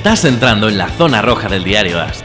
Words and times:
Estás 0.00 0.24
entrando 0.24 0.70
en 0.70 0.78
la 0.78 0.88
zona 0.88 1.20
roja 1.20 1.46
del 1.46 1.62
diario 1.62 2.00
AS. 2.00 2.24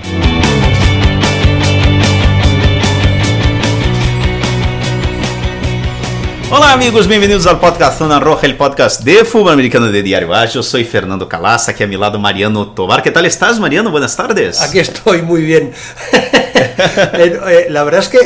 Olá, 6.55 6.71
amigos, 6.71 7.05
bem-vindos 7.05 7.45
ao 7.47 7.59
podcast 7.59 7.97
Zona 7.97 8.17
Roja, 8.17 8.47
o 8.47 8.55
podcast 8.55 9.03
de 9.03 9.25
fútbol 9.25 9.51
americano 9.51 9.91
de 9.91 10.01
Diário 10.01 10.31
AS. 10.33 10.55
Eu 10.55 10.63
sou 10.63 10.81
Fernando 10.85 11.27
Calassa, 11.27 11.71
aqui 11.71 11.83
a 11.83 11.87
mi 11.87 11.97
lado 11.97 12.17
Mariano 12.17 12.67
Tovar. 12.67 13.03
¿Qué 13.03 13.11
tal 13.11 13.25
estás, 13.25 13.59
Mariano? 13.59 13.91
Buenas 13.91 14.15
tardes. 14.15 14.61
Aquí 14.61 14.79
estoy, 14.79 15.21
muy 15.21 15.41
bien. 15.41 15.73
Eh, 17.17 17.39
eh, 17.47 17.67
la 17.69 17.83
verdad 17.83 18.01
es 18.01 18.09
que 18.09 18.19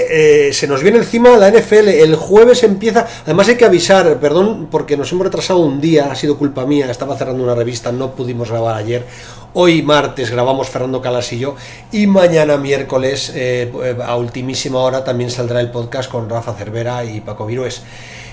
eh, 0.49 0.53
se 0.53 0.67
nos 0.67 0.81
viene 0.83 0.99
encima 0.99 1.35
la 1.37 1.49
NFL. 1.49 1.87
El 1.87 2.15
jueves 2.15 2.63
empieza. 2.63 3.07
Además, 3.23 3.47
hay 3.47 3.55
que 3.55 3.65
avisar, 3.65 4.19
perdón, 4.19 4.67
porque 4.69 4.97
nos 4.97 5.11
hemos 5.11 5.25
retrasado 5.25 5.59
un 5.59 5.81
día, 5.81 6.11
ha 6.11 6.15
sido 6.15 6.37
culpa 6.37 6.65
mía. 6.65 6.89
Estaba 6.89 7.17
cerrando 7.17 7.43
una 7.43 7.55
revista, 7.55 7.91
no 7.91 8.11
pudimos 8.11 8.49
grabar 8.49 8.75
ayer. 8.75 9.05
Hoy 9.53 9.81
martes 9.81 10.29
grabamos 10.29 10.69
Fernando 10.69 11.01
Calas 11.01 11.31
y 11.33 11.39
yo. 11.39 11.55
Y 11.91 12.05
mañana 12.05 12.57
miércoles, 12.57 13.33
a 14.05 14.15
ultimísima 14.15 14.79
hora, 14.79 15.03
también 15.03 15.31
saldrá 15.31 15.59
el 15.59 15.71
podcast 15.71 16.09
con 16.09 16.29
Rafa 16.29 16.53
Cervera 16.53 17.03
y 17.03 17.21
Paco 17.21 17.47
Virués. 17.47 17.81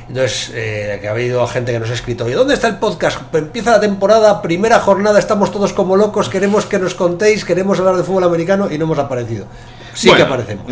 Entonces, 0.09 0.53
eh, 0.55 0.99
que 1.01 1.09
ha 1.09 1.11
habido 1.11 1.45
gente 1.49 1.73
que 1.73 1.81
nos 1.81 1.91
ha 1.91 1.95
escrito, 1.95 2.29
¿y 2.29 2.33
dónde 2.33 2.55
está 2.55 2.69
el 2.69 2.77
podcast? 2.77 3.19
Empieza 3.35 3.73
la 3.73 3.81
temporada, 3.81 4.41
primera 4.41 4.79
jornada, 4.79 5.19
estamos 5.19 5.51
todos 5.51 5.73
como 5.73 5.97
locos, 5.97 6.29
queremos 6.29 6.65
que 6.65 6.79
nos 6.79 6.95
contéis, 6.95 7.45
queremos 7.45 7.81
hablar 7.81 7.97
de 7.97 8.05
fútbol 8.05 8.23
americano 8.23 8.69
y 8.71 8.79
no 8.79 8.85
hemos 8.85 8.99
aparecido. 8.99 9.47
Sí 9.95 10.11
que 10.13 10.23
aparecemos. 10.23 10.67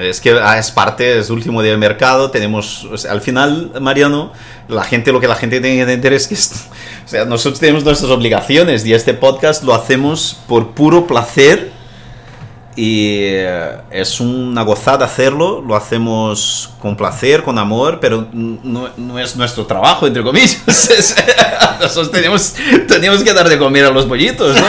es 0.00 0.20
que 0.20 0.32
ah, 0.32 0.58
es 0.58 0.72
parte, 0.72 1.20
es 1.20 1.30
último 1.30 1.62
día 1.62 1.70
de 1.70 1.78
mercado, 1.78 2.30
tenemos, 2.30 2.88
al 3.08 3.20
final, 3.20 3.70
Mariano, 3.80 4.32
la 4.68 4.82
gente, 4.82 5.12
lo 5.12 5.20
que 5.20 5.28
la 5.28 5.36
gente 5.36 5.60
tiene 5.60 5.76
que 5.76 5.82
entender 5.82 6.12
es 6.12 6.26
que, 6.26 6.34
o 7.04 7.08
sea, 7.08 7.24
nosotros 7.24 7.60
tenemos 7.60 7.84
nuestras 7.84 8.10
obligaciones 8.10 8.84
y 8.84 8.92
este 8.92 9.14
podcast 9.14 9.62
lo 9.62 9.74
hacemos 9.74 10.40
por 10.48 10.72
puro 10.72 11.06
placer 11.06 11.73
y 12.76 13.20
eh, 13.22 13.78
es 13.90 14.20
una 14.20 14.62
gozada 14.62 15.06
hacerlo, 15.06 15.62
lo 15.66 15.74
hacemos 15.76 16.74
con 16.80 16.96
placer, 16.96 17.42
con 17.42 17.58
amor, 17.58 17.98
pero 18.00 18.26
no, 18.32 18.90
no 18.96 19.18
es 19.18 19.36
nuestro 19.36 19.66
trabajo, 19.66 20.06
entre 20.06 20.22
comillas. 20.22 20.62
Nosotros 21.80 22.10
tenemos 22.10 23.22
que 23.22 23.32
dar 23.32 23.48
de 23.48 23.58
comer 23.58 23.86
a 23.86 23.90
los 23.90 24.06
pollitos. 24.06 24.56
¿no? 24.56 24.62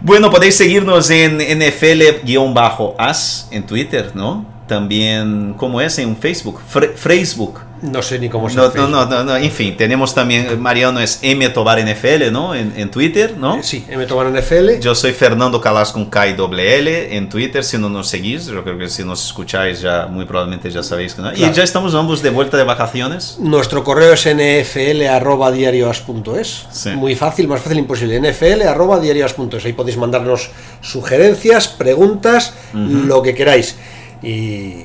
bueno, 0.00 0.30
podéis 0.30 0.56
seguirnos 0.56 1.10
en 1.10 1.38
NFL-as 1.38 3.48
en 3.50 3.66
Twitter, 3.66 4.12
¿no? 4.14 4.46
También, 4.66 5.54
¿cómo 5.56 5.80
es? 5.80 5.98
En 5.98 6.16
Facebook, 6.16 6.60
Facebook. 6.96 7.60
No 7.82 8.00
sé 8.00 8.18
ni 8.20 8.28
cómo 8.28 8.48
se 8.48 8.54
no, 8.56 8.70
no, 8.86 9.06
no, 9.06 9.24
no, 9.24 9.36
en 9.36 9.50
fin, 9.50 9.76
tenemos 9.76 10.14
también, 10.14 10.62
Mariano 10.62 11.00
es 11.00 11.18
M 11.20 11.48
Tobar 11.48 11.84
NFL, 11.84 12.30
¿no? 12.30 12.54
En, 12.54 12.72
en 12.76 12.92
Twitter, 12.92 13.36
¿no? 13.36 13.56
Eh, 13.56 13.64
sí, 13.64 13.84
M 13.88 14.06
Tobar 14.06 14.30
NFL. 14.30 14.78
Yo 14.78 14.94
soy 14.94 15.10
Fernando 15.10 15.60
Calas 15.60 15.90
con 15.90 16.04
K 16.04 16.28
y 16.28 16.36
L 16.38 17.16
en 17.16 17.28
Twitter, 17.28 17.64
si 17.64 17.78
no 17.78 17.88
nos 17.88 18.08
seguís, 18.08 18.46
yo 18.46 18.62
creo 18.62 18.78
que 18.78 18.88
si 18.88 19.02
nos 19.02 19.26
escucháis 19.26 19.80
ya 19.80 20.06
muy 20.06 20.26
probablemente 20.26 20.70
ya 20.70 20.84
sabéis 20.84 21.14
que 21.14 21.22
no. 21.22 21.32
Y 21.32 21.40
ya 21.40 21.64
estamos 21.64 21.92
ambos 21.96 22.22
de 22.22 22.30
vuelta 22.30 22.56
de 22.56 22.62
vacaciones. 22.62 23.38
Nuestro 23.40 23.82
correo 23.82 24.12
es 24.12 24.26
nfl.diarioas.es. 24.26 26.66
Sí. 26.70 26.90
Muy 26.90 27.16
fácil, 27.16 27.48
más 27.48 27.62
fácil 27.62 27.78
imposible. 27.78 28.20
nfl.diarioas.es. 28.20 29.64
Ahí 29.64 29.72
podéis 29.72 29.96
mandarnos 29.96 30.50
sugerencias, 30.82 31.66
preguntas, 31.66 32.54
lo 32.72 33.22
que 33.22 33.34
queráis. 33.34 33.74
Y... 34.22 34.84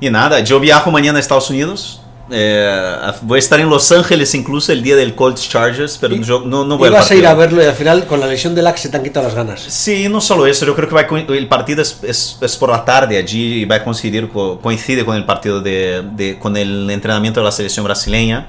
Y 0.00 0.10
nada, 0.10 0.38
yo 0.38 0.60
viajo 0.60 0.92
mañana 0.92 1.18
a 1.18 1.20
Estados 1.20 1.50
Unidos 1.50 2.02
eh, 2.30 3.12
voy 3.22 3.36
a 3.36 3.38
estar 3.38 3.58
en 3.58 3.68
Los 3.68 3.90
Ángeles 3.90 4.34
incluso 4.34 4.72
el 4.72 4.82
día 4.82 4.96
del 4.96 5.14
Colts 5.14 5.48
Chargers, 5.48 5.98
pero 5.98 6.14
yo 6.16 6.40
no, 6.40 6.64
no 6.64 6.76
voy 6.76 6.88
a 6.88 6.92
vas 6.92 7.10
a 7.10 7.14
ir 7.14 7.26
a 7.26 7.34
verlo 7.34 7.62
y 7.62 7.66
al 7.66 7.74
final 7.74 8.06
con 8.06 8.20
la 8.20 8.26
lesión 8.26 8.54
del 8.54 8.66
Axe 8.66 8.84
se 8.84 8.88
te 8.90 8.96
han 8.96 9.02
quitado 9.02 9.26
las 9.26 9.34
ganas. 9.34 9.60
Sí, 9.60 10.08
no 10.08 10.20
solo 10.20 10.46
eso, 10.46 10.66
yo 10.66 10.74
creo 10.74 10.88
que 10.88 10.94
va, 10.94 11.06
el 11.34 11.48
partido 11.48 11.82
es, 11.82 11.98
es, 12.02 12.38
es, 12.40 12.56
por 12.56 12.70
la 12.70 12.84
tarde 12.84 13.16
allí 13.16 13.62
y 13.62 13.64
va 13.64 13.76
a 13.76 13.84
coincidir, 13.84 14.28
coincide 14.28 15.04
con 15.04 15.16
el 15.16 15.24
partido 15.24 15.60
de, 15.60 16.02
de, 16.12 16.38
con 16.38 16.56
el 16.56 16.90
entrenamiento 16.90 17.40
de 17.40 17.44
la 17.44 17.52
selección 17.52 17.84
brasileña. 17.84 18.48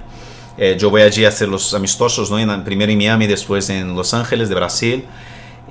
Eh, 0.58 0.76
yo 0.78 0.90
voy 0.90 1.04
allí 1.04 1.24
a 1.24 1.30
hacer 1.30 1.48
los 1.48 1.74
amistosos, 1.74 2.30
¿no? 2.30 2.38
en, 2.38 2.64
primero 2.66 2.92
en 2.92 2.98
Miami, 2.98 3.28
después 3.28 3.70
en 3.70 3.96
Los 3.96 4.14
Ángeles 4.14 4.50
de 4.50 4.56
Brasil 4.56 5.06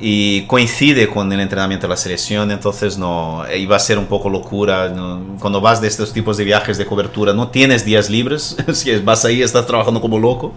y 0.01 0.43
coincide 0.43 1.09
con 1.09 1.33
el 1.33 1.41
entrenamiento 1.41 1.87
de 1.87 1.91
la 1.91 1.97
selección, 1.97 2.51
entonces 2.51 2.99
no 2.99 3.45
iba 3.57 3.77
a 3.77 3.79
ser 3.79 3.99
un 3.99 4.07
poco 4.07 4.31
locura. 4.31 4.93
Cuando 5.41 5.61
vas 5.61 5.81
de 5.81 5.89
estos 5.89 6.13
tipos 6.13 6.37
de 6.37 6.45
viajes 6.45 6.79
de 6.79 6.87
cobertura, 6.87 7.33
no 7.33 7.49
tienes 7.49 7.85
días 7.85 8.09
libres, 8.09 8.57
si 8.73 8.97
vas 9.01 9.25
ahí 9.25 9.43
estás 9.43 9.67
trabajando 9.67 10.01
como 10.01 10.19
loco 10.19 10.55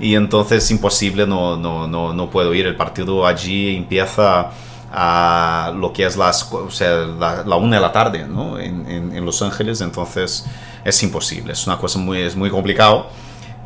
y 0.00 0.14
entonces 0.14 0.70
imposible, 0.70 1.26
no, 1.26 1.56
no, 1.56 1.86
no, 1.86 2.12
no 2.12 2.30
puedo 2.30 2.52
ir. 2.54 2.66
El 2.66 2.76
partido 2.76 3.26
allí 3.26 3.76
empieza 3.76 4.50
a 4.92 5.72
lo 5.74 5.92
que 5.92 6.04
es 6.04 6.16
las, 6.16 6.52
o 6.52 6.70
sea, 6.70 6.98
la, 6.98 7.56
una 7.56 7.76
de 7.76 7.82
la 7.82 7.90
tarde 7.90 8.26
¿no? 8.28 8.60
en, 8.60 8.88
en, 8.88 9.16
en, 9.16 9.24
Los 9.24 9.42
Ángeles, 9.42 9.80
entonces 9.80 10.46
es 10.84 11.02
imposible, 11.02 11.52
es 11.52 11.66
una 11.66 11.78
cosa 11.78 11.98
muy, 11.98 12.20
es 12.20 12.36
muy 12.36 12.48
complicado 12.48 13.08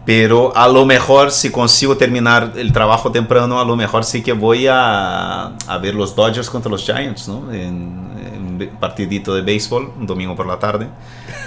pero 0.09 0.57
a 0.57 0.67
lo 0.69 0.87
mejor 0.87 1.31
si 1.31 1.51
consigo 1.51 1.99
terminar 1.99 2.55
el 2.57 2.73
trabajo 2.73 3.13
temprano, 3.13 3.61
a 3.61 3.65
lo 3.67 3.77
mejor 3.77 4.05
sí 4.05 4.23
que 4.23 4.33
voy 4.33 4.67
a, 4.67 5.49
a 5.49 5.79
ver 5.83 5.95
los 5.95 6.17
Dodgers 6.17 6.49
contra 6.49 6.71
los 6.71 6.83
Giants, 6.83 7.29
¿no? 7.29 7.53
En, 7.53 8.09
un 8.39 8.71
partidito 8.81 9.35
de 9.35 9.43
béisbol, 9.43 9.93
un 9.99 10.07
domingo 10.07 10.35
por 10.35 10.47
la 10.47 10.59
tarde. 10.59 10.89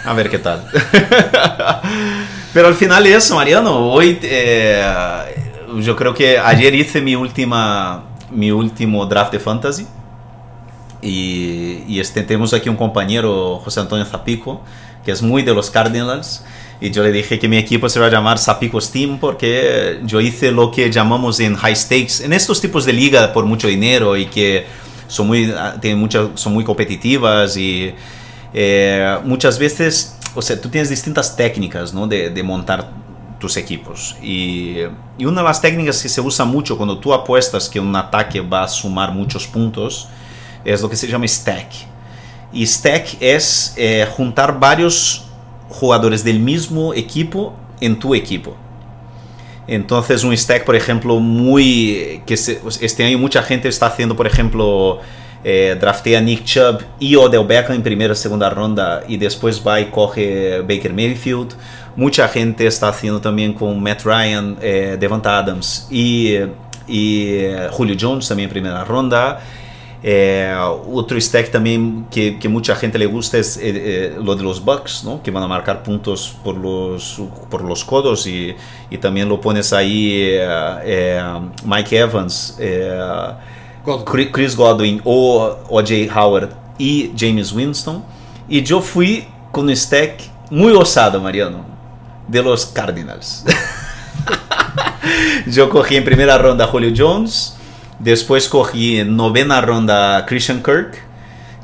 A 0.05 0.13
ver 0.13 0.29
qué 0.29 0.37
tal. 0.37 0.63
pero 2.53 2.67
al 2.67 2.75
final 2.75 3.07
eso, 3.07 3.33
Mariano. 3.33 3.91
Hoy 3.91 4.19
eh, 4.21 4.85
yo 5.79 5.95
creo 5.95 6.13
que 6.13 6.37
ayer 6.37 6.75
hice 6.75 7.01
mi 7.01 7.15
última 7.15 8.03
mi 8.29 8.51
último 8.51 9.07
draft 9.07 9.31
de 9.31 9.39
fantasy. 9.39 9.87
Y, 11.01 11.83
y 11.87 11.99
este, 11.99 12.21
tenemos 12.21 12.53
aquí 12.53 12.69
un 12.69 12.77
compañero, 12.77 13.59
José 13.63 13.79
Antonio 13.79 14.05
Zapico, 14.05 14.61
que 15.03 15.11
es 15.11 15.23
muy 15.23 15.41
de 15.41 15.55
los 15.55 15.71
Cardinals. 15.71 16.45
Y 16.81 16.89
yo 16.89 17.03
le 17.03 17.11
dije 17.11 17.37
que 17.37 17.47
mi 17.47 17.57
equipo 17.57 17.87
se 17.87 17.99
va 17.99 18.07
a 18.07 18.09
llamar 18.09 18.39
Sapico 18.39 18.81
Steam 18.81 19.19
porque 19.19 19.99
yo 20.03 20.19
hice 20.19 20.51
lo 20.51 20.71
que 20.71 20.91
llamamos 20.91 21.39
en 21.39 21.55
high 21.55 21.75
stakes, 21.75 22.25
en 22.25 22.33
estos 22.33 22.59
tipos 22.59 22.85
de 22.85 22.93
liga 22.93 23.31
por 23.31 23.45
mucho 23.45 23.67
dinero 23.67 24.17
y 24.17 24.25
que 24.25 24.65
son 25.07 25.27
muy, 25.27 25.53
ah, 25.55 25.75
tienen 25.79 25.99
mucha, 25.99 26.29
son 26.33 26.53
muy 26.53 26.63
competitivas 26.63 27.55
y 27.55 27.93
eh, 28.51 29.17
muchas 29.23 29.59
veces, 29.59 30.17
o 30.33 30.41
sea, 30.41 30.59
tú 30.59 30.69
tienes 30.69 30.89
distintas 30.89 31.35
técnicas 31.35 31.93
¿no? 31.93 32.07
de, 32.07 32.31
de 32.31 32.43
montar 32.43 32.89
tus 33.37 33.57
equipos. 33.57 34.15
Y, 34.21 34.77
y, 35.19 35.25
una 35.25 35.41
de 35.41 35.47
las 35.47 35.61
técnicas 35.61 36.01
que 36.01 36.09
se 36.09 36.19
usa 36.19 36.45
mucho 36.45 36.77
cuando 36.77 36.97
tú 36.97 37.13
apuestas 37.13 37.69
que 37.69 37.79
un 37.79 37.95
ataque 37.95 38.41
va 38.41 38.63
a 38.63 38.67
sumar 38.67 39.11
muchos 39.11 39.45
puntos 39.45 40.07
es 40.65 40.81
lo 40.81 40.89
que 40.89 40.95
se 40.95 41.07
llama 41.07 41.27
stack. 41.27 41.67
Y 42.53 42.65
stack 42.65 43.17
es 43.19 43.73
eh, 43.77 44.07
juntar 44.15 44.59
varios 44.59 45.27
jugadores 45.71 46.23
del 46.23 46.39
mismo 46.39 46.93
equipo 46.93 47.53
en 47.79 47.97
tu 47.99 48.13
equipo. 48.13 48.55
Entonces 49.67 50.23
un 50.23 50.35
stack, 50.35 50.65
por 50.65 50.75
ejemplo, 50.75 51.19
muy 51.19 52.21
que 52.25 52.33
este 52.33 53.03
año 53.03 53.17
mucha 53.17 53.41
gente 53.41 53.69
está 53.69 53.87
haciendo, 53.87 54.15
por 54.15 54.27
ejemplo, 54.27 54.99
eh, 55.43 55.75
draftea 55.79 56.21
Nick 56.21 56.43
Chubb 56.43 56.81
y 56.99 57.15
Odell 57.15 57.45
Beckham 57.45 57.75
en 57.75 57.81
primera 57.81 58.13
segunda 58.13 58.49
ronda 58.49 59.03
y 59.07 59.17
después 59.17 59.61
va 59.65 59.79
y 59.79 59.85
coge 59.85 60.61
Baker 60.61 60.93
Mayfield. 60.93 61.53
Mucha 61.95 62.27
gente 62.27 62.67
está 62.67 62.89
haciendo 62.89 63.19
también 63.21 63.53
con 63.53 63.81
Matt 63.81 64.03
Ryan, 64.03 64.57
eh, 64.61 64.97
Devonta 64.99 65.37
Adams 65.37 65.87
y, 65.89 66.35
y 66.87 67.27
eh, 67.29 67.67
Julio 67.71 67.95
Jones 67.99 68.27
también 68.27 68.49
en 68.49 68.51
primera 68.51 68.83
ronda. 68.83 69.41
Eh, 70.03 70.51
otro 70.91 71.21
stack 71.21 71.51
también 71.51 72.07
que, 72.09 72.39
que, 72.39 72.49
mucha 72.49 72.75
gente 72.75 72.97
le 72.97 73.05
gusta 73.05 73.37
es 73.37 73.57
eh, 73.57 73.61
eh, 73.65 74.17
lo 74.19 74.35
de 74.35 74.41
los 74.41 74.65
Bucks, 74.65 75.03
¿no? 75.03 75.21
que 75.21 75.29
van 75.29 75.43
a 75.43 75.47
marcar 75.47 75.83
puntos 75.83 76.35
por 76.43 76.57
los, 76.57 77.21
por 77.51 77.63
los 77.63 77.85
codos 77.85 78.25
y, 78.25 78.55
y 78.89 78.97
también 78.97 79.29
lo 79.29 79.39
pones 79.39 79.73
ahí 79.73 80.39
Mike 81.63 81.99
Evans, 81.99 82.57
Godwin. 83.85 84.31
Chris 84.31 84.55
Godwin 84.55 85.01
o 85.03 85.59
O.J. 85.69 86.19
Howard 86.19 86.49
y 86.79 87.11
James 87.15 87.53
Winston. 87.53 88.03
Y 88.49 88.63
yo 88.63 88.81
fui 88.81 89.27
con 89.51 89.65
un 89.65 89.75
stack 89.75 90.19
muy 90.49 90.73
osado, 90.73 91.21
Mariano, 91.21 91.63
de 92.27 92.41
los 92.41 92.65
Cardinals. 92.65 93.45
yo 95.47 95.69
cogí 95.69 95.95
en 95.95 96.03
primera 96.03 96.39
ronda 96.39 96.65
a 96.65 96.67
Julio 96.67 96.91
Jones. 96.95 97.55
Después 98.03 98.49
cogí 98.49 98.97
en 98.97 99.15
novena 99.15 99.61
ronda 99.61 100.25
Christian 100.25 100.63
Kirk 100.63 100.97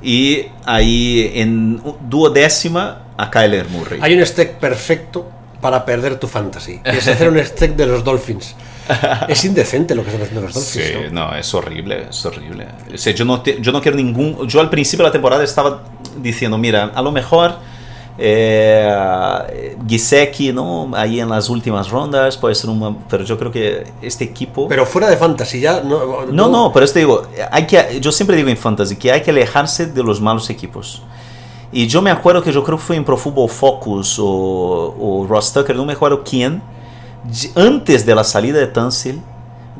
y 0.01 0.45
ahí 0.65 1.31
en 1.33 1.81
duodécima 2.07 3.03
a 3.17 3.31
Kyler 3.31 3.67
Murray. 3.69 3.99
Hay 4.03 4.13
un 4.15 4.23
stack 4.23 4.59
perfecto 4.59 5.31
para 5.61 5.83
perder 5.83 6.19
tu 6.19 6.27
fantasy. 6.27 6.79
Es 6.83 7.07
hacer 7.07 7.29
un 7.29 7.39
stack 7.43 7.75
de 7.75 7.85
los 7.87 8.03
Dolphins. 8.03 8.55
Es 9.27 9.43
indecente 9.43 9.93
lo 9.95 10.03
que 10.03 10.11
están 10.11 10.21
haciendo 10.21 10.41
los 10.43 10.53
Dolphins. 10.53 10.85
Sí, 10.85 10.93
¿no? 11.11 11.35
es 11.35 11.53
horrible, 11.53 12.05
es 12.09 12.25
horrible. 12.25 12.67
yo, 13.15 13.25
no 13.25 13.43
yo 13.43 13.71
no 13.73 13.81
quiero 13.81 13.97
ningún... 13.97 14.47
Yo 14.47 14.61
al 14.61 14.69
principio 14.69 15.03
de 15.03 15.09
la 15.09 15.11
temporada 15.11 15.43
estaba 15.43 15.83
diciendo, 16.21 16.57
mira, 16.57 16.91
a 16.95 17.01
lo 17.01 17.11
mejor 17.11 17.57
Eh, 18.19 19.77
Giseki, 19.87 20.51
¿no? 20.51 20.91
Ahí 20.95 21.19
en 21.19 21.29
las 21.29 21.49
últimas 21.49 21.89
rondas 21.89 22.37
puede 22.37 22.55
ser 22.55 22.69
un... 22.69 22.97
Pero 23.09 23.23
yo 23.23 23.37
creo 23.37 23.51
que 23.51 23.91
este 24.01 24.23
equipo... 24.23 24.67
Pero 24.67 24.85
fuera 24.85 25.09
de 25.09 25.17
fantasy, 25.17 25.59
ya... 25.59 25.81
No, 25.81 26.25
no, 26.25 26.47
no, 26.49 26.71
pero 26.73 26.85
esto 26.85 26.99
digo, 26.99 27.23
hay 27.51 27.67
que, 27.67 27.99
yo 28.01 28.11
siempre 28.11 28.35
digo 28.35 28.49
en 28.49 28.57
fantasy 28.57 28.95
que 28.95 29.11
hay 29.11 29.21
que 29.21 29.31
alejarse 29.31 29.85
de 29.85 30.03
los 30.03 30.19
malos 30.19 30.49
equipos. 30.49 31.03
Y 31.71 31.87
yo 31.87 32.01
me 32.01 32.09
acuerdo 32.09 32.41
que 32.41 32.51
yo 32.51 32.63
creo 32.63 32.77
que 32.77 32.83
fue 32.83 32.95
en 32.95 33.03
Pro 33.03 33.17
Football 33.17 33.49
Focus 33.49 34.17
o, 34.19 34.95
o 34.99 35.27
Ross 35.27 35.53
Tucker, 35.53 35.75
no 35.75 35.85
me 35.85 35.93
acuerdo 35.93 36.23
quién, 36.23 36.61
antes 37.55 38.05
de 38.05 38.15
la 38.15 38.23
salida 38.23 38.57
de 38.57 38.67
Tunsil, 38.67 39.21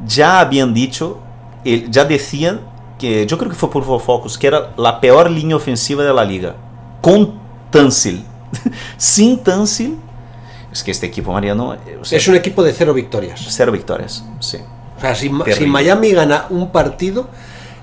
ya 0.06 0.40
habían 0.40 0.74
dicho, 0.74 1.20
ya 1.90 2.06
decían 2.06 2.62
que, 3.00 3.26
yo 3.26 3.38
creo 3.38 3.50
que 3.50 3.56
fue 3.56 3.72
Pro 3.72 3.82
Football 3.82 4.02
Focus, 4.02 4.38
que 4.38 4.48
era 4.48 4.74
la 4.78 5.00
peor 5.00 5.32
línea 5.32 5.56
ofensiva 5.56 6.04
de 6.04 6.14
la 6.14 6.26
liga. 6.26 6.56
Con 7.02 7.47
Tansil. 7.70 8.24
Sin 8.98 9.44
Tansil, 9.44 9.98
es 10.72 10.84
que 10.84 10.92
este 10.92 11.08
equipo 11.08 11.32
mariano... 11.32 11.76
O 12.02 12.06
sea, 12.06 12.18
es 12.18 12.28
un 12.28 12.36
equipo 12.36 12.64
de 12.64 12.74
cero 12.74 12.94
victorias. 12.94 13.46
Cero 13.50 13.72
victorias, 13.72 14.24
sí. 14.40 14.58
O 14.98 15.00
sea, 15.00 15.14
si, 15.16 15.32
si, 15.56 15.66
Miami 15.68 16.12
gana 16.12 16.48
un 16.50 16.72
partido, 16.72 17.28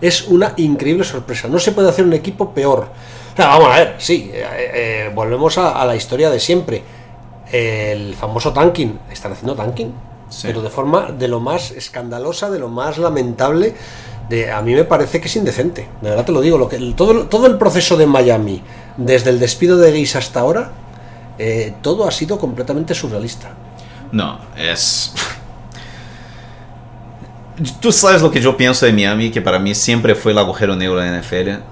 es 0.00 0.26
una 0.26 0.52
increíble 0.56 1.04
sorpresa. 1.04 1.48
No 1.48 1.58
se 1.58 1.72
puede 1.72 1.88
hacer 1.88 2.04
un 2.04 2.12
equipo 2.12 2.52
peor. 2.52 2.88
O 3.32 3.36
sea, 3.36 3.48
vamos 3.48 3.68
a 3.72 3.78
ver, 3.78 3.94
sí, 3.98 4.30
eh, 4.32 4.44
eh, 4.74 5.12
volvemos 5.14 5.58
a, 5.58 5.84
la 5.84 5.96
historia 5.96 6.30
de 6.30 6.40
siempre. 6.40 6.82
El 7.50 8.14
famoso 8.14 8.52
tanking, 8.52 8.98
están 9.12 9.32
haciendo 9.32 9.54
tanking, 9.54 9.92
pero 10.42 10.60
de 10.60 10.70
forma 10.70 11.12
de 11.12 11.28
lo 11.28 11.40
más 11.40 11.70
escandalosa, 11.70 12.50
de 12.50 12.58
lo 12.58 12.68
más 12.68 12.98
lamentable. 12.98 13.74
De, 14.28 14.50
a 14.50 14.62
mí 14.62 14.74
me 14.74 14.84
parece 14.84 15.20
que 15.20 15.28
es 15.28 15.36
indecente, 15.36 15.86
de 16.00 16.10
verdad 16.10 16.24
te 16.24 16.32
lo 16.32 16.40
digo. 16.40 16.58
Lo 16.58 16.68
que, 16.68 16.78
todo, 16.96 17.26
todo 17.26 17.46
el 17.46 17.58
proceso 17.58 17.96
de 17.96 18.06
Miami, 18.06 18.62
desde 18.96 19.30
el 19.30 19.40
despido 19.40 19.78
de 19.78 19.92
Guis 19.92 20.16
hasta 20.16 20.40
ahora, 20.40 20.72
eh, 21.38 21.74
todo 21.82 22.06
ha 22.06 22.10
sido 22.10 22.38
completamente 22.38 22.94
surrealista. 22.94 23.50
No, 24.12 24.38
es... 24.56 25.12
Tú 27.80 27.92
sabes 27.92 28.20
lo 28.20 28.30
que 28.30 28.40
yo 28.40 28.56
pienso 28.56 28.84
de 28.84 28.92
Miami, 28.92 29.30
que 29.30 29.40
para 29.40 29.58
mí 29.58 29.74
siempre 29.74 30.14
fue 30.14 30.32
el 30.32 30.38
agujero 30.38 30.74
negro 30.74 30.96
de 30.96 31.10
la 31.10 31.20
NFL. 31.20 31.62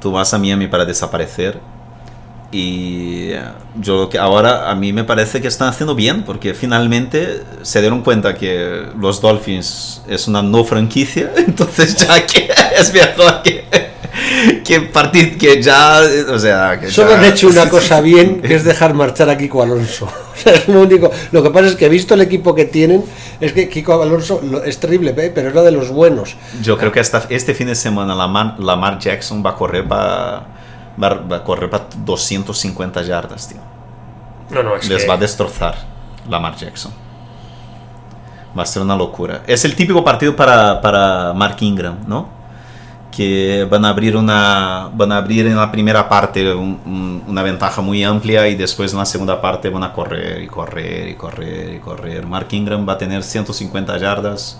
Tú 0.00 0.12
vas 0.12 0.32
a 0.34 0.38
Miami 0.38 0.66
para 0.66 0.84
desaparecer. 0.84 1.58
Y 2.50 3.30
yo 3.80 4.10
que 4.10 4.18
ahora 4.18 4.70
a 4.70 4.74
mí 4.74 4.92
me 4.92 5.04
parece 5.04 5.40
que 5.40 5.48
están 5.48 5.68
haciendo 5.68 5.94
bien, 5.94 6.22
porque 6.24 6.52
finalmente 6.52 7.42
se 7.62 7.80
dieron 7.80 8.02
cuenta 8.02 8.34
que 8.34 8.88
los 8.98 9.22
Dolphins 9.22 10.02
es 10.06 10.28
una 10.28 10.42
no 10.42 10.62
franquicia, 10.62 11.32
entonces 11.36 11.96
ya 11.96 12.26
que 12.26 12.50
es 12.78 12.92
mejor 12.92 13.42
que 13.42 13.64
que 14.62 14.80
partir, 14.80 15.38
que 15.38 15.62
ya, 15.62 16.00
o 16.30 16.38
sea, 16.38 16.78
que 16.80 16.90
solo 16.90 17.14
han 17.14 17.24
hecho 17.24 17.48
una 17.48 17.68
cosa 17.70 18.00
bien, 18.00 18.40
que 18.40 18.54
es 18.54 18.64
dejar 18.64 18.94
marchar 18.94 19.28
a 19.30 19.36
Kiko 19.36 19.62
Alonso. 19.62 20.08
es 20.44 20.68
lo 20.68 20.80
único. 20.80 21.10
Lo 21.30 21.42
que 21.42 21.50
pasa 21.50 21.68
es 21.68 21.76
que 21.76 21.86
he 21.86 21.88
visto 21.88 22.14
el 22.14 22.20
equipo 22.20 22.54
que 22.54 22.64
tienen, 22.64 23.04
es 23.40 23.52
que 23.52 23.68
Kiko 23.68 24.02
Alonso 24.02 24.40
es 24.64 24.78
terrible, 24.78 25.12
pero 25.12 25.48
era 25.48 25.62
de 25.62 25.70
los 25.72 25.90
buenos. 25.90 26.36
Yo 26.62 26.78
creo 26.78 26.92
que 26.92 27.00
hasta 27.00 27.26
este 27.28 27.54
fin 27.54 27.66
de 27.66 27.74
semana 27.74 28.14
Lamar, 28.14 28.58
Lamar 28.58 28.98
Jackson 28.98 29.42
va 29.44 29.50
a 29.50 29.56
correr 29.56 29.86
para 29.86 30.46
va, 31.02 31.36
a 31.36 31.44
correr 31.44 31.70
para 31.70 31.86
250 32.04 33.02
yardas, 33.02 33.48
tío. 33.48 33.58
No, 34.50 34.62
no, 34.62 34.76
es 34.76 34.88
Les 34.88 35.08
va 35.08 35.14
a 35.14 35.16
destrozar 35.16 35.74
Lamar 36.28 36.56
Jackson. 36.56 36.92
Va 38.56 38.64
a 38.64 38.66
ser 38.66 38.82
una 38.82 38.96
locura. 38.96 39.42
Es 39.46 39.64
el 39.64 39.74
típico 39.74 40.04
partido 40.04 40.36
para, 40.36 40.80
para 40.80 41.32
Mark 41.32 41.56
Ingram, 41.60 42.00
¿no? 42.06 42.41
Que 43.14 43.66
van 43.70 43.84
a 43.84 43.90
abrir 43.90 44.16
una 44.16 44.90
van 44.92 45.12
a 45.12 45.18
abrir 45.18 45.46
en 45.46 45.56
la 45.56 45.70
primera 45.70 46.08
parte 46.08 46.52
una 46.54 47.42
ventaja 47.42 47.82
muy 47.82 48.02
amplia 48.02 48.48
y 48.48 48.56
después 48.56 48.92
en 48.92 48.98
la 48.98 49.04
segunda 49.04 49.40
parte 49.40 49.68
van 49.68 49.84
a 49.84 49.92
correr 49.92 50.42
y 50.42 50.46
correr 50.46 51.08
y 51.08 51.14
correr 51.14 51.74
y 51.74 51.78
correr. 51.78 52.26
Mark 52.26 52.48
Ingram 52.50 52.88
va 52.88 52.94
a 52.94 52.98
tener 52.98 53.22
150 53.22 53.98
yardas 53.98 54.58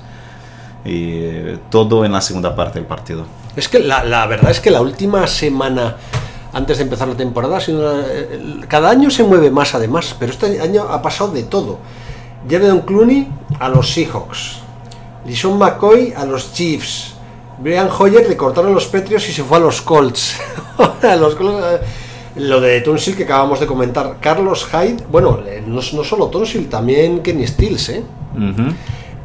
y 0.84 1.56
todo 1.70 2.04
en 2.04 2.12
la 2.12 2.20
segunda 2.20 2.54
parte 2.54 2.78
del 2.78 2.86
partido. 2.86 3.24
Es 3.56 3.68
que 3.68 3.80
la, 3.80 4.04
la 4.04 4.26
verdad 4.26 4.50
es 4.50 4.60
que 4.60 4.70
la 4.70 4.82
última 4.82 5.26
semana 5.26 5.96
antes 6.52 6.76
de 6.76 6.84
empezar 6.84 7.08
la 7.08 7.16
temporada, 7.16 7.58
cada 8.68 8.90
año 8.90 9.10
se 9.10 9.24
mueve 9.24 9.50
más 9.50 9.74
además, 9.74 10.14
pero 10.18 10.32
este 10.32 10.60
año 10.60 10.82
ha 10.82 11.00
pasado 11.00 11.32
de 11.32 11.44
todo. 11.44 11.78
Jared 12.48 12.80
Clooney 12.80 13.28
a 13.58 13.68
los 13.68 13.90
Seahawks, 13.90 14.58
Lison 15.24 15.58
McCoy 15.58 16.12
a 16.14 16.26
los 16.26 16.52
Chiefs, 16.52 17.14
Brian 17.62 17.88
Hoyer 17.96 18.28
le 18.28 18.36
cortaron 18.36 18.74
los 18.74 18.86
Petrios 18.86 19.28
y 19.28 19.32
se 19.32 19.44
fue 19.44 19.58
a 19.58 19.60
los 19.60 19.80
Colts. 19.82 20.36
Eh, 21.02 21.78
lo 22.36 22.60
de 22.60 22.80
Tonsil 22.80 23.16
que 23.16 23.24
acabamos 23.24 23.60
de 23.60 23.66
comentar. 23.66 24.16
Carlos 24.20 24.66
Hyde, 24.66 25.04
bueno, 25.10 25.40
eh, 25.44 25.62
no, 25.66 25.82
solo 25.82 26.28
Tonsil, 26.28 26.68
también 26.68 27.22
Kenny 27.22 27.46
Stills, 27.46 27.88
¿eh? 27.90 28.02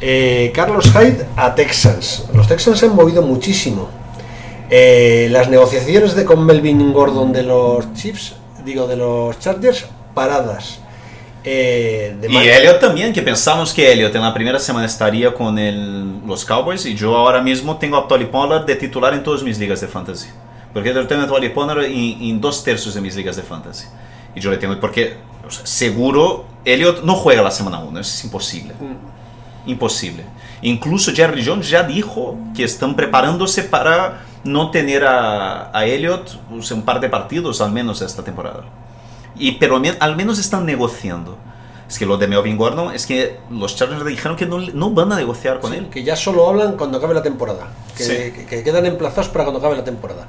¿eh? 0.01 0.51
Carlos 0.54 0.92
Hyde 0.92 1.25
a 1.36 1.54
Texans. 1.56 2.25
Los 2.34 2.48
Texans 2.48 2.80
se 2.80 2.88
han 2.88 2.95
movido 2.95 3.22
muchísimo. 3.22 3.88
las 4.69 5.50
negociaciones 5.50 6.16
de 6.16 6.25
con 6.25 6.45
Melvin 6.45 6.92
Gordon 6.92 7.31
de 7.31 7.44
los 7.44 7.94
Chiefs, 7.94 8.33
digo, 8.66 8.88
de 8.88 8.98
los 8.98 9.40
Chargers, 9.40 9.86
paradas. 10.13 10.80
Eh, 11.50 12.14
y 12.28 12.36
Elliot 12.36 12.78
también, 12.78 13.14
que 13.14 13.22
pensamos 13.22 13.74
que 13.74 13.90
Elliot 13.90 14.14
en 14.14 14.22
la 14.22 14.34
primera 14.34 14.60
semana 14.60 14.86
estaría 14.86 15.34
con 15.34 15.58
el, 15.58 16.20
los 16.28 16.44
Cowboys 16.44 16.86
y 16.86 16.94
yo 16.94 17.16
ahora 17.16 17.42
mismo 17.42 17.78
tengo 17.78 17.96
a 17.96 18.06
Tolly 18.06 18.26
Pollard 18.26 18.66
de 18.66 18.76
titular 18.76 19.14
en 19.14 19.24
todas 19.24 19.44
mis 19.44 19.58
ligas 19.58 19.80
de 19.80 19.88
fantasy. 19.88 20.28
Porque 20.74 20.94
yo 20.94 21.08
tengo 21.08 21.22
a 21.22 21.28
Tolly 21.28 21.48
Pollard 21.48 21.86
en, 21.86 22.42
dos 22.42 22.66
tercios 22.66 22.96
de 22.96 23.00
mis 23.00 23.16
ligas 23.16 23.38
de 23.38 23.44
fantasy. 23.44 23.86
Y 24.36 24.42
yo 24.42 24.52
le 24.52 24.58
tengo, 24.58 24.78
porque 24.78 25.16
seguro 25.64 26.44
Elliot 26.66 27.04
no 27.06 27.16
juega 27.16 27.42
la 27.42 27.52
semana 27.52 27.80
1, 27.80 27.98
es 28.02 28.26
imposible. 28.26 28.74
Mm. 28.74 29.70
Imposible. 29.70 30.26
Incluso 30.62 31.14
Jerry 31.14 31.46
Jones 31.46 31.70
ya 31.70 31.84
dijo 31.84 32.38
que 32.54 32.66
están 32.66 32.94
preparándose 32.94 33.64
para 33.64 34.26
no 34.44 34.70
tener 34.70 35.06
a, 35.06 35.72
a 35.74 35.86
Elliot 35.86 36.42
un 36.52 36.82
par 36.82 37.00
de 37.00 37.08
partidos 37.08 37.62
al 37.62 37.72
menos 37.72 38.02
esta 38.02 38.22
temporada. 38.22 38.66
Y 39.39 39.54
pero 39.54 39.81
al 40.00 40.16
menos 40.16 40.39
están 40.39 40.66
negociando. 40.66 41.38
Es 41.89 41.98
que 41.98 42.06
lo 42.06 42.18
de 42.18 42.28
Melvin 42.28 42.57
Gordon 42.57 42.94
es 42.94 43.06
que 43.06 43.39
los 43.50 43.78
Chargers 43.78 44.06
dijeron 44.06 44.36
que 44.36 44.45
no, 44.45 44.60
no 44.60 44.92
van 44.92 45.12
a 45.13 45.16
negociar 45.16 45.60
con 45.60 45.74
él. 45.74 45.88
Que 45.89 46.04
ya 46.04 46.18
solo 46.18 46.48
hablan 46.50 46.75
cuando 46.75 46.98
acabe 46.98 47.13
la 47.13 47.24
temporada. 47.24 47.69
Que, 47.95 48.45
que, 48.48 48.63
quedan 48.63 48.86
emplazados 48.86 49.30
para 49.30 49.45
cuando 49.45 49.60
acabe 49.60 49.78
la 49.78 49.86
temporada. 49.86 50.28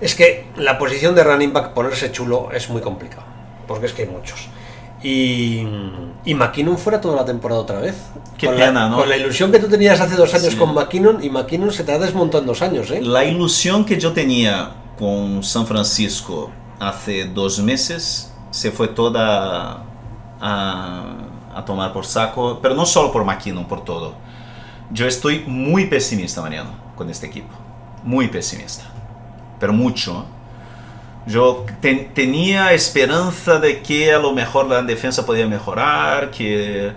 Es 0.00 0.14
que 0.14 0.48
la 0.56 0.78
posición 0.78 1.14
de 1.14 1.24
running 1.24 1.52
back 1.52 1.72
ponerse 1.72 2.12
chulo 2.12 2.50
es 2.52 2.68
muy 2.68 2.82
complicado. 2.82 3.24
Porque 3.66 3.86
es 3.86 3.94
que 3.94 4.02
hay 4.02 4.08
muchos. 4.08 4.48
Y, 5.02 5.66
y 6.26 6.34
McKinnon 6.34 6.76
fuera 6.76 7.00
toda 7.00 7.16
la 7.16 7.24
temporada 7.24 7.62
otra 7.62 7.80
vez. 7.80 7.96
Qué 8.36 8.46
con 8.46 8.56
pena, 8.56 8.72
la, 8.72 8.88
¿no? 8.90 8.96
Con 8.98 9.08
la 9.08 9.16
ilusión 9.16 9.50
que 9.50 9.58
tú 9.58 9.68
tenías 9.68 9.98
hace 10.00 10.16
dos 10.16 10.34
años 10.34 10.54
con 10.54 10.74
McKinnon 10.74 11.24
y 11.24 11.30
McKinnon 11.30 11.72
se 11.72 11.84
te 11.84 11.92
ha 11.92 11.98
desmontado 11.98 12.42
en 12.42 12.46
dos 12.46 12.60
años, 12.60 12.90
¿eh? 12.90 13.00
La 13.00 13.24
ilusión 13.24 13.86
que 13.86 13.98
yo 13.98 14.12
tenía 14.12 14.72
con 14.98 15.42
San 15.42 15.66
Francisco 15.66 16.50
hace 16.78 17.24
dos 17.24 17.60
meses 17.60 18.29
se 18.50 18.70
fue 18.70 18.88
toda 18.88 19.84
a, 20.40 21.62
tomar 21.66 21.92
por 21.92 22.06
saco, 22.06 22.58
pero 22.62 22.74
no 22.74 22.86
solo 22.86 23.12
por 23.12 23.24
McKinnon, 23.24 23.66
por 23.66 23.84
todo. 23.84 24.14
Yo 24.90 25.06
estoy 25.06 25.44
muy 25.46 25.86
pesimista, 25.86 26.40
Mariano, 26.40 26.70
con 26.96 27.10
este 27.10 27.26
equipo. 27.26 27.54
Muy 28.02 28.28
pesimista. 28.28 28.84
Pero 29.58 29.72
mucho. 29.72 30.24
Yo 31.26 31.66
tenía 32.14 32.72
esperanza 32.72 33.58
de 33.58 33.82
que 33.82 34.12
a 34.12 34.18
lo 34.18 34.32
mejor 34.32 34.66
la 34.66 34.82
defensa 34.82 35.24
podía 35.24 35.46
mejorar, 35.46 36.30
que... 36.30 36.92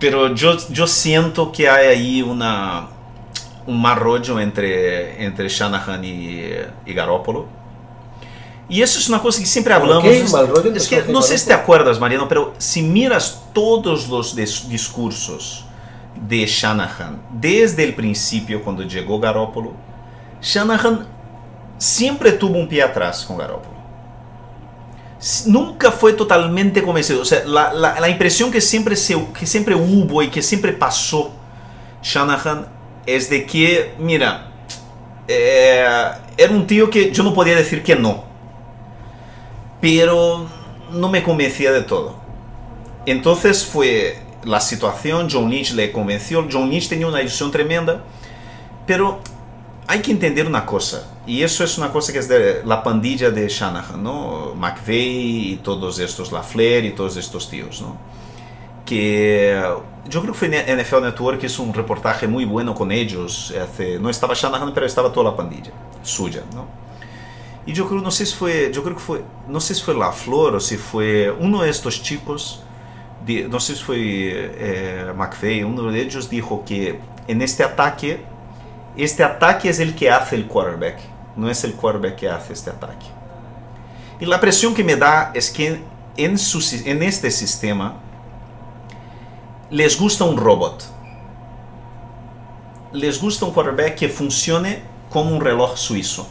Pero 0.00 0.34
yo, 0.34 0.56
yo 0.68 0.88
siento 0.88 1.52
que 1.52 1.68
hay 1.68 1.86
ahí 1.86 2.22
una, 2.22 2.88
un 3.68 3.80
mal 3.80 4.02
entre, 4.40 5.24
entre 5.24 5.48
Shanahan 5.48 6.04
y, 6.04 6.50
y 6.84 6.92
Garoppolo 6.92 7.61
y 8.72 8.80
eso 8.80 8.98
es 8.98 9.06
una 9.10 9.20
cosa 9.20 9.38
que 9.38 9.44
siempre 9.44 9.74
hablamos. 9.74 10.06
Es 10.74 10.88
que 10.88 11.04
no 11.08 11.20
sé 11.20 11.36
si 11.36 11.46
te 11.46 11.52
acuerdas, 11.52 12.00
Mariano, 12.00 12.26
pero 12.26 12.54
si 12.56 12.80
miras 12.80 13.42
todos 13.52 14.08
los 14.08 14.34
discursos 14.34 15.66
de 16.26 16.46
Shanahan 16.46 17.20
desde 17.32 17.84
el 17.84 17.94
principio, 17.94 18.64
cuando 18.64 18.82
llegó 18.82 19.20
Garoppolo, 19.20 19.74
Shanahan 20.40 21.06
siempre 21.76 22.32
tuvo 22.32 22.58
un 22.58 22.66
pie 22.66 22.82
atrás 22.82 23.26
con 23.26 23.36
Garoppolo. 23.36 23.76
Nunca 25.44 25.92
fue 25.92 26.14
totalmente 26.14 26.82
convencido. 26.82 27.20
O 27.20 27.26
sea, 27.26 27.44
la, 27.44 27.74
la, 27.74 28.00
la 28.00 28.08
impresión 28.08 28.50
que 28.50 28.62
siempre, 28.62 28.96
se, 28.96 29.22
que 29.38 29.44
siempre 29.44 29.74
hubo 29.74 30.22
y 30.22 30.30
que 30.30 30.40
siempre 30.40 30.72
pasó 30.72 31.30
Shanahan 32.02 32.68
es 33.04 33.28
de 33.28 33.44
que, 33.44 33.94
mira, 33.98 34.50
eh, 35.28 35.84
era 36.38 36.52
un 36.54 36.66
tío 36.66 36.88
que 36.88 37.12
yo 37.12 37.22
no 37.22 37.34
podía 37.34 37.54
decir 37.54 37.82
que 37.82 37.96
no 37.96 38.31
pero 39.82 40.46
no 40.92 41.10
me 41.10 41.24
convencía 41.24 41.72
de 41.72 41.82
todo. 41.82 42.14
Entonces 43.04 43.66
fue 43.66 44.16
la 44.44 44.60
situación, 44.60 45.28
John 45.30 45.50
Lynch 45.50 45.72
le 45.72 45.90
convenció, 45.90 46.46
John 46.50 46.70
Lynch 46.70 46.88
tenía 46.88 47.08
una 47.08 47.20
ilusión 47.20 47.50
tremenda, 47.50 48.04
pero 48.86 49.18
hay 49.88 50.00
que 50.00 50.12
entender 50.12 50.46
una 50.46 50.64
cosa, 50.64 51.12
y 51.26 51.42
eso 51.42 51.64
es 51.64 51.78
una 51.78 51.90
cosa 51.90 52.12
que 52.12 52.20
es 52.20 52.28
de 52.28 52.62
la 52.64 52.84
pandilla 52.84 53.32
de 53.32 53.48
Shanahan, 53.48 54.00
¿no? 54.00 54.54
McVeigh 54.54 55.52
y 55.52 55.56
todos 55.56 55.98
estos, 55.98 56.30
Lafleur 56.30 56.84
y 56.84 56.92
todos 56.92 57.16
estos 57.16 57.50
tíos, 57.50 57.82
¿no? 57.82 57.96
Que 58.86 59.60
yo 60.08 60.20
creo 60.20 60.32
que 60.32 60.38
fue 60.38 60.48
NFL 60.48 61.02
Network 61.02 61.42
hizo 61.42 61.60
un 61.64 61.74
reportaje 61.74 62.28
muy 62.28 62.44
bueno 62.44 62.72
con 62.72 62.92
ellos, 62.92 63.52
hace, 63.60 63.98
no 63.98 64.08
estaba 64.08 64.34
Shanahan, 64.34 64.72
pero 64.72 64.86
estaba 64.86 65.12
toda 65.12 65.32
la 65.32 65.36
pandilla 65.36 65.72
suya, 66.04 66.42
¿no? 66.54 66.81
Yo 67.66 67.88
creo, 67.88 68.00
no 68.00 68.10
sé 68.10 68.26
si 68.26 68.34
fue, 68.34 68.72
yo 68.72 68.82
creo 68.82 68.96
que 68.96 69.02
fue, 69.02 69.22
no 69.46 69.60
sé 69.60 69.74
si 69.74 69.82
fue 69.82 69.94
LaFleur 69.94 70.56
o 70.56 70.60
si 70.60 70.76
fue 70.76 71.30
uno 71.30 71.62
de 71.62 71.70
estos 71.70 72.02
chicos, 72.02 72.62
de, 73.24 73.48
no 73.48 73.60
sé 73.60 73.76
si 73.76 73.82
fue 73.82 73.96
eh, 74.00 75.12
McVeigh, 75.14 75.64
uno 75.64 75.90
de 75.92 76.00
ellos 76.00 76.28
dijo 76.28 76.64
que 76.66 76.98
en 77.28 77.40
este 77.40 77.62
ataque 77.62 78.24
este 78.96 79.24
ataque 79.24 79.70
es 79.70 79.80
el 79.80 79.94
que 79.94 80.10
hace 80.10 80.36
el 80.36 80.46
quarterback, 80.46 80.98
no 81.36 81.48
es 81.48 81.64
el 81.64 81.74
quarterback 81.74 82.16
que 82.16 82.28
hace 82.28 82.52
este 82.52 82.70
ataque. 82.70 83.06
Y 84.20 84.26
la 84.26 84.38
presión 84.38 84.74
que 84.74 84.84
me 84.84 84.96
da 84.96 85.30
es 85.34 85.50
que 85.50 85.82
en, 86.16 86.38
su, 86.38 86.62
en 86.84 87.02
este 87.02 87.30
sistema 87.30 87.94
les 89.70 89.98
gusta 89.98 90.24
un 90.24 90.36
robot. 90.36 90.84
Les 92.92 93.20
gusta 93.20 93.46
un 93.46 93.52
quarterback 93.52 93.94
que 93.94 94.08
funcione 94.08 94.82
como 95.08 95.34
un 95.34 95.40
reloj 95.40 95.76
suizo. 95.76 96.28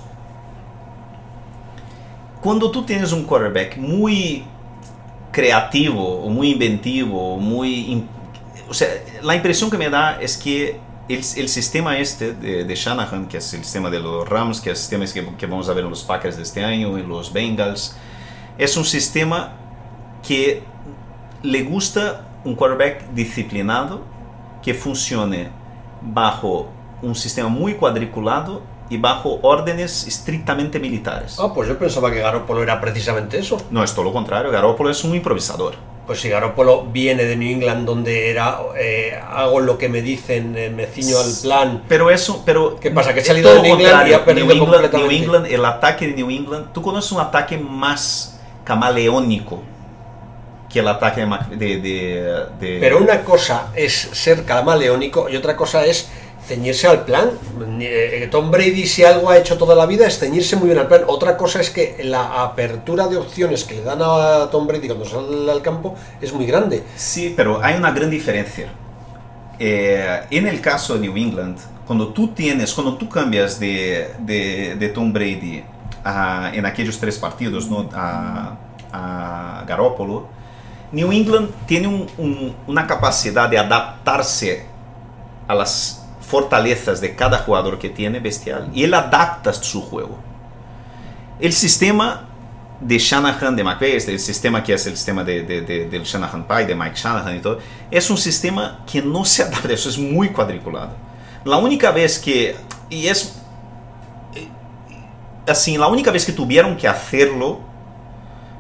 Cuando 2.42 2.72
tú 2.72 2.84
tienes 2.84 3.12
un 3.12 3.24
quarterback 3.24 3.78
muy 3.78 4.44
creativo, 5.32 6.24
o 6.24 6.30
muy 6.30 6.52
inventivo, 6.52 7.38
muy... 7.38 8.06
O 8.70 8.74
sea, 8.74 8.88
la 9.22 9.36
impresión 9.36 9.70
que 9.70 9.78
me 9.78 9.90
da 9.90 10.20
es 10.20 10.38
que 10.38 10.80
el, 11.08 11.18
el, 11.18 11.50
sistema 11.50 11.98
este 11.98 12.34
de, 12.34 12.64
de, 12.64 12.76
Shanahan, 12.76 13.28
que 13.28 13.38
es 13.38 13.54
el 13.54 13.64
sistema 13.64 13.90
de 13.90 14.00
los 14.00 14.28
Rams, 14.28 14.62
que 14.62 14.72
es 14.72 14.92
el 14.92 15.06
sistema 15.06 15.06
que, 15.06 15.36
que, 15.38 15.46
vamos 15.46 15.70
a 15.70 15.74
ver 15.74 15.84
en 15.84 15.90
los 15.90 16.04
Packers 16.04 16.38
de 16.38 16.44
este 16.44 16.64
año, 16.64 16.98
en 16.98 17.08
los 17.08 17.32
Bengals, 17.34 17.96
es 18.58 18.78
un 18.78 18.86
sistema 18.86 19.54
que 20.26 20.64
le 21.44 21.64
gusta 21.64 22.28
un 22.44 22.56
quarterback 22.56 23.12
disciplinado, 23.14 24.02
que 24.64 24.74
funcione 24.74 25.50
bajo 26.02 26.70
un 27.02 27.16
sistema 27.16 27.50
muy 27.50 27.76
cuadriculado 27.76 28.62
y 28.92 28.98
bajo 28.98 29.40
órdenes 29.42 30.06
estrictamente 30.06 30.78
militares. 30.78 31.38
Ah, 31.40 31.54
pues 31.56 31.70
yo 31.70 31.80
pensaba 31.80 32.12
que 32.12 32.20
Garoppolo 32.20 32.62
era 32.62 32.82
precisamente 32.82 33.40
eso. 33.40 33.66
No, 33.72 33.86
es 33.86 33.94
todo 33.94 34.04
lo 34.04 34.12
contrario. 34.12 34.52
Garoppolo 34.52 34.90
es 34.90 35.02
un 35.06 35.16
improvisador. 35.16 35.76
Pues 36.06 36.20
si 36.20 36.28
Garoppolo 36.28 36.84
viene 36.84 37.24
de 37.24 37.38
New 37.38 37.50
England, 37.50 37.86
donde 37.86 38.30
era 38.30 38.60
eh, 38.78 39.18
hago 39.32 39.62
lo 39.62 39.78
que 39.78 39.88
me 39.88 40.02
dicen, 40.02 40.58
eh, 40.58 40.70
me 40.70 40.88
ciño 40.88 41.18
al 41.18 41.32
plan. 41.42 41.84
Pero 41.88 42.12
eso, 42.12 42.44
pero 42.46 42.78
¿qué 42.82 42.92
pasa? 42.92 43.14
Que 43.14 43.22
ha 43.22 43.24
salido 43.24 43.54
de 43.54 43.62
New 43.62 43.80
England 43.80 44.10
y 44.10 44.14
ha 44.14 44.26
perdido 44.26 44.48
New 44.48 44.56
England, 44.58 44.72
completamente. 44.82 45.16
New 45.16 45.24
England, 45.24 45.46
el 45.54 45.66
ataque 45.66 46.08
de 46.08 46.14
New 46.14 46.30
England. 46.30 46.74
¿Tú 46.74 46.82
conoces 46.82 47.14
un 47.14 47.22
ataque 47.22 47.58
más 47.58 48.42
camaleónico 48.66 49.62
que 50.70 50.80
el 50.80 50.88
ataque 50.90 51.26
de, 51.26 51.56
de, 51.56 51.78
de, 51.80 52.46
de... 52.60 52.78
Pero 52.82 52.98
una 52.98 53.24
cosa 53.24 53.68
es 53.74 53.94
ser 53.94 54.44
camaleónico 54.44 55.30
y 55.30 55.38
otra 55.38 55.56
cosa 55.56 55.86
es 55.86 56.10
ceñirse 56.52 56.86
al 56.88 57.06
plan. 57.06 57.30
Eh, 57.80 58.28
Tom 58.30 58.52
Brady, 58.52 58.86
si 58.86 59.06
algo 59.06 59.30
ha 59.30 59.38
hecho 59.38 59.58
toda 59.58 59.74
la 59.74 59.86
vida, 59.86 60.06
es 60.06 60.20
ceñirse 60.20 60.58
muy 60.58 60.68
bien 60.68 60.80
al 60.80 60.88
plan. 60.88 61.04
Otra 61.08 61.38
cosa 61.38 61.62
es 61.62 61.70
que 61.70 62.02
la 62.04 62.44
apertura 62.44 63.08
de 63.08 63.16
opciones 63.16 63.64
que 63.64 63.76
le 63.76 63.84
dan 63.84 64.00
a 64.02 64.50
Tom 64.52 64.68
Brady 64.68 64.88
cuando 64.88 65.06
sale 65.06 65.50
al 65.50 65.62
campo 65.62 65.96
es 66.22 66.34
muy 66.34 66.46
grande. 66.46 66.84
Sí, 66.98 67.34
pero 67.38 67.64
hay 67.64 67.76
una 67.76 67.92
gran 67.92 68.10
diferencia. 68.10 68.68
Eh, 69.60 70.22
en 70.30 70.48
el 70.48 70.60
caso 70.60 70.96
de 70.96 71.00
New 71.08 71.16
England, 71.16 71.58
cuando 71.88 72.10
tú 72.10 72.30
tienes, 72.30 72.74
cuando 72.74 72.98
tú 72.98 73.08
cambias 73.08 73.58
de, 73.58 74.10
de, 74.20 74.76
de 74.76 74.90
Tom 74.90 75.14
Brady 75.14 75.64
a, 76.04 76.52
en 76.54 76.66
aquellos 76.66 77.00
tres 77.00 77.18
partidos 77.18 77.70
¿no? 77.70 77.90
a, 77.94 78.58
a 78.92 79.64
Garoppolo, 79.66 80.28
New 80.92 81.12
England 81.14 81.50
tiene 81.66 81.88
un, 81.88 82.08
un, 82.18 82.54
una 82.68 82.86
capacidad 82.86 83.48
de 83.48 83.58
adaptarse 83.58 84.66
a 85.48 85.56
las 85.56 86.01
fortalezas 86.32 87.02
de 87.02 87.14
cada 87.14 87.40
jugador 87.40 87.78
que 87.78 87.90
tiene 87.90 88.22
bestial 88.22 88.70
y 88.74 88.86
él 88.86 88.94
adapta 88.94 89.52
su 89.52 89.82
juego. 89.82 90.18
El 91.42 91.52
sistema 91.52 92.30
de 92.80 92.98
Shanahan, 92.98 93.54
de 93.54 93.64
McVay, 93.66 93.98
el 94.08 94.20
sistema 94.20 94.64
que 94.64 94.74
es 94.74 94.88
el 94.88 94.96
sistema 94.96 95.26
de, 95.26 95.44
de, 95.44 95.62
de, 95.62 95.90
del 95.90 96.04
Shanahan 96.04 96.48
Pie, 96.48 96.68
de 96.68 96.74
Mike 96.76 96.96
Shanahan 96.96 97.36
y 97.36 97.40
todo, 97.40 97.60
es 97.92 98.10
un 98.10 98.18
sistema 98.18 98.80
que 98.90 99.02
no 99.02 99.26
se 99.26 99.44
adapta, 99.44 99.74
eso 99.74 99.90
es 99.90 99.98
muy 99.98 100.30
cuadriculado. 100.30 100.92
La 101.44 101.58
única 101.58 101.92
vez 101.92 102.18
que, 102.18 102.56
y 102.90 103.08
es 103.08 103.36
así, 105.46 105.78
la 105.78 105.88
única 105.88 106.12
vez 106.12 106.26
que 106.26 106.32
tuvieron 106.32 106.78
que 106.78 106.88
hacerlo 106.88 107.60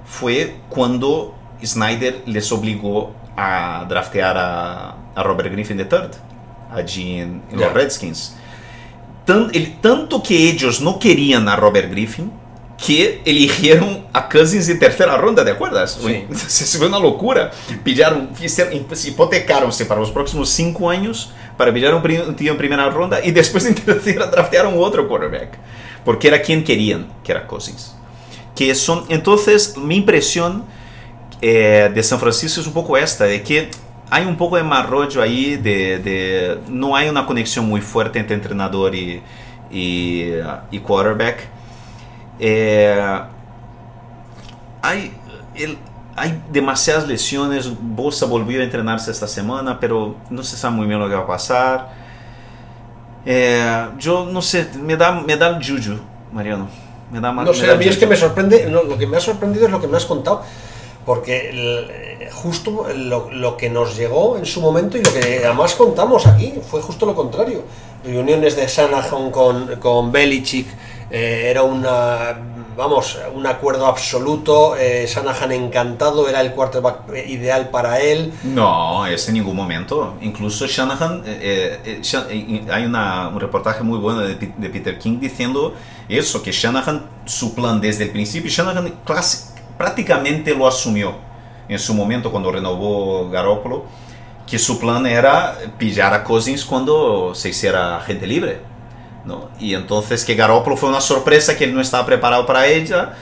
fue 0.06 0.58
cuando 0.68 1.34
Snyder 1.64 2.24
les 2.26 2.52
obligó 2.52 3.14
a 3.38 3.86
draftear 3.88 4.38
a, 4.38 4.96
a 5.16 5.24
Robert 5.24 5.50
Griffin 5.54 5.80
III 5.80 6.31
allí 6.72 7.20
en, 7.20 7.42
en 7.52 7.58
yeah. 7.58 7.68
los 7.68 7.74
Redskins. 7.74 8.36
Tan, 9.26 9.50
el, 9.54 9.80
tanto 9.80 10.24
que 10.24 10.50
ellos 10.50 10.82
no 10.82 10.98
querían 11.00 11.48
a 11.48 11.56
Robert 11.56 11.92
Griffin 11.92 12.32
que 12.86 13.22
eligieron 13.26 14.08
a 14.12 14.28
Cousins 14.28 14.68
en 14.68 14.80
tercera 14.80 15.16
ronda, 15.16 15.44
¿de 15.44 15.52
acuerdas? 15.52 16.00
Sí. 16.04 16.26
Eso 16.32 16.80
fue 16.80 16.88
una 16.88 17.00
locura. 17.00 17.52
Pillaron, 17.84 18.32
hipotecaron-se 19.06 19.86
para 19.86 20.00
los 20.00 20.12
próximos 20.12 20.50
cinco 20.50 20.90
años 20.90 21.32
para 21.58 21.72
pillar 21.72 21.94
un, 21.94 22.02
un 22.28 22.36
tío 22.36 22.52
en 22.52 22.58
primera 22.58 22.90
ronda 22.90 23.24
y 23.24 23.32
después 23.32 23.66
en 23.68 23.76
tercera 23.76 24.26
draftearon 24.26 24.74
otro 24.78 25.08
quarterback. 25.08 25.58
Porque 26.04 26.28
era 26.28 26.42
quien 26.42 26.64
querían, 26.64 27.08
que 27.24 27.32
era 27.32 27.46
Cousins. 27.46 27.96
Que 28.56 28.74
son, 28.74 29.06
entonces, 29.10 29.78
mi 29.78 29.98
impresión 29.98 30.66
eh, 31.42 31.92
de 31.94 32.04
San 32.04 32.20
Francisco 32.20 32.62
es 32.62 32.68
un 32.68 32.74
poco 32.74 32.98
esta, 32.98 33.26
de 33.26 33.44
que 33.44 33.70
hay 34.14 34.26
un 34.26 34.36
poco 34.36 34.58
de 34.58 34.64
mal 34.64 34.88
rollo 34.88 35.22
ahí, 35.22 35.56
de, 35.56 35.98
de, 36.00 36.60
no 36.68 36.98
hay 36.98 37.08
una 37.08 37.26
conexión 37.26 37.66
muy 37.66 37.80
fuerte 37.80 38.20
entre 38.20 38.36
entrenador 38.36 38.94
y, 38.94 39.24
y, 39.72 40.34
y 40.70 40.80
quarterback. 40.80 41.48
Eh, 42.38 43.20
hay, 44.82 45.14
el, 45.56 45.78
hay 46.18 46.44
demasiadas 46.52 47.08
lesiones, 47.08 47.72
Bosa 47.80 48.26
volvió 48.26 48.60
a 48.60 48.66
entrenarse 48.66 49.12
esta 49.12 49.28
semana, 49.28 49.80
pero 49.80 50.18
no 50.30 50.44
se 50.44 50.58
sabe 50.58 50.76
muy 50.76 50.88
bien 50.88 51.00
lo 51.00 51.08
que 51.08 51.16
va 51.16 51.22
a 51.22 51.28
pasar. 51.28 51.90
Eh, 53.26 53.88
yo 53.98 54.26
no 54.26 54.42
sé, 54.42 54.68
me 54.84 54.98
da, 54.98 55.22
me 55.22 55.38
da 55.38 55.56
el 55.56 55.66
juju, 55.66 55.98
Mariano. 56.34 56.68
Me 57.14 57.22
da, 57.22 57.32
no 57.32 57.44
me 57.44 57.54
sé, 57.54 57.66
da 57.66 57.74
a 57.74 57.78
mí 57.78 57.86
es 57.86 57.98
que 57.98 58.08
me 58.08 58.18
sorprende, 58.18 58.68
no, 58.70 58.84
lo 58.84 58.98
que 58.98 59.08
me 59.08 59.16
ha 59.16 59.22
sorprendido 59.22 59.68
es 59.68 59.72
lo 59.72 59.80
que 59.80 59.88
me 59.88 59.96
has 59.96 60.06
contado 60.06 60.44
porque 61.06 61.50
el, 61.50 62.30
justo 62.32 62.88
lo, 62.96 63.32
lo, 63.32 63.58
que 63.58 63.70
nos 63.70 63.98
llegó 63.98 64.38
en 64.38 64.46
su 64.46 64.62
momento 64.62 64.98
y 64.98 65.04
lo 65.04 65.14
que 65.14 65.42
además 65.46 65.76
contamos 65.76 66.28
aquí 66.28 66.54
fue 66.70 66.82
justo 66.82 67.06
lo 67.06 67.16
contrario. 67.16 67.64
Reuniones 68.04 68.56
de 68.56 68.68
Shanahan 68.68 69.32
con, 69.32 69.76
con 69.78 70.12
Belichick 70.12 70.68
eh, 71.12 71.48
era 71.50 71.64
una, 71.64 72.38
vamos, 72.76 73.18
un 73.34 73.46
acuerdo 73.46 73.86
absoluto. 73.86 74.76
Eh, 74.78 75.06
Shanahan 75.08 75.52
encantado, 75.52 76.28
era 76.28 76.42
el 76.42 76.54
quarterback 76.54 77.10
ideal 77.28 77.70
para 77.70 78.00
él. 78.00 78.34
No, 78.44 79.06
es 79.06 79.28
en 79.28 79.36
ningún 79.36 79.56
momento. 79.56 80.16
Incluso 80.22 80.66
Shanahan, 80.68 81.24
eh, 81.26 82.02
hay 82.72 82.86
una, 82.86 83.28
un 83.28 83.40
reportaje 83.40 83.84
muy 83.84 84.00
bueno 84.00 84.22
de, 84.22 84.36
de, 84.36 84.70
Peter 84.70 84.98
King 84.98 85.20
diciendo 85.20 85.74
eso, 86.08 86.42
que 86.42 86.52
Shanahan, 86.52 87.06
su 87.26 87.54
plan 87.54 87.82
desde 87.82 88.06
el 88.06 88.12
principio, 88.12 88.50
Shanahan 88.50 89.00
clásico 89.06 89.51
prácticamente 89.82 90.54
lo 90.54 90.68
asumió 90.68 91.16
en 91.68 91.80
su 91.80 91.96
momento 91.96 92.30
cuando 92.30 92.52
renovó 92.52 93.30
Garoppolo, 93.32 93.86
que 94.46 94.60
su 94.60 94.80
plan 94.80 95.08
era 95.08 95.58
pillar 95.80 96.14
a 96.14 96.24
Cousins 96.24 96.64
cuando 96.64 97.34
se 97.34 97.50
hiciera 97.50 98.00
gente 98.06 98.28
libre. 98.28 98.60
¿no? 99.26 99.50
Y 99.60 99.74
entonces 99.74 100.24
que 100.24 100.36
Garoppolo 100.36 100.78
fue 100.78 100.90
una 100.90 101.02
sorpresa 101.02 101.58
que 101.58 101.64
él 101.64 101.74
no 101.74 101.82
estaba 101.82 102.06
preparado 102.06 102.46
para 102.46 102.68
ella 102.68 103.14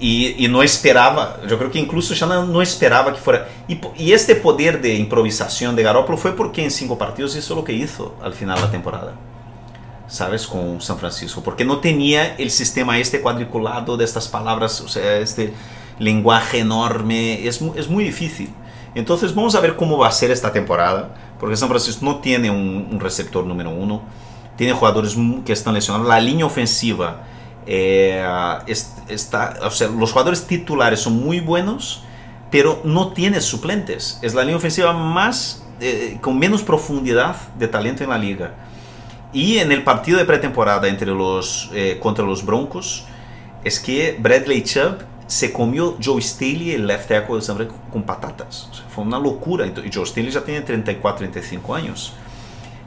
y, 0.00 0.46
no 0.48 0.62
esperaba, 0.62 1.38
yo 1.46 1.58
creo 1.58 1.70
que 1.70 1.78
incluso 1.78 2.14
Shannon 2.14 2.50
no 2.50 2.62
esperaba 2.62 3.12
que 3.12 3.20
fuera. 3.20 3.48
Y, 3.68 3.78
y, 3.98 4.12
este 4.12 4.36
poder 4.36 4.80
de 4.80 4.94
improvisación 4.94 5.76
de 5.76 5.82
Garoppolo 5.82 6.16
fue 6.16 6.34
porque 6.34 6.64
en 6.64 6.70
cinco 6.70 6.96
partidos 6.96 7.36
hizo 7.36 7.54
lo 7.54 7.64
que 7.64 7.74
hizo 7.74 8.14
al 8.22 8.32
final 8.32 8.56
de 8.56 8.62
la 8.62 8.70
temporada. 8.70 9.12
¿Sabes? 10.08 10.46
Con 10.46 10.80
San 10.80 10.98
Francisco. 10.98 11.42
Porque 11.42 11.64
no 11.64 11.80
tenía 11.80 12.36
el 12.36 12.50
sistema 12.50 12.98
este 12.98 13.20
cuadriculado 13.20 13.96
de 13.98 14.04
estas 14.04 14.28
palabras, 14.28 14.80
o 14.80 14.88
sea, 14.88 15.18
este 15.18 15.52
lenguaje 15.98 16.60
enorme, 16.60 17.46
es, 17.46 17.60
es 17.76 17.88
muy 17.88 18.04
difícil. 18.04 18.50
Entonces 18.94 19.34
vamos 19.34 19.54
a 19.54 19.60
ver 19.60 19.76
cómo 19.76 19.98
va 19.98 20.08
a 20.08 20.12
ser 20.12 20.30
esta 20.30 20.52
temporada, 20.52 21.14
porque 21.38 21.56
San 21.56 21.68
Francisco 21.68 22.04
no 22.04 22.16
tiene 22.20 22.50
un, 22.50 22.88
un 22.90 23.00
receptor 23.00 23.44
número 23.44 23.70
uno, 23.70 24.02
tiene 24.56 24.72
jugadores 24.72 25.16
que 25.44 25.52
están 25.52 25.74
lesionados, 25.74 26.08
la 26.08 26.18
línea 26.18 26.46
ofensiva 26.46 27.24
eh, 27.66 28.24
está, 29.08 29.58
o 29.62 29.70
sea, 29.70 29.88
los 29.88 30.12
jugadores 30.12 30.46
titulares 30.46 31.00
son 31.00 31.22
muy 31.22 31.40
buenos, 31.40 32.02
pero 32.50 32.80
no 32.84 33.12
tiene 33.12 33.40
suplentes, 33.40 34.18
es 34.22 34.34
la 34.34 34.42
línea 34.42 34.56
ofensiva 34.56 34.92
más, 34.92 35.64
eh, 35.80 36.18
con 36.20 36.38
menos 36.38 36.62
profundidad 36.62 37.36
de 37.58 37.68
talento 37.68 38.04
en 38.04 38.10
la 38.10 38.18
liga. 38.18 38.54
y 39.32 39.58
en 39.58 39.70
el 39.70 39.82
partido 39.84 40.16
de 40.16 40.24
pretemporada 40.24 40.88
entre 40.88 41.08
los, 41.08 41.68
eh, 41.74 41.98
contra 42.00 42.24
los 42.24 42.46
Broncos, 42.46 43.04
es 43.64 43.80
que 43.80 44.16
Bradley 44.18 44.62
Chubb 44.62 45.02
se 45.26 45.52
comió 45.52 45.96
Joe 46.02 46.20
Staley, 46.22 46.72
el 46.72 46.86
left 46.86 47.08
tackle 47.08 47.36
de 47.36 47.42
San 47.42 47.56
Francisco, 47.56 47.82
con 47.92 48.02
patatas. 48.04 48.68
O 48.70 48.74
sea, 48.74 48.84
fue 48.88 49.04
una 49.04 49.18
locura. 49.18 49.66
Y 49.66 49.72
Joe 49.92 50.06
Staley 50.06 50.30
ya 50.30 50.42
tiene 50.42 50.60
34, 50.60 51.18
35 51.18 51.74
años. 51.74 52.12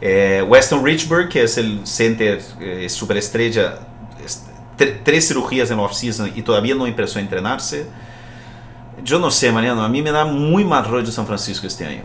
Eh, 0.02 0.44
Weston 0.48 0.84
Richburg, 0.86 1.28
que 1.30 1.44
es 1.44 1.58
el 1.58 1.86
center 1.86 2.42
eh, 2.62 2.88
superestrella, 2.88 3.80
es- 4.24 4.46
tre- 4.78 5.02
tres 5.04 5.28
cirugías 5.28 5.70
en 5.72 5.80
off-season 5.80 6.32
y 6.34 6.42
todavía 6.42 6.76
no 6.76 6.88
empezó 6.88 7.20
a 7.20 7.22
entrenarse. 7.22 7.86
Yo 9.04 9.20
no 9.20 9.30
sé, 9.32 9.52
Mariano, 9.52 9.82
a 9.84 9.90
mí 9.90 10.02
me 10.02 10.12
da 10.12 10.24
muy 10.26 10.64
mal 10.64 10.86
rollo 10.86 11.12
San 11.12 11.26
Francisco 11.28 11.68
este 11.68 11.86
año. 11.86 12.04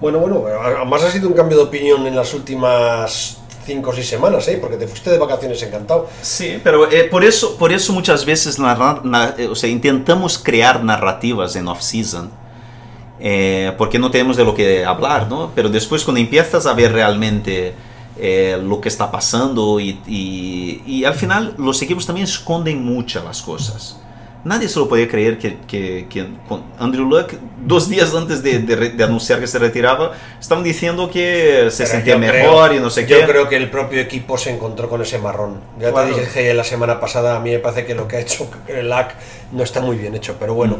Bueno, 0.00 0.18
bueno, 0.18 0.44
además 0.60 1.02
ha 1.04 1.10
sido 1.10 1.28
un 1.28 1.34
cambio 1.34 1.56
de 1.58 1.64
opinión 1.64 2.06
en 2.06 2.16
las 2.16 2.34
últimas 2.34 3.40
5 3.64 3.90
o 3.90 3.92
6 3.92 4.08
semanas, 4.08 4.46
¿eh? 4.48 4.58
Porque 4.60 4.76
te 4.76 4.86
fuiste 4.86 5.10
de 5.10 5.18
vacaciones 5.18 5.62
encantado. 5.62 6.08
Sí, 6.22 6.58
pero 6.62 6.90
eh, 6.90 7.04
por, 7.04 7.24
eso, 7.24 7.56
por 7.56 7.72
eso 7.72 7.92
muchas 7.92 8.24
veces 8.24 8.58
na- 8.58 9.34
eh, 9.38 9.46
o 9.48 9.54
sea, 9.54 9.68
intentamos 9.70 10.38
crear 10.38 10.82
narrativas 10.84 11.54
en 11.56 11.68
off-season, 11.68 12.30
eh, 13.20 13.72
porque 13.78 13.98
no 13.98 14.10
tenemos 14.10 14.36
de 14.36 14.44
lo 14.44 14.54
que 14.54 14.84
hablar, 14.84 15.28
¿no? 15.28 15.52
Pero 15.54 15.68
después 15.68 16.04
cuando 16.04 16.20
empiezas 16.20 16.66
a 16.66 16.74
ver 16.74 16.92
realmente 16.92 17.74
eh, 18.18 18.58
lo 18.62 18.80
que 18.80 18.88
está 18.88 19.10
pasando 19.10 19.80
y, 19.80 20.00
y- 20.06 20.82
y 20.86 21.04
al 21.04 21.14
final 21.14 21.54
los 21.58 21.80
equipos 21.82 22.04
también 22.06 22.24
esconden 22.26 22.84
mucho 22.84 23.22
las 23.24 23.40
cosas. 23.42 23.96
Nadie 24.44 24.68
se 24.68 24.78
lo 24.80 24.88
podía 24.88 25.06
creer 25.06 25.38
que, 25.38 25.56
que- 25.68 26.06
que 26.10 26.26
Andrew 26.78 27.04
Luck, 27.08 27.32
dos 27.64 27.88
días 27.88 28.12
antes 28.14 28.42
de, 28.42 28.58
de 28.58 28.74
de 28.90 29.04
anunciar 29.04 29.38
que 29.38 29.46
se 29.46 29.58
retiraba, 29.58 30.12
estaban 30.40 30.64
diciendo 30.64 31.08
que 31.10 31.68
se 31.70 31.84
Pero 31.84 31.90
sentía 31.94 32.14
yo 32.14 32.20
creo- 32.20 32.32
mejor 32.50 32.74
y 32.74 32.80
no 32.80 32.90
sé 32.90 33.06
qué. 33.06 33.20
Yo 33.20 33.26
creo 33.26 33.48
que 33.48 33.56
el 33.56 33.70
propio 33.70 34.00
equipo 34.00 34.36
se 34.36 34.50
encontró 34.50 34.88
con 34.88 35.00
ese 35.00 35.18
marrón. 35.18 35.60
Ya 35.78 35.92
Claro. 35.92 36.12
te 36.14 36.20
dije 36.22 36.54
la 36.54 36.64
semana 36.64 36.98
pasada, 36.98 37.36
a 37.36 37.40
mí 37.40 37.50
me 37.50 37.60
parece 37.60 37.84
que 37.86 37.94
lo 37.94 38.08
que 38.08 38.16
ha 38.16 38.20
hecho 38.20 38.50
LAC 38.82 39.14
no 39.52 39.62
está 39.62 39.80
muy 39.80 39.96
bien 39.96 40.14
hecho, 40.14 40.36
pero 40.40 40.54
bueno, 40.54 40.76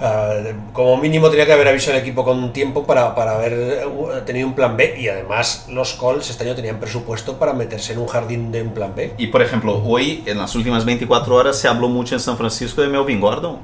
ah, 0.00 0.34
como 0.72 0.96
mínimo 0.98 1.30
tenía 1.30 1.46
que 1.46 1.52
haber 1.52 1.68
avisado 1.68 1.96
al 1.96 2.02
equipo 2.02 2.24
con 2.24 2.52
tiempo 2.52 2.84
para, 2.84 3.14
para 3.14 3.36
haber 3.36 3.52
eh, 3.52 3.82
tenido 4.26 4.48
un 4.48 4.54
plan 4.54 4.76
B 4.76 4.96
y 4.98 5.08
además 5.08 5.66
los 5.70 5.94
Colts 5.94 6.30
este 6.30 6.44
año 6.44 6.54
tenían 6.54 6.78
presupuesto 6.78 7.38
para 7.38 7.52
meterse 7.52 7.92
en 7.92 8.00
un 8.00 8.08
jardín 8.08 8.52
de 8.52 8.62
un 8.62 8.74
plan 8.74 8.92
B. 8.94 9.14
Y 9.16 9.28
por 9.28 9.42
ejemplo, 9.42 9.82
hoy 9.84 10.22
en 10.26 10.38
las 10.38 10.54
últimas 10.54 10.84
24 10.84 11.34
horas 11.34 11.58
se 11.58 11.68
habló 11.68 11.88
mucho 11.88 12.14
en 12.14 12.20
San 12.20 12.36
Francisco 12.36 12.82
de 12.82 12.88
Melvin 12.88 13.20
Gordon. 13.20 13.58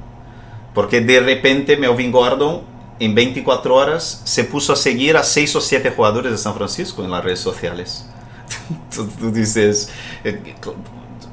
Porque 0.73 1.01
de 1.01 1.19
repente 1.19 1.77
Melvin 1.77 2.11
Gordon 2.11 2.61
en 2.99 3.13
24 3.13 3.75
horas 3.75 4.21
se 4.23 4.43
puso 4.43 4.73
a 4.73 4.75
seguir 4.75 5.17
a 5.17 5.23
6 5.23 5.55
o 5.57 5.61
7 5.61 5.91
jugadores 5.91 6.31
de 6.31 6.37
San 6.37 6.55
Francisco 6.55 7.03
en 7.03 7.11
las 7.11 7.23
redes 7.23 7.39
sociales. 7.39 8.07
tú, 8.95 9.07
tú 9.19 9.31
dices, 9.31 9.91
eh, 10.23 10.55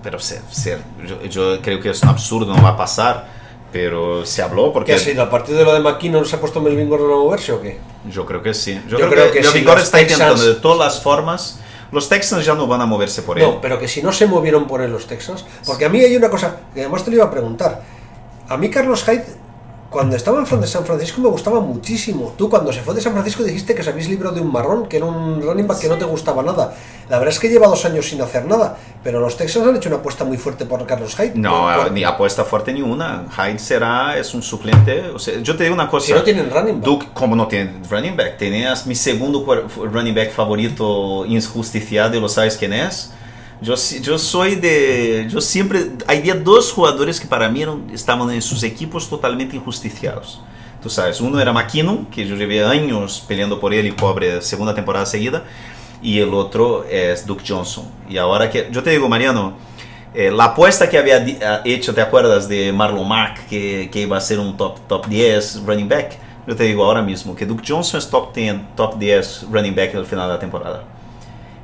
pero 0.03 0.19
se- 0.19 0.41
se- 0.51 0.79
yo, 1.07 1.23
yo 1.23 1.61
creo 1.63 1.81
que 1.81 1.91
es 1.91 2.03
un 2.03 2.09
absurdo, 2.11 2.55
no 2.55 2.63
va 2.63 2.71
a 2.71 2.77
pasar. 2.77 3.41
Pero 3.73 4.27
se 4.27 4.43
habló 4.43 4.65
¿Qué 4.65 4.71
porque 4.73 4.95
ha 4.95 4.99
sido? 4.99 5.23
¿A 5.23 5.31
partir 5.31 5.55
de 5.55 5.65
lo 5.65 5.73
de 5.73 5.79
McKinnon 5.79 6.27
se 6.27 6.35
ha 6.35 6.41
puesto 6.41 6.61
Melvin 6.61 6.89
Gordon 6.89 7.13
a 7.13 7.17
moverse 7.17 7.53
o 7.53 7.61
qué? 7.63 7.79
yo 8.11 8.27
creo 8.27 8.43
que 8.43 8.53
sí. 8.53 8.75
Yo, 8.89 8.99
Yo 8.99 9.09
creo, 9.09 9.11
creo 9.11 9.25
que, 9.27 9.39
que 9.43 9.45
Melvin 9.47 9.75
si 9.77 9.83
está 9.85 10.01
intentando 10.03 10.35
Texans- 10.35 10.45
de 10.47 10.55
todas 10.61 10.79
las 10.79 11.03
formas. 11.03 11.61
Los 11.93 12.09
Texans 12.09 12.45
ya 12.45 12.55
no 12.55 12.67
van 12.67 12.81
a 12.81 12.87
moverse 12.87 13.23
por 13.23 13.39
él. 13.39 13.45
No, 13.45 13.61
pero 13.61 13.79
que 13.79 13.87
si 13.87 14.03
no 14.03 14.11
se 14.13 14.27
movieron 14.27 14.67
por 14.67 14.81
él 14.83 14.91
los 14.91 15.07
Texans. 15.07 15.45
Porque 15.67 15.85
a 15.85 15.89
mí 15.89 16.01
hay 16.01 16.17
una 16.17 16.29
cosa 16.31 16.57
que 16.75 16.81
además 16.81 17.05
te 17.05 17.11
lo 17.11 17.17
iba 17.17 17.27
a 17.27 17.31
preguntar. 17.31 17.83
A 18.49 18.57
mí 18.57 18.71
Carlos 18.71 19.05
Hyde, 19.05 19.25
cuando 19.91 20.15
estaba 20.17 20.39
en 20.39 20.47
Fran- 20.47 20.61
de 20.61 20.67
San 20.69 20.85
Francisco, 20.87 21.21
me 21.21 21.29
gustaba 21.29 21.61
muchísimo. 21.61 22.33
Tú 22.39 22.49
cuando 22.49 22.73
se 22.73 22.81
fue 22.81 22.95
de 22.95 23.01
San 23.01 23.13
Francisco 23.13 23.43
dijiste 23.43 23.75
que 23.75 23.83
se 23.83 23.91
habéis 23.91 24.09
librado 24.09 24.35
de 24.37 24.41
un 24.41 24.53
marrón, 24.53 24.87
que 24.87 24.97
era 24.99 25.07
un 25.07 25.43
running 25.43 25.67
back 25.67 25.81
que 25.81 25.89
no 25.89 25.97
te 25.99 26.05
gustaba 26.05 26.43
nada. 26.45 26.75
La 27.09 27.19
verdad 27.19 27.35
es 27.35 27.41
que 27.41 27.49
lleva 27.49 27.67
dos 27.67 27.85
años 27.85 28.09
sin 28.09 28.23
hacer 28.23 28.45
nada. 28.47 28.77
Pero 29.03 29.19
los 29.19 29.37
Texans 29.37 29.67
han 29.67 29.75
hecho 29.77 29.89
una 29.89 29.97
apuesta 29.99 30.25
muy 30.25 30.37
fuerte 30.37 30.65
por 30.67 30.87
Carlos 30.87 31.17
Hyde. 31.17 31.33
No, 31.35 31.69
Por- 31.75 31.91
ni 31.91 32.05
apuesta 32.05 32.45
fuerte 32.45 32.73
ni 32.73 32.83
una. 32.83 33.25
Hyde 33.37 33.59
será, 33.59 34.17
es 34.17 34.33
un 34.33 34.43
suplente. 34.43 35.09
O 35.11 35.19
sea, 35.19 35.41
yo 35.41 35.57
te 35.57 35.65
digo 35.65 35.75
una 35.75 35.89
cosa. 35.89 36.07
Si 36.07 36.13
no 36.13 36.23
tienen 36.23 36.51
running 36.51 36.77
back. 36.81 36.85
Duke, 36.85 37.07
como 37.13 37.35
no 37.35 37.49
tiene 37.49 37.73
running 37.91 38.17
back, 38.17 38.37
tenías 38.39 38.87
mi 38.87 38.95
segundo 38.95 39.45
running 39.91 40.15
back 40.15 40.31
favorito 40.33 41.25
injusticiado, 41.27 42.21
¿lo 42.21 42.29
sabes 42.29 42.57
quién 42.57 42.73
es? 42.75 43.13
Yo, 43.63 43.75
yo 44.01 44.19
soy 44.19 44.55
de. 44.57 45.27
Yo 45.31 45.41
siempre. 45.41 45.91
Había 46.07 46.35
dos 46.35 46.73
jugadores 46.73 47.21
que 47.21 47.27
para 47.27 47.49
mí 47.49 47.63
eran- 47.63 47.91
estaban 47.93 48.31
en 48.31 48.41
sus 48.41 48.63
equipos 48.63 49.09
totalmente 49.09 49.57
injusticiados. 49.57 50.41
Tú 50.83 50.89
sabes, 50.89 51.21
uno 51.21 51.39
era 51.39 51.53
McKinnon, 51.53 52.07
que 52.07 52.27
yo 52.27 52.37
llevé 52.37 52.65
años 52.65 53.23
peleando 53.29 53.61
por 53.61 53.75
él 53.75 53.87
y 53.87 53.93
pobre, 53.93 54.41
segunda 54.41 54.75
temporada 54.75 55.05
seguida. 55.05 55.45
Y 56.03 56.21
el 56.21 56.33
otro 56.33 56.85
es 56.89 57.27
Duke 57.27 57.45
Johnson. 57.47 57.85
Y 58.09 58.17
ahora 58.17 58.49
que. 58.51 58.69
Yo 58.73 58.83
te 58.83 58.91
digo, 58.91 59.09
Mariano. 59.09 59.53
eh, 60.15 60.31
la 60.31 60.45
apuesta 60.47 60.89
que 60.89 60.97
había 60.99 61.25
ah, 61.45 61.61
hecho, 61.67 61.95
¿te 61.95 62.01
acuerdas 62.01 62.49
de 62.49 62.73
Marlon 62.73 63.07
Mack? 63.07 63.47
Que, 63.47 63.91
que 63.93 64.01
iba 64.01 64.17
a 64.17 64.21
ser 64.23 64.39
un 64.41 64.57
top, 64.57 64.79
top 64.89 65.07
10 65.07 65.65
running 65.67 65.89
back. 65.89 66.19
Yo 66.47 66.57
te 66.57 66.65
digo 66.65 66.83
ahora 66.85 67.03
mismo 67.03 67.37
que 67.37 67.45
Duke 67.45 67.63
Johnson 67.69 67.99
es 67.99 68.09
top 68.09 68.35
10, 68.35 68.75
top 68.75 68.99
10 68.99 69.47
running 69.53 69.75
back 69.75 69.95
al 69.95 70.07
final 70.07 70.27
de 70.29 70.35
la 70.35 70.41
temporada. 70.41 70.83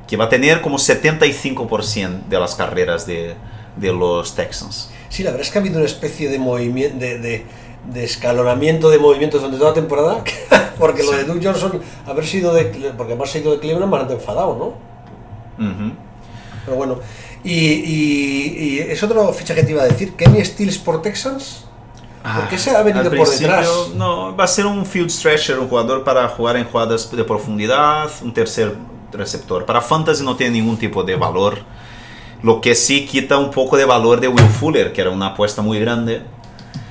Que 0.07 0.15
va 0.17 0.25
a 0.25 0.29
tener 0.29 0.61
como 0.61 0.77
75% 0.77 2.27
de 2.29 2.39
las 2.39 2.55
carreras 2.55 3.05
de, 3.05 3.35
de 3.75 3.93
los 3.93 4.35
Texans. 4.35 4.89
Sí, 5.09 5.23
la 5.23 5.31
verdad 5.31 5.45
es 5.45 5.51
que 5.51 5.57
ha 5.57 5.61
habido 5.61 5.77
una 5.77 5.85
especie 5.85 6.29
de 6.29 6.39
movimiento, 6.39 6.97
de, 6.97 7.19
de- 7.19 7.45
de 7.91 8.03
escalonamiento 8.03 8.89
de 8.89 8.97
movimientos 8.99 9.39
durante 9.39 9.59
toda 9.59 9.69
la 9.71 9.75
temporada. 9.75 10.23
Porque 10.77 11.03
lo 11.03 11.11
de 11.13 11.23
Duke 11.23 11.45
Johnson, 11.45 11.81
haber 12.05 12.25
sido 12.25 12.53
de. 12.53 12.65
Porque 12.97 13.15
más 13.15 13.31
sido 13.31 13.51
de 13.53 13.59
Cleveland, 13.59 13.91
me 13.91 13.97
han 13.97 14.11
enfadado, 14.11 14.55
¿no? 15.57 15.65
Pero 16.65 16.77
bueno, 16.77 16.99
y, 17.43 17.53
y- 17.55 18.57
y 18.59 18.79
es 18.79 19.01
otro 19.03 19.31
fichaje 19.33 19.61
que 19.61 19.65
te 19.67 19.71
iba 19.71 19.83
a 19.83 19.87
decir, 19.87 20.13
Kenny 20.15 20.43
Stills 20.43 20.77
por 20.77 21.01
Texans. 21.01 21.63
¿Por 22.23 22.49
qué 22.49 22.57
se 22.57 22.71
ha 22.71 22.81
venido 22.83 23.09
Al 23.09 23.15
por 23.17 23.29
detrás? 23.29 23.69
No, 23.95 24.35
va 24.35 24.43
a 24.43 24.47
ser 24.47 24.65
un 24.65 24.85
field 24.85 25.09
stretcher, 25.09 25.57
un 25.59 25.69
jugador 25.69 26.03
para 26.03 26.27
jugar 26.27 26.57
en 26.57 26.65
jugadas 26.65 27.09
de 27.09 27.23
profundidad, 27.23 28.09
un 28.21 28.33
tercer 28.33 28.75
receptor. 29.11 29.65
Para 29.65 29.81
fantasy 29.81 30.23
no 30.23 30.35
tiene 30.35 30.53
ningún 30.53 30.77
tipo 30.77 31.03
de 31.03 31.15
valor. 31.15 31.59
Lo 32.43 32.61
que 32.61 32.75
sí 32.75 33.05
quita 33.05 33.37
un 33.37 33.51
poco 33.51 33.77
de 33.77 33.85
valor 33.85 34.19
de 34.19 34.27
Will 34.27 34.45
Fuller, 34.47 34.93
que 34.93 35.01
era 35.01 35.09
una 35.09 35.27
apuesta 35.27 35.61
muy 35.61 35.79
grande. 35.79 36.21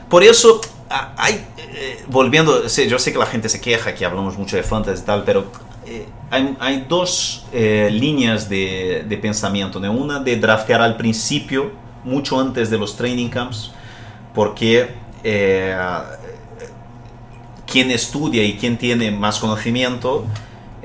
Por 0.09 0.23
eso, 0.25 0.61
a- 0.91 1.13
hay, 1.17 1.45
eh, 1.59 2.05
volviendo, 2.09 2.67
yo 2.67 2.99
sé 2.99 3.13
que 3.13 3.19
la 3.19 3.27
gente 3.27 3.49
se 3.49 3.61
queja 3.61 3.95
que 3.95 4.05
hablamos 4.05 4.37
mucho 4.37 4.57
de 4.57 4.63
fantasy 4.63 5.03
y 5.03 5.07
tal, 5.07 5.23
pero 5.25 5.45
eh, 5.87 6.07
hay, 6.31 6.57
hay 6.59 6.87
dos 6.89 7.47
eh, 7.53 7.89
líneas 7.93 8.49
de, 8.49 9.05
de 9.09 9.17
pensamiento. 9.19 9.79
¿no? 9.79 9.93
Una 9.93 10.19
de 10.21 10.37
draftear 10.37 10.81
al 10.81 10.97
principio, 10.97 11.71
mucho 12.05 12.41
antes 12.41 12.71
de 12.71 12.79
los 12.79 12.97
training 12.97 13.29
camps, 13.29 13.71
porque 14.35 14.91
eh, 15.23 15.77
quien 17.71 17.91
estudia 17.91 18.43
y 18.45 18.57
quien 18.57 18.77
tiene 18.79 19.11
más 19.11 19.39
conocimiento 19.39 20.25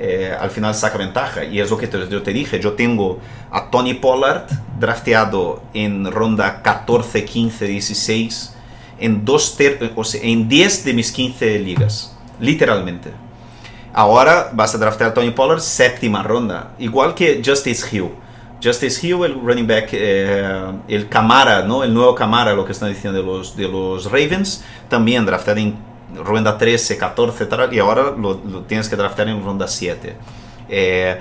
eh, 0.04 0.36
al 0.40 0.50
final 0.50 0.74
saca 0.74 0.98
ventaja. 0.98 1.44
Y 1.46 1.60
es 1.60 1.70
lo 1.70 1.78
que 1.78 1.88
te- 1.88 2.10
yo 2.10 2.22
te 2.24 2.34
dije. 2.34 2.60
Yo 2.60 2.74
tengo 2.74 3.20
a 3.52 3.70
Tony 3.70 3.94
Pollard 3.94 4.48
drafteado 4.80 5.62
en 5.74 6.12
ronda 6.12 6.62
14, 6.64 7.24
15, 7.24 7.66
16, 7.68 8.56
en, 9.00 9.24
dos 9.24 9.56
o 9.96 10.04
en 10.22 10.48
10 10.50 10.86
de 10.86 10.94
mis 10.94 11.12
15 11.12 11.60
ligas. 11.60 12.18
Literalmente. 12.40 13.12
Ahora 13.94 14.50
vas 14.54 14.74
a 14.74 14.78
draftear 14.78 15.12
a 15.12 15.14
Tony 15.14 15.32
Pollard 15.32 15.60
séptima 15.60 16.24
ronda. 16.24 16.72
Igual 16.80 17.14
que 17.14 17.42
Justice 17.46 17.86
Hill. 17.96 18.10
Justice 18.64 19.06
Hill, 19.06 19.24
el 19.26 19.34
running 19.34 19.68
back, 19.68 19.90
eh, 19.92 20.72
el 20.88 21.10
Camara, 21.10 21.64
¿no? 21.64 21.84
El 21.84 21.94
nuevo 21.94 22.14
Camara, 22.16 22.54
lo 22.54 22.64
que 22.64 22.72
están 22.72 22.90
diciendo 22.90 23.20
de 23.20 23.26
los, 23.26 23.56
de 23.58 23.68
los 23.68 24.06
Ravens, 24.06 24.64
también 24.88 25.26
drafteado 25.26 25.60
en 25.60 25.76
ronda 26.16 26.58
13, 26.58 26.98
14, 26.98 27.46
tal, 27.46 27.74
y 27.74 27.80
ahora 27.80 28.14
lo, 28.18 28.40
lo 28.46 28.62
tienes 28.64 28.90
que 28.90 28.96
draftear 28.96 29.30
en 29.30 29.44
ronda 29.44 29.68
7. 29.68 30.16
Eh, 30.70 31.20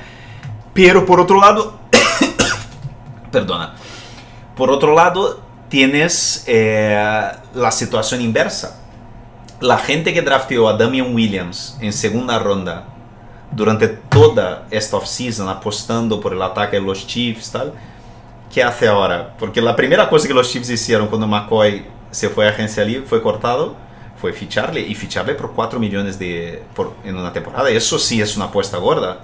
pero 0.73 1.05
por 1.05 1.21
otro 1.21 1.41
lado, 1.41 1.79
perdona, 3.33 3.75
por 4.57 4.71
otro 4.71 4.95
lado 4.95 5.41
tienes 5.69 6.45
eh, 6.47 7.33
situación 7.71 8.21
inversa. 8.21 8.81
La 9.61 9.79
gente 9.79 10.15
que 10.15 10.23
drafteó 10.23 10.69
a 10.69 10.75
Damian 10.75 11.15
Williams 11.15 11.77
en 11.81 11.93
segunda 11.93 12.39
ronda 12.39 12.85
durante 13.53 13.89
toda 13.89 14.67
esta 14.71 14.97
offseason 14.97 15.49
apostando 15.49 16.21
por 16.21 16.33
el 16.33 16.43
ataque 16.43 16.77
de 16.77 16.83
los 16.83 17.07
Chiefs 17.07 17.51
tal, 17.51 17.75
¿qué 18.53 18.63
hace 18.63 18.89
ahora? 18.89 19.35
Porque 19.39 19.61
la 19.61 19.77
primera 19.77 20.09
cosa 20.09 20.29
que 20.29 20.35
los 20.35 20.51
Chiefs 20.51 20.71
hicieron 20.71 21.09
cuando 21.09 21.27
McCoy 21.27 21.87
se 22.11 22.29
fue 22.29 22.47
a 22.47 22.51
agencia 22.51 22.85
libre, 22.85 23.07
fue 23.07 23.23
cortado, 23.23 23.77
fue 24.21 24.33
ficharle 24.33 24.81
y 24.81 24.95
ficharle 24.95 25.35
por 25.35 25.53
4 25.53 25.79
millones 25.81 26.19
de, 26.19 26.63
por, 26.75 26.95
en 27.05 27.17
una 27.17 27.33
temporada. 27.33 27.71
Eso 27.71 27.99
sí 27.99 28.21
es 28.21 28.37
una 28.37 28.47
apuesta 28.47 28.77
gorda. 28.79 29.21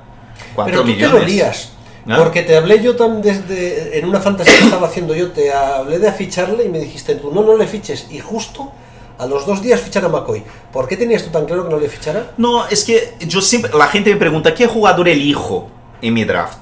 4 0.55 0.71
Pero 0.73 0.83
tú 0.83 0.89
millones. 0.89 1.13
te 1.13 1.19
lo 1.21 1.27
lías. 1.27 1.73
¿Ah? 2.09 2.17
Porque 2.19 2.43
te 2.43 2.57
hablé 2.57 2.83
yo 2.83 2.97
tam- 2.97 3.21
desde, 3.21 3.99
en 3.99 4.05
una 4.09 4.21
fantasía 4.21 4.57
que 4.59 4.65
estaba 4.65 4.87
haciendo 4.89 5.15
yo, 5.15 5.31
te 5.33 5.53
hablé 5.53 5.99
de 5.99 6.13
ficharle 6.13 6.65
y 6.65 6.69
me 6.69 6.79
dijiste 6.79 7.17
tú, 7.17 7.33
no, 7.33 7.43
no 7.43 7.57
le 7.57 7.67
fiches. 7.67 8.07
Y 8.11 8.21
justo 8.21 8.73
a 9.19 9.27
los 9.27 9.47
dos 9.47 9.63
días 9.63 9.81
fichar 9.81 10.05
a 10.05 10.09
McCoy. 10.09 10.43
¿Por 10.73 10.87
qué 10.87 10.97
tenías 10.97 11.25
tú 11.25 11.31
tan 11.31 11.47
claro 11.47 11.65
que 11.65 11.71
no 11.75 11.81
le 11.81 11.89
fichara? 11.89 12.33
No, 12.37 12.67
es 12.69 12.85
que 12.85 13.15
yo 13.27 13.41
siempre, 13.41 13.73
la 13.77 13.89
gente 13.89 14.11
me 14.11 14.17
pregunta, 14.17 14.55
¿qué 14.55 14.67
jugador 14.67 15.09
elijo 15.09 15.69
en 16.03 16.15
mi 16.15 16.25
draft? 16.25 16.59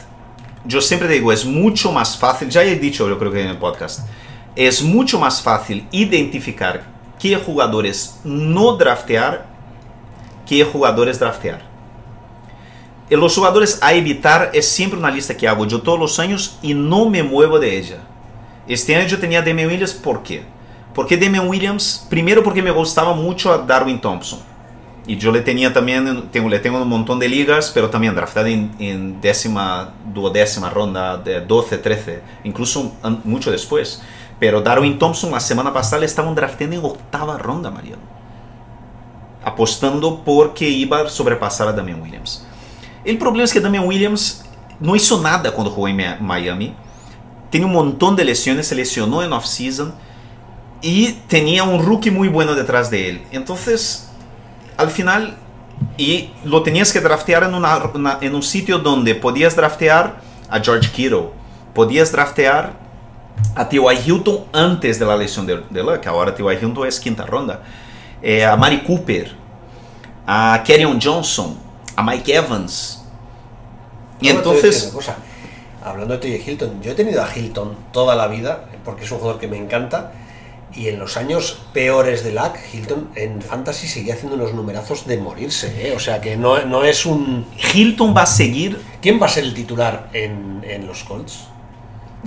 yo 0.66 0.80
siempre 0.80 1.08
digo, 1.08 1.30
es 1.30 1.44
mucho 1.44 1.92
más 1.92 2.16
fácil, 2.16 2.48
ya 2.48 2.62
he 2.64 2.76
dicho 2.76 3.06
yo 3.06 3.18
creo 3.18 3.30
que 3.30 3.42
en 3.42 3.48
el 3.48 3.58
podcast, 3.58 4.00
es 4.56 4.82
mucho 4.82 5.18
más 5.18 5.42
fácil 5.42 5.86
identificar 5.90 6.84
qué 7.18 7.36
jugadores 7.36 8.20
no 8.24 8.76
draftear 8.76 9.46
que 10.46 10.64
jugadores 10.64 11.18
draftear. 11.18 11.62
Los 13.10 13.34
jugadores 13.34 13.78
a 13.82 13.92
evitar 13.92 14.50
es 14.54 14.66
siempre 14.66 14.98
una 14.98 15.10
lista 15.10 15.36
que 15.36 15.46
hago 15.46 15.66
yo 15.66 15.82
todos 15.82 15.98
los 15.98 16.18
años 16.18 16.58
y 16.62 16.74
no 16.74 17.08
me 17.08 17.22
muevo 17.22 17.58
de 17.58 17.78
ella. 17.78 17.98
Este 18.66 18.96
año 18.96 19.06
yo 19.06 19.18
tenía 19.18 19.42
Damian 19.42 19.68
Williams, 19.68 19.92
¿por 19.92 20.22
qué? 20.22 20.42
Porque 20.94 21.16
Damian 21.16 21.48
Williams, 21.48 22.06
primero 22.08 22.42
porque 22.42 22.62
me 22.62 22.70
gustaba 22.70 23.14
mucho 23.14 23.52
a 23.52 23.58
Darwin 23.58 24.00
Thompson. 24.00 24.40
Y 25.06 25.18
yo 25.18 25.30
le 25.32 25.42
tenía 25.42 25.70
también, 25.70 26.30
tengo, 26.32 26.48
le 26.48 26.58
tengo 26.60 26.80
un 26.80 26.88
montón 26.88 27.18
de 27.18 27.28
ligas, 27.28 27.70
pero 27.74 27.90
también 27.90 28.14
draftado 28.14 28.46
en, 28.46 28.74
en 28.78 29.20
décima, 29.20 29.92
duodécima 30.14 30.70
ronda, 30.70 31.18
de 31.18 31.42
12, 31.42 31.76
13, 31.76 32.22
incluso 32.44 32.94
mucho 33.22 33.50
después. 33.50 34.00
Pero 34.38 34.60
Darwin 34.60 34.98
Thompson 34.98 35.30
la 35.30 35.40
semana 35.40 35.72
pasada 35.72 36.00
le 36.00 36.06
estaban 36.06 36.34
draftando 36.34 36.76
en 36.76 36.84
octava 36.84 37.38
ronda, 37.38 37.70
Mariano. 37.70 38.02
Apostando 39.44 40.22
porque 40.24 40.68
iba 40.68 41.02
a 41.02 41.08
sobrepasar 41.08 41.68
a 41.68 41.72
Damian 41.72 42.00
Williams. 42.00 42.46
El 43.04 43.18
problema 43.18 43.44
es 43.44 43.52
que 43.52 43.60
Damian 43.60 43.86
Williams 43.86 44.44
no 44.80 44.96
hizo 44.96 45.20
nada 45.20 45.52
cuando 45.52 45.72
jugó 45.72 45.88
en 45.88 46.16
Miami. 46.20 46.74
Tiene 47.50 47.66
un 47.66 47.72
montón 47.72 48.16
de 48.16 48.24
lesiones, 48.24 48.66
se 48.66 48.74
lesionó 48.74 49.22
en 49.22 49.32
off-season 49.32 49.94
y 50.82 51.12
tenía 51.28 51.64
un 51.64 51.84
rookie 51.84 52.10
muy 52.10 52.28
bueno 52.28 52.54
detrás 52.54 52.90
de 52.90 53.08
él. 53.08 53.22
Entonces, 53.30 54.10
al 54.76 54.90
final, 54.90 55.36
y 55.96 56.30
lo 56.44 56.62
tenías 56.62 56.92
que 56.92 57.00
draftear 57.00 57.44
en, 57.44 57.54
una, 57.54 57.76
una, 57.94 58.18
en 58.20 58.34
un 58.34 58.42
sitio 58.42 58.78
donde 58.78 59.14
podías 59.14 59.56
draftear 59.56 60.20
a 60.50 60.60
George 60.60 60.90
Kittle, 60.90 61.30
podías 61.74 62.12
draftear 62.12 62.83
a 63.54 63.68
T.Y. 63.68 63.80
Hilton 64.06 64.44
antes 64.52 64.98
de 64.98 65.06
la 65.06 65.16
lesión 65.16 65.46
de, 65.46 65.62
de 65.70 65.82
Luck, 65.82 66.06
ahora 66.06 66.34
T.Y. 66.34 66.64
Hilton 66.64 66.86
es 66.86 67.00
quinta 67.00 67.24
ronda, 67.26 67.62
eh, 68.22 68.44
a 68.44 68.56
Mari 68.56 68.82
Cooper, 68.82 69.32
a 70.26 70.62
Kerryon 70.64 71.00
Johnson, 71.00 71.56
a 71.96 72.02
Mike 72.02 72.34
Evans. 72.34 73.04
Y 74.20 74.28
entonces, 74.28 74.90
cosa. 74.92 75.16
Hablando 75.84 76.14
de 76.14 76.20
T.J. 76.20 76.50
Hilton, 76.50 76.82
yo 76.82 76.92
he 76.92 76.94
tenido 76.94 77.22
a 77.22 77.28
Hilton 77.36 77.76
toda 77.92 78.14
la 78.14 78.26
vida, 78.26 78.64
porque 78.84 79.04
es 79.04 79.12
un 79.12 79.18
jugador 79.18 79.38
que 79.38 79.48
me 79.48 79.58
encanta, 79.58 80.12
y 80.74 80.88
en 80.88 80.98
los 80.98 81.16
años 81.16 81.60
peores 81.72 82.24
de 82.24 82.32
LAC, 82.32 82.58
Hilton 82.72 83.10
en 83.14 83.42
Fantasy 83.42 83.86
seguía 83.86 84.14
haciendo 84.14 84.36
unos 84.36 84.54
numerazos 84.54 85.06
de 85.06 85.18
morirse, 85.18 85.88
¿eh? 85.88 85.94
o 85.94 86.00
sea 86.00 86.20
que 86.20 86.36
no, 86.36 86.64
no 86.64 86.84
es 86.84 87.06
un... 87.06 87.46
Hilton 87.74 88.16
va 88.16 88.22
a 88.22 88.26
seguir 88.26 88.80
¿Quién 89.00 89.20
va 89.20 89.26
a 89.26 89.28
ser 89.28 89.44
el 89.44 89.52
titular 89.52 90.08
en, 90.14 90.64
en 90.66 90.86
los 90.86 91.04
Colts? 91.04 91.48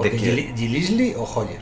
Qué? 0.03 0.17
Gil- 0.17 0.53
Gillisley 0.55 1.15
o 1.15 1.23
Hoyer. 1.23 1.59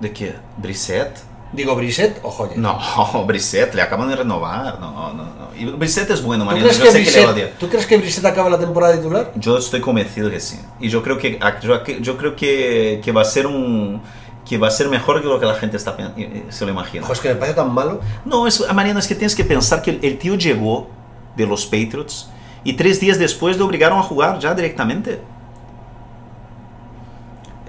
¿De 0.00 0.12
qué? 0.12 0.34
¿Brissett? 0.56 1.18
Digo, 1.52 1.74
Brissett 1.74 2.20
o 2.22 2.28
Hoyer. 2.28 2.58
No, 2.58 2.78
Brissett, 3.26 3.74
le 3.74 3.82
acaban 3.82 4.08
de 4.08 4.16
renovar. 4.16 4.78
No, 4.80 5.12
no, 5.12 5.24
no. 5.24 5.30
Y 5.58 5.64
Brissett 5.66 6.08
es 6.10 6.22
bueno, 6.22 6.44
¿Tú 6.44 6.50
Mariano. 6.50 6.68
crees, 6.68 6.78
Yo 6.78 6.84
que 6.84 6.90
sé 6.90 7.04
que 7.04 7.26
le 7.26 7.32
Brissett. 7.32 7.58
¿Tú 7.58 7.68
crees 7.68 7.86
que 7.86 7.96
Brissett 7.98 8.24
acaba 8.24 8.48
la 8.48 8.58
temporada 8.58 8.94
titular? 8.96 9.32
Yo 9.36 9.58
estoy 9.58 9.80
convencido 9.80 10.30
que 10.30 10.40
sí. 10.40 10.58
Y 10.80 10.88
yo 10.88 11.02
creo 11.02 11.18
que, 11.18 11.38
yo, 11.62 11.84
yo 12.00 12.16
creo 12.16 12.36
que, 12.36 13.00
que 13.04 13.12
va 13.12 13.22
a 13.22 13.24
ser 13.24 13.46
un 13.46 14.00
que 14.48 14.58
va 14.58 14.66
a 14.66 14.70
ser 14.70 14.88
mejor 14.88 15.20
que 15.20 15.28
lo 15.28 15.38
que 15.38 15.46
la 15.46 15.54
gente 15.54 15.76
está, 15.76 15.96
pen- 15.96 16.12
eh, 16.16 16.44
se 16.48 16.64
lo 16.64 16.72
imagina. 16.72 17.04
Ojo, 17.04 17.12
es 17.12 17.20
que 17.20 17.28
me 17.28 17.34
parece 17.36 17.54
tan 17.56 17.72
malo. 17.72 18.00
No, 18.24 18.48
es, 18.48 18.64
Mariano, 18.74 18.98
es 18.98 19.06
que 19.06 19.14
tienes 19.14 19.36
que 19.36 19.44
pensar 19.44 19.80
que 19.80 19.90
el, 19.92 20.00
el 20.02 20.18
tío 20.18 20.34
llegó 20.34 20.88
de 21.36 21.46
los 21.46 21.66
Patriots 21.66 22.28
y 22.64 22.72
tres 22.72 22.98
días 22.98 23.16
después 23.18 23.58
le 23.58 23.62
obligaron 23.62 23.98
a 23.98 24.02
jugar 24.02 24.40
ya 24.40 24.52
directamente. 24.54 25.20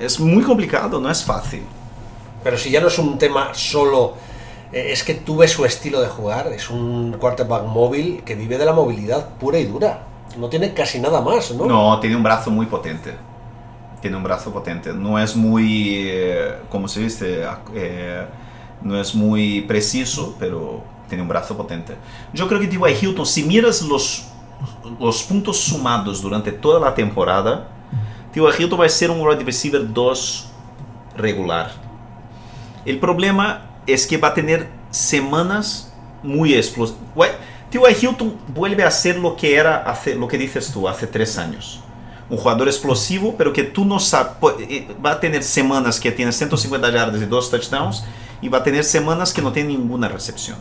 Es 0.02 0.20
muy 0.20 0.42
complicado, 0.42 1.00
no 1.00 1.12
es 1.12 1.24
fácil. 1.24 1.62
Pero 2.44 2.58
si 2.58 2.72
ya 2.72 2.82
no 2.82 2.88
es 2.88 2.98
un 2.98 3.20
tema 3.20 3.54
solo, 3.54 4.16
eh, 4.74 4.90
es 4.92 5.04
que 5.04 5.14
tú 5.14 5.38
ves 5.38 5.52
su 5.52 5.64
estilo 5.64 6.02
de 6.02 6.08
jugar, 6.08 6.48
es 6.48 6.72
un 6.72 7.18
quarterback 7.20 7.66
móvil 7.66 8.24
que 8.26 8.34
vive 8.34 8.58
de 8.58 8.66
la 8.66 8.74
movilidad 8.74 9.30
pura 9.40 9.60
y 9.60 9.66
dura. 9.66 10.08
No 10.38 10.50
tiene 10.50 10.74
casi 10.74 11.00
nada 11.00 11.22
más, 11.22 11.52
¿no? 11.52 11.68
No, 11.68 12.00
tiene 12.00 12.16
un 12.16 12.24
brazo 12.24 12.50
muy 12.50 12.66
potente. 12.66 13.14
Tiene 14.02 14.18
un 14.18 14.24
brazo 14.24 14.52
potente. 14.52 14.92
No 14.92 15.20
es 15.20 15.36
muy, 15.36 16.00
eh, 16.08 16.56
¿cómo 16.72 16.88
se 16.88 17.02
dice? 17.02 17.44
Eh, 17.76 18.26
no 18.82 19.00
es 19.00 19.14
muy 19.14 19.62
preciso, 19.62 20.36
pero 20.40 20.82
tiene 21.10 21.22
un 21.22 21.28
brazo 21.28 21.56
potente. 21.56 21.96
Yo 22.34 22.48
creo 22.48 22.60
que 22.60 22.66
T.Y. 22.66 23.06
Hilton, 23.06 23.26
si 23.28 23.44
miras 23.44 23.84
los, 23.84 24.30
los 25.00 25.22
puntos 25.22 25.60
sumados 25.60 26.24
durante 26.24 26.52
toda 26.52 26.80
la 26.80 26.96
temporada, 26.96 27.68
T.Y. 28.34 28.62
Hilton 28.62 28.80
va 28.80 28.86
a 28.86 28.90
ser 28.90 29.12
un 29.12 29.20
wide 29.20 29.44
receiver 29.44 29.92
2 29.92 30.48
regular. 31.18 31.72
El 32.86 33.00
problema 33.00 33.70
es 33.86 34.08
que 34.08 34.18
va 34.18 34.30
a 34.30 34.34
tener 34.34 34.70
semanas 34.90 35.94
muy 36.24 36.54
explosivas. 36.54 37.02
T.Y. 37.70 38.06
Hilton 38.06 38.38
vuelve 38.54 38.84
a 38.84 38.92
ser 38.92 39.18
lo 39.18 39.36
que 39.36 39.56
era, 39.56 39.78
hace, 39.84 40.16
lo 40.16 40.28
que 40.28 40.38
dices 40.38 40.72
tú, 40.72 40.88
hace 40.88 41.08
tres 41.08 41.38
años. 41.38 41.82
Un 42.30 42.38
jugador 42.38 42.68
explosivo, 42.68 43.36
pero 43.38 43.52
que 43.52 43.64
tú 43.64 43.86
no 43.86 44.00
sabes. 44.00 44.34
Va 45.04 45.12
a 45.12 45.20
tener 45.20 45.44
semanas 45.44 46.00
que 46.00 46.12
tiene 46.12 46.32
150 46.32 46.92
yardas 46.92 47.22
y 47.22 47.26
dos 47.26 47.50
touchdowns, 47.50 48.04
y 48.42 48.50
va 48.50 48.60
a 48.60 48.64
tener 48.64 48.84
semanas 48.84 49.34
que 49.34 49.42
no 49.42 49.52
tiene 49.52 49.70
ninguna 49.70 50.08
recepción. 50.08 50.58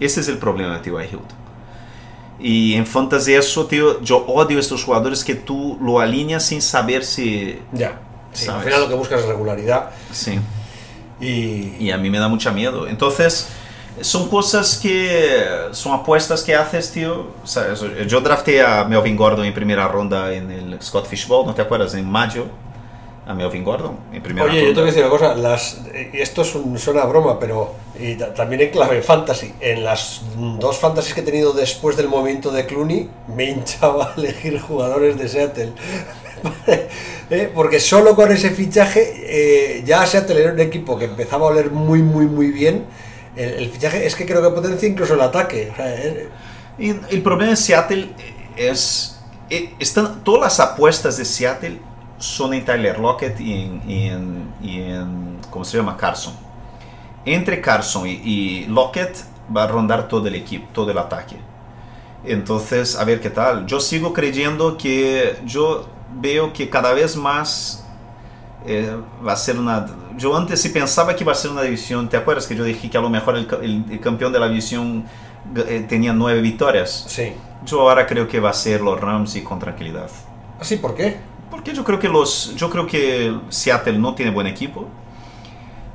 Ese 0.00 0.20
es 0.20 0.28
el 0.28 0.38
problema 0.38 0.74
de 0.74 0.80
T.Y. 0.80 1.04
Hilton. 1.04 1.42
Y 2.42 2.74
en 2.74 2.86
fantasy 2.86 3.34
eso, 3.34 3.66
tío, 3.66 4.00
yo 4.02 4.24
odio 4.26 4.58
estos 4.58 4.82
jugadores 4.84 5.22
que 5.22 5.34
tú 5.36 5.78
lo 5.80 6.00
alineas 6.00 6.44
sin 6.44 6.60
saber 6.60 7.04
si... 7.04 7.58
Ya. 7.72 8.00
Sí, 8.32 8.48
al 8.48 8.62
final 8.62 8.80
lo 8.80 8.88
que 8.88 8.94
buscas 8.94 9.20
es 9.20 9.26
regularidad. 9.26 9.90
Sí. 10.10 10.38
Y, 11.20 11.76
Y 11.78 11.90
a 11.92 11.98
mí 11.98 12.10
me 12.10 12.18
da 12.18 12.28
mucho 12.28 12.50
miedo. 12.52 12.88
Entonces, 12.88 13.46
son 14.00 14.28
cosas 14.28 14.78
que 14.82 15.44
son 15.72 15.92
apuestas 15.92 16.42
que 16.42 16.54
haces, 16.56 16.90
tío. 16.90 17.28
¿Sabes? 17.44 17.80
Yo 18.08 18.20
drafté 18.20 18.60
a 18.62 18.84
Melvin 18.84 19.16
Gordon 19.16 19.44
en 19.44 19.54
primera 19.54 19.86
ronda 19.86 20.32
en 20.32 20.50
el 20.50 20.82
Scott 20.82 21.06
Fishbowl, 21.06 21.46
¿no 21.46 21.54
te 21.54 21.62
acuerdas? 21.62 21.94
En 21.94 22.10
mayo. 22.10 22.46
A 23.24 23.34
Melvin 23.34 23.62
Gordon 23.62 23.96
en 24.12 24.20
primera 24.20 24.46
Oye, 24.46 24.54
yo 24.56 24.66
ronda. 24.66 24.74
te 24.74 24.80
voy 24.80 24.88
a 24.88 24.92
decir 24.92 25.02
una 25.04 25.10
cosa, 25.10 25.34
las, 25.36 25.80
esto 26.12 26.42
es 26.42 26.54
un- 26.56 26.76
suena 26.76 27.02
a 27.02 27.06
broma, 27.06 27.38
pero 27.38 27.72
y 27.98 28.14
ta- 28.14 28.32
también 28.34 28.62
en 28.62 28.70
clave 28.70 29.02
fantasy. 29.02 29.52
En 29.60 29.84
las 29.84 30.22
dos 30.58 30.78
fantasies 30.78 31.14
que 31.14 31.20
he 31.20 31.24
tenido 31.24 31.52
después 31.52 31.96
del 31.96 32.08
movimiento 32.08 32.50
de 32.50 32.66
Clooney, 32.66 33.08
me 33.34 33.44
hinchaba 33.50 34.12
a 34.12 34.14
elegir 34.16 34.60
jugadores 34.60 35.18
de 35.18 35.28
Seattle. 35.28 35.72
Eh, 37.30 37.50
Porque 37.54 37.80
solo 37.80 38.14
con 38.14 38.30
ese 38.30 38.50
fichaje, 38.50 39.00
eh, 39.78 39.82
ya 39.86 40.04
Seattle 40.04 40.38
era 40.42 40.52
un 40.52 40.60
equipo 40.60 40.98
que 40.98 41.06
empezaba 41.06 41.46
a 41.46 41.50
oler 41.50 41.70
muy, 41.70 42.02
muy, 42.02 42.26
muy 42.26 42.48
bien. 42.50 42.84
El, 43.36 43.70
fichaje 43.70 44.04
es 44.06 44.14
que 44.14 44.26
creo 44.26 44.42
que 44.42 44.50
potencia 44.50 44.86
incluso 44.86 45.14
el 45.14 45.20
ataque. 45.22 45.72
Eh, 45.78 46.28
Y 46.78 46.90
el 46.90 47.22
problema 47.22 47.50
de 47.52 47.56
Seattle 47.56 48.10
es... 48.56 49.18
Están, 49.78 50.22
todas 50.24 50.42
las 50.42 50.60
apuestas 50.60 51.16
de 51.16 51.24
Seattle 51.24 51.78
son 52.18 52.52
en 52.52 52.64
Tyler 52.66 52.98
Lockett 52.98 53.40
y 53.40 53.52
en- 53.52 53.82
y 54.62 54.80
en- 54.82 55.38
¿Cómo 55.48 55.64
se 55.64 55.78
llama? 55.78 55.96
Carson. 55.96 56.34
Entre 57.24 57.60
Carson 57.60 58.06
y, 58.06 58.12
y 58.24 58.66
Lockett 58.66 59.16
va 59.54 59.64
a 59.64 59.66
rondar 59.68 60.08
todo 60.08 60.26
el 60.28 60.34
equipo, 60.34 60.66
todo 60.72 60.90
el 60.90 60.98
ataque. 60.98 61.36
Entonces, 62.24 62.96
a 62.96 63.04
ver 63.04 63.20
qué 63.20 63.30
tal. 63.30 63.66
Yo 63.66 63.80
sigo 63.80 64.12
creyendo 64.12 64.76
que 64.76 65.36
yo 65.44 65.86
veo 66.20 66.52
que 66.52 66.68
cada 66.70 66.92
vez 66.92 67.16
más 67.16 67.84
eh, 68.66 68.96
va 69.26 69.32
a 69.32 69.36
ser 69.36 69.58
una... 69.58 69.86
Yo 70.16 70.36
antes 70.36 70.60
sí 70.60 70.68
pensaba 70.68 71.16
que 71.16 71.24
iba 71.24 71.32
a 71.32 71.34
ser 71.34 71.50
una 71.50 71.62
división, 71.62 72.08
¿te 72.08 72.16
acuerdas 72.16 72.46
que 72.46 72.54
yo 72.54 72.64
dije 72.64 72.88
que 72.90 72.98
a 72.98 73.00
lo 73.00 73.10
mejor 73.10 73.36
el, 73.36 73.46
ca- 73.46 73.58
el- 73.62 73.84
el 73.90 74.00
campeón 74.00 74.32
de 74.32 74.38
la 74.38 74.48
división 74.48 75.04
eh, 75.56 75.84
tenía 75.88 76.12
nueve 76.12 76.40
victorias? 76.40 77.04
sí. 77.08 77.32
Yo 77.64 77.88
ahora 77.88 78.08
creo 78.08 78.26
que 78.26 78.40
va 78.40 78.50
a 78.50 78.52
ser 78.54 78.80
los 78.80 79.00
Rams 79.00 79.36
y 79.36 79.42
con 79.42 79.60
tranquilidad. 79.60 80.10
¿Así 80.58 80.76
por 80.78 80.96
qué? 80.96 81.16
Porque 81.48 81.72
yo 81.72 81.84
creo 81.84 82.00
que 82.00 82.08
los, 82.08 82.56
yo 82.56 82.68
creo 82.68 82.88
que 82.88 83.32
Seattle 83.50 83.98
no 84.00 84.16
tiene 84.16 84.32
buen 84.32 84.48
equipo 84.48 84.88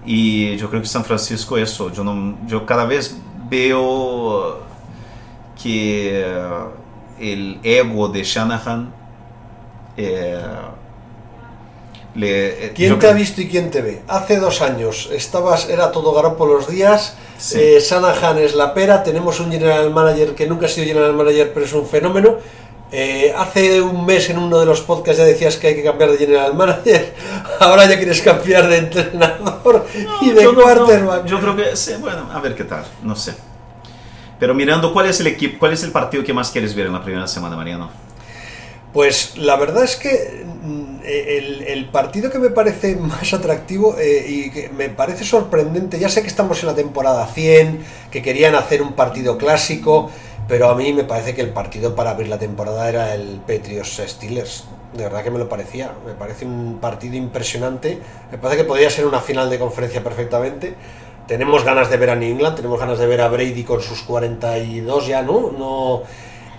y 0.07 0.55
yo 0.55 0.69
creo 0.69 0.81
que 0.81 0.87
San 0.87 1.03
Francisco 1.03 1.57
eso. 1.57 1.91
Yo 1.91 2.03
no, 2.03 2.37
yo 2.47 2.65
cada 2.65 2.85
vez 2.85 3.17
veo 3.49 4.59
que 5.61 6.21
eh, 6.23 6.49
el 7.19 7.59
ego 7.61 8.07
de 8.07 8.23
Shanahan 8.23 8.93
eh, 9.97 10.39
le, 12.15 12.65
eh, 12.67 12.71
¿Quién 12.73 12.97
te 12.97 13.07
ha 13.07 13.13
visto 13.13 13.41
y 13.41 13.47
quién 13.47 13.69
te 13.69 13.81
ve? 13.81 14.01
Hace 14.07 14.39
dos 14.39 14.61
años 14.61 15.09
estabas, 15.11 15.69
era 15.69 15.91
todo 15.91 16.13
Garoppolo 16.13 16.55
los 16.55 16.67
días, 16.67 17.15
Sí. 17.37 17.59
eh, 17.59 17.79
Shanahan 17.79 18.39
es 18.39 18.55
la 18.55 18.73
pera, 18.73 19.03
tenemos 19.03 19.39
un 19.39 19.51
general 19.51 19.91
manager 19.91 20.33
que 20.33 20.47
nunca 20.47 20.65
ha 20.65 20.69
sido 20.69 20.87
general 20.87 21.13
manager 21.13 21.51
pero 21.53 21.65
es 21.65 21.73
un 21.73 21.85
fenómeno. 21.85 22.37
Eh, 22.89 23.33
hace 23.35 23.81
un 23.81 24.05
mes 24.05 24.29
en 24.29 24.37
uno 24.37 24.59
de 24.59 24.65
los 24.65 24.79
podcasts 24.79 25.17
ya 25.17 25.25
decías 25.25 25.57
que 25.57 25.67
hay 25.67 25.75
que 25.75 25.83
cambiar 25.83 26.09
de 26.09 26.17
general 26.17 26.53
manager, 26.53 27.13
ahora 27.59 27.85
ya 27.85 27.97
quieres 27.97 28.21
cambiar 28.21 28.69
de 28.69 28.77
entrenador 28.77 29.85
y 30.21 30.29
de 30.29 30.43
yo 30.43 30.55
quarterback. 30.55 31.23
no, 31.23 31.27
yo 31.27 31.39
creo 31.41 31.55
que 31.55 31.75
sí, 31.75 31.95
bueno, 31.99 32.29
a 32.31 32.39
ver 32.39 32.55
qué 32.55 32.63
tal, 32.63 32.85
no 33.03 33.13
sé. 33.13 33.35
Pero 34.39 34.53
mirando, 34.53 34.93
¿cuál 34.93 35.07
es 35.07 35.19
el 35.19 35.27
equipo, 35.27 35.59
cuál 35.59 35.73
es 35.73 35.83
el 35.83 35.91
partido 35.91 36.23
que 36.23 36.31
más 36.31 36.49
quieres 36.49 36.73
ver 36.75 36.85
en 36.85 36.93
la 36.93 37.03
primera 37.03 37.27
semana, 37.27 37.57
Mariano? 37.57 37.89
Pues 38.93 39.37
la 39.37 39.57
verdad 39.57 39.83
es 39.83 39.97
que 39.97 40.45
mm, 40.63 40.99
el, 41.03 41.63
el 41.63 41.85
partido 41.89 42.31
que 42.31 42.39
me 42.39 42.51
parece 42.51 42.95
más 43.01 43.33
atractivo 43.33 43.97
eh, 43.99 44.25
y 44.27 44.49
que 44.49 44.69
me 44.69 44.87
parece 44.87 45.25
sorprendente, 45.25 45.99
ya 45.99 46.07
sé 46.07 46.21
que 46.21 46.29
estamos 46.29 46.61
en 46.61 46.67
la 46.67 46.75
temporada 46.75 47.27
100, 47.27 47.83
que 48.11 48.21
querían 48.21 48.55
hacer 48.55 48.81
un 48.81 48.93
partido 48.93 49.37
clásico, 49.37 50.09
pero 50.47 50.69
a 50.69 50.75
mí 50.75 50.93
me 50.93 51.03
parece 51.03 51.35
que 51.35 51.41
el 51.41 51.49
partido 51.49 51.95
para 51.95 52.11
abrir 52.11 52.29
la 52.29 52.39
temporada 52.39 52.87
era 52.89 53.13
el 53.13 53.41
Patriots 53.45 54.01
Steelers. 54.05 54.65
De 54.93 55.03
verdad 55.03 55.23
que 55.23 55.31
me 55.31 55.39
lo 55.39 55.49
parecía. 55.49 55.91
Me 56.05 56.13
parece 56.13 56.45
un 56.45 56.79
partido 56.79 57.15
impresionante. 57.15 57.99
Me 58.31 58.37
parece 58.37 58.61
que 58.61 58.67
podría 58.67 58.89
ser 58.89 59.05
una 59.05 59.19
final 59.19 59.49
de 59.49 59.59
conferencia 59.59 60.03
perfectamente. 60.03 60.75
Tenemos 61.27 61.65
ganas 61.65 61.89
de 61.89 61.97
ver 61.97 62.11
a 62.11 62.15
New 62.15 62.31
England, 62.31 62.55
tenemos 62.55 62.79
ganas 62.79 62.97
de 62.97 63.05
ver 63.05 63.19
a 63.19 63.27
Brady 63.27 63.65
con 63.65 63.81
sus 63.81 64.01
42 64.03 65.07
ya, 65.07 65.21
¿no? 65.21 65.51
no 65.51 66.03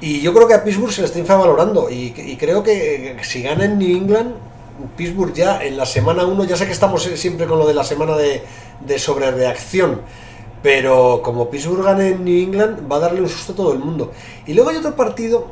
y 0.00 0.20
yo 0.20 0.32
creo 0.32 0.46
que 0.46 0.54
a 0.54 0.62
Pittsburgh 0.62 0.92
se 0.92 1.00
le 1.00 1.06
está 1.06 1.18
infravalorando. 1.18 1.90
Y, 1.90 2.36
creo 2.38 2.62
que 2.62 3.16
si 3.22 3.42
gana 3.42 3.64
en 3.64 3.78
New 3.78 3.96
England, 3.96 4.34
Pittsburgh 4.96 5.32
ya 5.32 5.64
en 5.64 5.76
la 5.76 5.86
semana 5.86 6.24
1, 6.24 6.44
ya 6.44 6.56
sé 6.56 6.66
que 6.66 6.72
estamos 6.72 7.02
siempre 7.02 7.46
con 7.46 7.58
lo 7.58 7.66
de 7.66 7.74
la 7.74 7.82
semana 7.82 8.16
de, 8.16 8.42
de 8.80 8.98
sobrereacción 8.98 10.02
pero 10.62 11.20
como 11.22 11.48
Pittsburgh 11.48 11.84
gane 11.84 12.08
en 12.08 12.24
New 12.24 12.42
England, 12.44 12.90
va 12.90 12.96
a 12.96 13.00
darle 13.00 13.20
un 13.20 13.28
susto 13.28 13.52
a 13.52 13.56
todo 13.56 13.72
el 13.72 13.78
mundo. 13.78 14.12
Y 14.46 14.54
luego 14.54 14.70
hay 14.70 14.76
otro 14.76 14.94
partido 14.96 15.46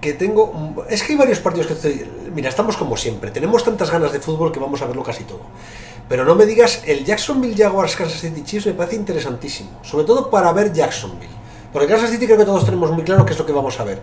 que 0.00 0.14
tengo. 0.14 0.84
Es 0.88 1.02
que 1.02 1.12
hay 1.12 1.18
varios 1.18 1.38
partidos 1.38 1.68
que 1.68 1.72
estoy. 1.74 2.10
Mira, 2.34 2.48
estamos 2.48 2.76
como 2.76 2.96
siempre. 2.96 3.30
Tenemos 3.30 3.62
tantas 3.64 3.90
ganas 3.90 4.12
de 4.12 4.20
fútbol 4.20 4.50
que 4.50 4.58
vamos 4.58 4.82
a 4.82 4.86
verlo 4.86 5.02
casi 5.02 5.24
todo. 5.24 5.40
Pero 6.08 6.24
no 6.24 6.34
me 6.34 6.46
digas, 6.46 6.82
el 6.86 7.04
Jacksonville 7.04 7.56
Jaguars 7.56 7.94
Kansas 7.94 8.20
City 8.20 8.42
Chiefs 8.42 8.66
me 8.66 8.72
parece 8.72 8.96
interesantísimo. 8.96 9.70
Sobre 9.82 10.04
todo 10.04 10.28
para 10.28 10.52
ver 10.52 10.72
Jacksonville. 10.72 11.30
Porque 11.72 11.86
Kansas 11.86 12.10
City 12.10 12.26
creo 12.26 12.38
que 12.38 12.44
todos 12.44 12.64
tenemos 12.64 12.90
muy 12.90 13.04
claro 13.04 13.24
qué 13.24 13.32
es 13.32 13.38
lo 13.38 13.46
que 13.46 13.52
vamos 13.52 13.78
a 13.78 13.84
ver. 13.84 14.02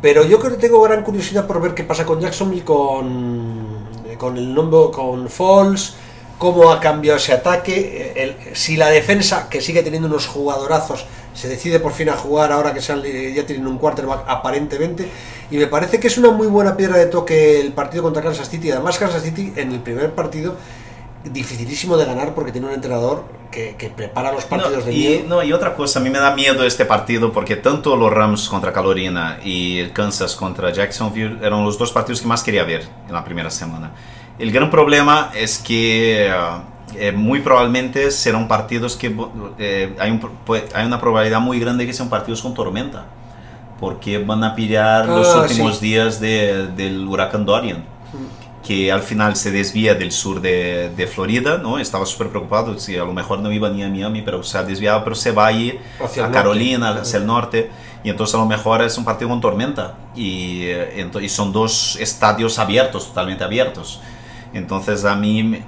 Pero 0.00 0.24
yo 0.24 0.38
creo 0.38 0.52
que 0.52 0.58
tengo 0.58 0.80
gran 0.82 1.02
curiosidad 1.02 1.48
por 1.48 1.60
ver 1.60 1.74
qué 1.74 1.82
pasa 1.82 2.06
con 2.06 2.20
Jacksonville, 2.20 2.62
con, 2.62 3.88
con 4.16 4.36
el 4.38 4.54
nombre, 4.54 4.92
con 4.92 5.28
Falls 5.28 5.96
cómo 6.40 6.72
ha 6.72 6.80
cambiado 6.80 7.18
ese 7.18 7.34
ataque, 7.34 8.14
el, 8.16 8.56
si 8.56 8.78
la 8.78 8.88
defensa, 8.88 9.50
que 9.50 9.60
sigue 9.60 9.82
teniendo 9.82 10.08
unos 10.08 10.26
jugadorazos, 10.26 11.04
se 11.34 11.48
decide 11.48 11.80
por 11.80 11.92
fin 11.92 12.08
a 12.08 12.16
jugar 12.16 12.50
ahora 12.50 12.72
que 12.72 12.80
ya 12.80 13.46
tienen 13.46 13.66
un 13.66 13.76
quarterback 13.76 14.24
aparentemente, 14.26 15.06
y 15.50 15.58
me 15.58 15.66
parece 15.66 16.00
que 16.00 16.06
es 16.06 16.16
una 16.16 16.30
muy 16.30 16.46
buena 16.46 16.78
piedra 16.78 16.96
de 16.96 17.06
toque 17.06 17.60
el 17.60 17.74
partido 17.74 18.02
contra 18.02 18.22
Kansas 18.22 18.48
City, 18.48 18.70
además 18.70 18.98
Kansas 18.98 19.22
City 19.22 19.52
en 19.54 19.70
el 19.70 19.80
primer 19.80 20.12
partido 20.12 20.56
dificilísimo 21.24 21.98
de 21.98 22.06
ganar 22.06 22.34
porque 22.34 22.52
tiene 22.52 22.68
un 22.68 22.72
entrenador 22.72 23.24
que, 23.50 23.76
que 23.76 23.90
prepara 23.90 24.32
los 24.32 24.46
partidos 24.46 24.86
de 24.86 24.94
y, 24.94 25.24
No, 25.28 25.42
y 25.42 25.52
otra 25.52 25.76
cosa, 25.76 26.00
a 26.00 26.02
mí 26.02 26.08
me 26.08 26.20
da 26.20 26.34
miedo 26.34 26.64
este 26.64 26.86
partido 26.86 27.34
porque 27.34 27.56
tanto 27.56 27.96
los 27.96 28.10
Rams 28.10 28.48
contra 28.48 28.72
Carolina 28.72 29.38
y 29.44 29.88
Kansas 29.88 30.36
contra 30.36 30.72
Jacksonville 30.72 31.36
eran 31.42 31.62
los 31.66 31.76
dos 31.76 31.92
partidos 31.92 32.22
que 32.22 32.28
más 32.28 32.42
quería 32.42 32.64
ver 32.64 32.88
en 33.06 33.12
la 33.12 33.22
primera 33.22 33.50
semana. 33.50 33.92
El 34.40 34.50
gran 34.52 34.70
problema 34.70 35.30
es 35.34 35.58
que 35.58 36.26
eh, 36.28 36.32
eh, 36.96 37.12
muy 37.12 37.40
probablemente 37.40 38.10
serán 38.10 38.48
partidos 38.48 38.96
que 38.96 39.14
eh, 39.58 39.94
hay, 39.98 40.10
un, 40.10 40.20
hay, 40.74 40.86
una 40.86 40.98
probabilidad 41.00 41.40
muy 41.40 41.60
grande 41.60 41.86
que 41.86 41.92
sean 41.92 42.08
partidos 42.08 42.40
con 42.42 42.54
tormenta, 42.54 43.04
porque 43.78 44.18
van 44.18 44.42
a 44.42 44.54
pillar 44.54 45.06
los 45.06 45.28
Ah, 45.28 45.42
últimos 45.42 45.76
sí. 45.78 45.86
días 45.86 46.20
de- 46.20 46.68
del 46.68 47.06
huracán 47.06 47.44
Dorian, 47.44 47.84
que 48.66 48.90
al 48.92 49.02
final 49.02 49.36
se 49.36 49.50
desvía 49.50 49.94
del 49.94 50.10
sur 50.12 50.40
de, 50.40 50.90
de 50.96 51.06
Florida, 51.06 51.58
¿no? 51.58 51.78
Estaba 51.78 52.06
súper 52.06 52.28
preocupado, 52.28 52.78
si 52.78 52.96
a 52.96 53.04
lo 53.04 53.12
mejor 53.12 53.40
no 53.40 53.52
iba 53.52 53.68
ni 53.70 53.82
a 53.82 53.88
Miami, 53.90 54.22
pero 54.22 54.42
se 54.42 54.56
ha 54.58 54.62
desviado, 54.62 55.04
pero 55.04 55.16
se 55.16 55.32
va 55.32 55.46
a 55.48 55.52
ir 55.52 55.80
a 56.22 56.26
el 56.26 56.32
norte. 56.32 56.32
Carolina, 56.32 56.90
hacia 56.90 57.18
el 57.18 57.26
norte, 57.26 57.70
y 58.04 58.08
entonces 58.10 58.34
a 58.34 58.38
lo 58.38 58.46
mejor 58.46 58.82
es 58.82 58.96
un 58.96 59.04
partido 59.04 59.28
con 59.30 59.40
tormenta, 59.40 59.96
y, 60.16 60.62
eh, 60.64 61.10
y 61.20 61.28
son 61.28 61.52
dos 61.52 61.96
estadios 62.00 62.58
abiertos, 62.58 63.08
totalmente 63.08 63.44
abiertos. 63.44 64.00
Entonces 64.52 65.04
a 65.04 65.14
mí 65.14 65.42
me- 65.44 65.62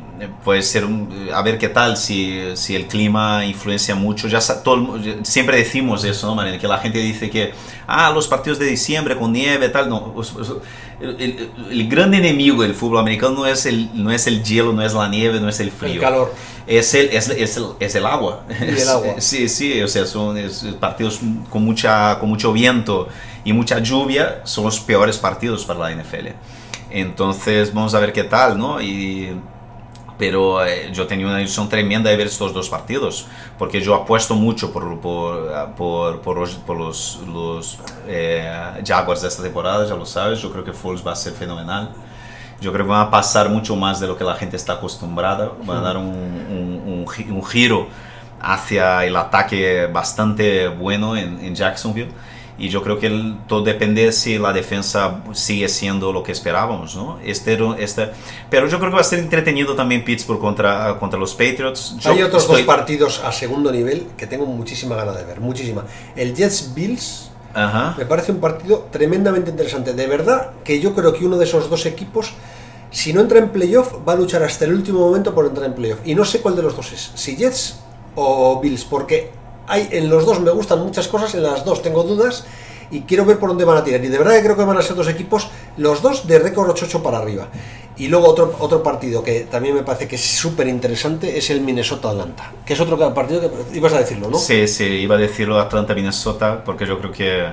puede 0.45 0.62
ser, 0.62 0.85
un- 0.85 1.29
a 1.35 1.42
ver 1.42 1.59
qué 1.59 1.68
tal, 1.68 1.97
si, 1.97 2.40
si 2.55 2.75
el 2.77 2.87
clima 2.87 3.45
influencia 3.45 3.95
mucho. 3.95 4.29
Ya 4.29 4.40
todo 4.62 4.99
siempre 5.23 5.57
decimos 5.57 6.05
eso, 6.05 6.27
¿no, 6.29 6.35
Mariana? 6.35 6.59
Que 6.59 6.68
la 6.68 6.79
gente 6.79 6.99
dice 6.99 7.29
que, 7.31 7.53
ah, 7.87 8.11
los 8.14 8.29
partidos 8.29 8.59
de 8.59 8.66
diciembre 8.66 9.16
con 9.16 9.33
nieve, 9.33 9.68
tal. 9.68 9.88
No, 9.88 10.12
os- 10.16 10.35
os- 10.37 10.57
el, 11.01 11.21
el- 11.21 11.51
el 11.71 11.88
gran 11.88 12.14
enemigo 12.14 12.62
del 12.62 12.75
fútbol 12.75 12.99
americano 12.99 13.33
no 13.35 13.47
es, 13.47 13.66
el, 13.66 13.90
no 13.95 14.11
es 14.12 14.27
el 14.29 14.42
hielo, 14.45 14.73
no 14.73 14.83
es 14.83 14.95
la 14.95 15.09
nieve, 15.09 15.40
no 15.40 15.49
es 15.49 15.59
el 15.61 15.71
frío. 15.73 15.95
El 15.95 16.01
calor. 16.01 16.35
Es 16.66 16.95
el, 16.95 17.07
es, 17.11 17.29
es 17.29 17.57
el, 17.57 17.64
es 17.81 17.95
el 17.97 18.07
agua. 18.07 18.45
Y 18.61 18.81
el 18.81 18.88
agua. 18.88 19.14
Sí, 19.18 19.49
sí, 19.49 19.81
o 19.83 19.88
sea, 19.88 20.07
son 20.07 20.37
partidos 20.79 21.21
con, 21.51 21.64
mucha, 21.64 22.18
con 22.21 22.29
mucho 22.29 22.53
viento 22.53 23.09
y 23.45 23.53
mucha 23.53 23.81
lluvia, 23.81 24.40
son 24.45 24.64
los 24.64 24.79
peores 24.79 25.18
partidos 25.18 25.64
para 25.64 25.81
la 25.81 25.90
NFL. 25.90 26.29
Entonces, 26.93 27.73
vamos 27.73 27.95
a 27.95 28.01
ver 28.01 28.13
qué 28.13 28.25
tal, 28.25 28.59
¿no? 28.59 28.81
Y, 28.81 29.37
pero 30.19 30.65
eh, 30.65 30.91
yo 30.93 31.07
tenía 31.07 31.27
una 31.27 31.41
ilusión 31.41 31.69
tremenda 31.69 32.11
de 32.11 32.17
ver 32.17 32.27
estos 32.27 32.53
dos 32.53 32.69
partidos, 32.69 33.27
porque 33.59 33.81
yo 33.81 33.95
apuesto 33.95 34.35
mucho 34.35 34.73
por, 34.73 35.01
por, 35.01 35.75
por, 35.75 36.21
por 36.21 36.39
los, 36.39 36.61
los, 36.69 37.21
los 37.27 37.79
eh, 38.07 38.83
Jaguars 38.87 39.23
de 39.23 39.29
esta 39.29 39.43
temporada, 39.43 39.87
ya 39.89 39.97
lo 39.97 40.07
sabes, 40.07 40.41
yo 40.41 40.53
creo 40.53 40.65
que 40.65 40.73
Foles 40.73 41.05
va 41.05 41.13
a 41.13 41.17
ser 41.17 41.33
fenomenal. 41.33 41.91
Yo 42.61 42.73
creo 42.73 42.87
que 42.87 42.93
van 42.93 43.09
a 43.09 43.11
pasar 43.11 43.49
mucho 43.49 43.75
más 43.75 43.99
de 43.99 44.07
lo 44.07 44.17
que 44.17 44.23
la 44.23 44.37
gente 44.37 44.57
está 44.57 44.75
acostumbrada, 44.75 45.51
van 45.65 45.79
a 45.79 45.81
dar 45.81 45.97
un, 45.97 46.07
un, 46.07 47.07
un 47.31 47.45
giro 47.45 47.89
hacia 48.41 49.05
el 49.05 49.17
ataque 49.17 49.87
bastante 49.87 50.69
bueno 50.69 51.17
en, 51.17 51.41
en 51.41 51.55
Jacksonville. 51.57 52.13
Y 52.59 52.69
yo 52.69 52.83
creo 52.83 52.99
que 52.99 53.07
el- 53.07 53.38
todo 53.49 53.62
depende 53.62 54.12
si 54.12 54.38
la 54.38 54.53
defensa 54.53 55.23
sigue 55.33 55.69
siendo 55.69 56.12
lo 56.12 56.23
que 56.23 56.33
esperábamos, 56.33 56.95
¿no? 56.95 57.19
Este, 57.25 57.59
este, 57.79 58.11
pero 58.51 58.69
yo 58.69 58.79
creo 58.79 58.91
que 58.91 58.95
va 58.97 59.01
a 59.01 59.05
ser 59.05 59.19
entretenido 59.21 59.75
también 59.75 60.05
Pittsburgh 60.05 60.38
contra, 60.38 60.99
contra 60.99 61.19
los 61.19 61.33
Patriots. 61.35 61.97
Yo 61.99 62.12
Hay 62.12 62.23
otros 62.23 62.43
estoy- 62.43 62.59
dos 62.59 62.67
partidos 62.67 63.23
a 63.25 63.33
segundo 63.33 63.73
nivel 63.73 64.07
que 64.17 64.27
tengo 64.27 64.45
muchísima 64.47 64.97
gana 64.97 65.12
de 65.12 65.25
ver, 65.25 65.41
muchísima. 65.41 65.85
El 66.15 66.35
Jets 66.35 66.73
Bills 66.75 67.31
Ajá. 67.55 67.95
me 67.99 68.05
parece 68.07 68.33
un 68.33 68.38
partido 68.41 68.87
tremendamente 68.91 69.51
interesante. 69.51 69.95
De 69.95 70.07
verdad 70.07 70.51
que 70.62 70.79
yo 70.81 70.95
creo 70.95 71.12
que 71.15 71.25
uno 71.25 71.38
de 71.38 71.45
esos 71.47 71.71
dos 71.71 71.87
equipos, 71.87 72.35
si 72.91 73.15
no 73.15 73.23
entra 73.23 73.38
en 73.38 73.49
playoff, 73.49 73.95
va 74.07 74.12
a 74.12 74.17
luchar 74.17 74.43
hasta 74.43 74.67
el 74.67 74.75
último 74.75 75.01
momento 75.01 75.35
por 75.35 75.47
entrar 75.47 75.67
en 75.67 75.75
playoff. 75.75 76.01
Y 76.05 76.15
no 76.15 76.25
sé 76.27 76.41
cuál 76.41 76.55
de 76.55 76.62
los 76.62 76.77
dos 76.77 76.93
es, 76.93 77.12
si 77.15 77.35
Jets 77.37 77.81
o 78.15 78.61
Bills, 78.61 78.85
porque 78.85 79.31
hay, 79.73 79.89
en 79.91 80.11
los 80.11 80.27
dos 80.27 80.39
me 80.41 80.51
gustan 80.51 80.81
muchas 80.81 81.09
cosas, 81.09 81.35
en 81.35 81.43
las 81.43 81.65
dos 81.65 81.81
tengo 81.81 82.03
dudas 82.03 82.45
y 82.91 83.01
quiero 83.01 83.25
ver 83.25 83.39
por 83.39 83.49
dónde 83.49 83.65
van 83.65 83.79
a 83.79 83.85
tirar. 83.85 84.05
Y 84.05 84.09
de 84.09 84.19
verdad 84.19 84.35
que 84.35 84.43
creo 84.43 84.55
que 84.57 84.65
van 84.65 84.77
a 84.77 84.83
ser 84.83 84.95
dos 84.95 85.09
equipos, 85.09 85.49
los 85.79 86.03
dos 86.03 86.27
de 86.27 86.39
récord 86.39 86.69
8-8 86.69 87.01
para 87.01 87.19
arriba. 87.19 87.49
Y 87.97 88.09
luego 88.09 88.29
otro, 88.29 88.55
otro 88.59 88.83
partido 88.83 89.23
que 89.23 89.41
también 89.51 89.75
me 89.75 89.83
parece 89.83 90.07
que 90.07 90.17
es 90.17 90.23
súper 90.23 90.69
interesante 90.69 91.39
es 91.39 91.49
el 91.49 91.63
Minnesota-Atlanta, 91.63 92.53
que 92.67 92.75
es 92.75 92.81
otro 92.81 92.99
partido 93.15 93.41
que 93.41 93.79
ibas 93.79 93.95
a 93.95 93.99
decirlo, 93.99 94.29
¿no? 94.29 94.39
Sí, 94.39 94.69
sí, 94.69 94.85
iba 94.85 95.15
a 95.15 95.19
decirlo 95.19 95.59
Atlanta-Minnesota, 95.59 96.63
porque 96.65 96.85
yo 96.85 96.99
creo 96.99 97.13
que 97.13 97.47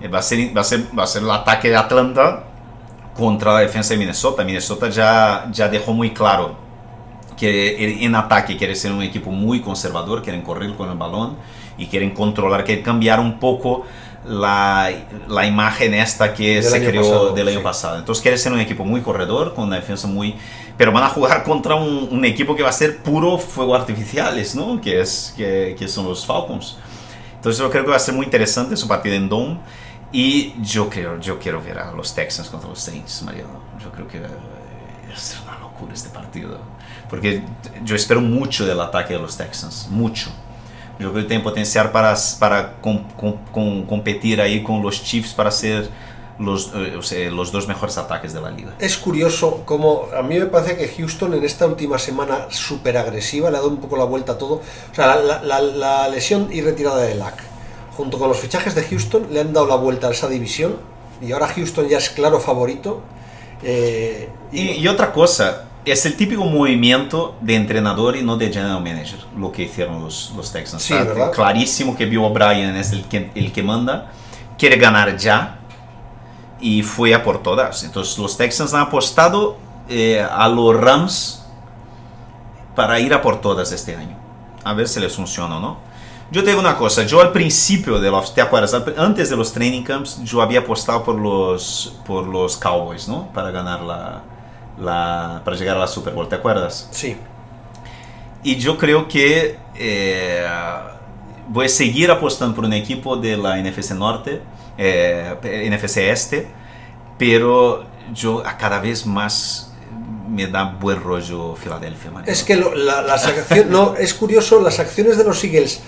eh, 0.00 0.08
va 0.08 0.20
a, 0.20 0.22
ser, 0.22 0.56
va, 0.56 0.60
a 0.60 0.64
ser, 0.64 0.84
va 0.96 1.02
a 1.02 1.06
ser 1.08 1.22
el 1.22 1.30
ataque 1.30 1.70
de 1.70 1.76
Atlanta 1.76 2.44
contra 3.16 3.54
la 3.54 3.60
defensa 3.60 3.94
de 3.94 3.98
Minnesota. 3.98 4.44
Minnesota 4.44 4.90
ya, 4.90 5.48
ya 5.52 5.68
dejó 5.68 5.92
muy 5.92 6.14
claro 6.14 6.67
que 7.38 8.04
en 8.04 8.14
ataque 8.14 8.56
quiere 8.56 8.74
ser 8.74 8.92
un 8.92 9.02
equipo 9.02 9.30
muy 9.30 9.60
conservador, 9.60 10.22
quieren 10.22 10.42
correr 10.42 10.74
con 10.74 10.90
el 10.90 10.98
balón 10.98 11.36
y 11.78 11.86
quieren 11.86 12.10
controlar, 12.10 12.64
quieren 12.64 12.84
cambiar 12.84 13.20
un 13.20 13.38
poco 13.38 13.86
la, 14.26 14.90
la 15.28 15.46
imagen 15.46 15.94
esta 15.94 16.34
que 16.34 16.56
Del 16.56 16.64
se 16.64 16.84
creó 16.84 17.02
pasado, 17.02 17.32
del 17.34 17.48
año 17.48 17.58
sí. 17.58 17.64
pasado. 17.64 17.98
Entonces 17.98 18.20
quiere 18.20 18.36
ser 18.36 18.52
un 18.52 18.60
equipo 18.60 18.84
muy 18.84 19.00
corredor, 19.00 19.54
con 19.54 19.64
una 19.68 19.76
defensa 19.76 20.06
muy... 20.08 20.34
Pero 20.76 20.92
van 20.92 21.04
a 21.04 21.08
jugar 21.08 21.44
contra 21.44 21.74
un, 21.76 22.08
un 22.10 22.24
equipo 22.24 22.54
que 22.54 22.62
va 22.62 22.68
a 22.68 22.72
ser 22.72 22.98
puro 22.98 23.38
fuego 23.38 23.74
artificiales, 23.74 24.54
¿no? 24.54 24.80
Que, 24.80 25.00
es, 25.00 25.34
que, 25.36 25.74
que 25.78 25.88
son 25.88 26.06
los 26.06 26.26
Falcons. 26.26 26.76
Entonces 27.36 27.60
yo 27.60 27.70
creo 27.70 27.84
que 27.84 27.90
va 27.90 27.96
a 27.96 28.00
ser 28.00 28.14
muy 28.14 28.24
interesante 28.24 28.76
su 28.76 28.86
partido 28.86 29.14
en 29.14 29.28
Dome. 29.28 29.58
Y 30.10 30.54
yo 30.62 30.88
quiero, 30.88 31.20
yo 31.20 31.38
quiero 31.38 31.62
ver 31.62 31.78
a 31.78 31.92
los 31.92 32.14
Texans 32.14 32.48
contra 32.48 32.68
los 32.68 32.80
Saints, 32.80 33.22
Mariano. 33.22 33.60
Yo 33.82 33.90
creo 33.90 34.08
que 34.08 34.20
ser 35.14 35.38
una 35.42 35.58
locura 35.58 35.92
este 35.92 36.08
partido. 36.10 36.58
Porque 37.10 37.42
yo 37.84 37.96
espero 37.96 38.20
mucho 38.20 38.66
del 38.66 38.80
ataque 38.80 39.14
de 39.14 39.20
los 39.20 39.36
Texans, 39.36 39.88
mucho. 39.90 40.30
Yo 40.98 41.12
creo 41.12 41.22
que 41.22 41.28
tiene 41.28 41.42
potencial 41.44 41.90
para, 41.92 42.14
para 42.38 42.74
com- 42.80 43.04
com- 43.16 43.36
com- 43.52 43.86
competir 43.86 44.40
ahí 44.40 44.62
con 44.62 44.82
los 44.82 45.02
Chiefs 45.02 45.32
para 45.32 45.50
ser 45.50 45.88
los, 46.40 46.72
eh, 46.74 46.96
o 46.96 47.02
sea, 47.02 47.30
los 47.30 47.50
dos 47.52 47.66
mejores 47.68 47.96
ataques 47.98 48.32
de 48.32 48.40
la 48.40 48.50
liga. 48.50 48.74
Es 48.78 48.96
curioso 48.98 49.62
como 49.64 50.06
a 50.16 50.22
mí 50.22 50.38
me 50.38 50.46
parece 50.46 50.76
que 50.76 50.88
Houston 50.88 51.34
en 51.34 51.44
esta 51.44 51.66
última 51.66 51.98
semana 51.98 52.46
súper 52.50 52.96
agresiva 52.96 53.50
le 53.50 53.56
ha 53.56 53.60
dado 53.60 53.70
un 53.70 53.78
poco 53.78 53.96
la 53.96 54.04
vuelta 54.04 54.32
a 54.32 54.38
todo. 54.38 54.54
O 54.56 54.94
sea, 54.94 55.16
la, 55.16 55.42
la- 55.42 55.60
la 55.60 56.08
lesión 56.08 56.48
y 56.52 56.60
retirada 56.60 56.98
de 56.98 57.14
Lack, 57.14 57.42
junto 57.96 58.18
con 58.18 58.28
los 58.28 58.38
fichajes 58.38 58.74
de 58.74 58.82
Houston, 58.82 59.28
le 59.30 59.40
han 59.40 59.52
dado 59.52 59.66
la 59.66 59.76
vuelta 59.76 60.08
a 60.08 60.10
esa 60.10 60.28
división 60.28 60.76
y 61.22 61.32
ahora 61.32 61.46
Houston 61.48 61.88
ya 61.88 61.98
es 61.98 62.10
claro 62.10 62.38
favorito. 62.40 63.00
Eh, 63.62 64.28
Y, 64.52 64.70
y 64.72 64.88
otra 64.88 65.12
cosa, 65.12 65.67
es 65.90 66.06
el 66.06 66.16
típico 66.16 66.44
movimiento 66.44 67.36
de 67.40 67.54
entrenador 67.54 68.16
y 68.16 68.22
no 68.22 68.36
de 68.36 68.52
general 68.52 68.82
manager, 68.82 69.18
lo 69.36 69.52
que 69.52 69.62
hicieron 69.64 70.02
los, 70.02 70.32
los 70.36 70.52
Texans. 70.52 70.82
Sí. 70.82 70.94
Clarísimo 71.34 71.96
que 71.96 72.06
Bill 72.06 72.18
O'Brien 72.18 72.76
es 72.76 72.92
el 72.92 73.04
que, 73.04 73.30
el 73.34 73.52
que 73.52 73.62
manda, 73.62 74.10
quiere 74.58 74.76
ganar 74.76 75.16
ya 75.16 75.60
y 76.60 76.82
fue 76.82 77.14
a 77.14 77.22
por 77.22 77.42
todas. 77.42 77.84
Entonces 77.84 78.18
los 78.18 78.36
Texans 78.36 78.74
han 78.74 78.82
apostado 78.82 79.56
eh, 79.88 80.20
a 80.20 80.48
los 80.48 80.78
Rams 80.78 81.44
para 82.74 83.00
ir 83.00 83.14
a 83.14 83.22
por 83.22 83.40
todas 83.40 83.72
este 83.72 83.96
año. 83.96 84.16
A 84.64 84.74
ver 84.74 84.88
si 84.88 85.00
les 85.00 85.14
funciona 85.14 85.56
o 85.56 85.60
no. 85.60 85.88
Yo 86.30 86.44
te 86.44 86.50
digo 86.50 86.60
una 86.60 86.76
cosa, 86.76 87.04
yo 87.04 87.22
al 87.22 87.32
principio 87.32 87.98
de 87.98 88.10
los, 88.10 88.34
¿te 88.34 88.42
acuerdas? 88.42 88.74
Antes 88.98 89.30
de 89.30 89.36
los 89.36 89.50
training 89.50 89.82
camps, 89.82 90.22
yo 90.24 90.42
había 90.42 90.60
apostado 90.60 91.02
por 91.02 91.14
los, 91.14 91.96
por 92.04 92.26
los 92.26 92.58
Cowboys, 92.58 93.08
¿no? 93.08 93.32
Para 93.32 93.50
ganar 93.50 93.80
la, 93.80 94.22
la, 94.80 95.42
para 95.44 95.56
llegar 95.56 95.76
a 95.76 95.80
la 95.80 95.86
Super 95.88 96.14
Bowl, 96.14 96.28
¿te 96.28 96.36
acuerdas? 96.36 96.88
Sí. 96.90 97.16
Y 98.42 98.56
yo 98.56 98.78
creo 98.78 99.08
que 99.08 99.58
eh, 99.76 100.46
voy 101.48 101.66
a 101.66 101.68
seguir 101.68 102.10
apostando 102.10 102.54
por 102.54 102.64
un 102.64 102.72
equipo 102.72 103.16
de 103.16 103.36
la 103.36 103.56
NFC 103.60 103.92
Norte, 103.92 104.40
eh, 104.76 105.34
NFC 105.70 105.96
Este, 106.10 106.48
pero 107.18 107.84
yo 108.14 108.42
a 108.46 108.56
cada 108.56 108.78
vez 108.80 109.04
más 109.06 109.72
me 110.28 110.46
da 110.46 110.64
buen 110.78 111.02
rollo 111.02 111.56
Filadelfia. 111.56 112.10
Mariano. 112.10 112.32
Es 112.32 112.44
que 112.44 112.54
lo- 112.56 112.74
la- 112.74 113.02
las 113.02 113.26
acciones, 113.26 113.66
no, 113.66 113.94
es 113.96 114.14
curioso, 114.14 114.60
las 114.60 114.78
acciones 114.78 115.16
de 115.18 115.24
los 115.24 115.42
Eagles 115.42 115.80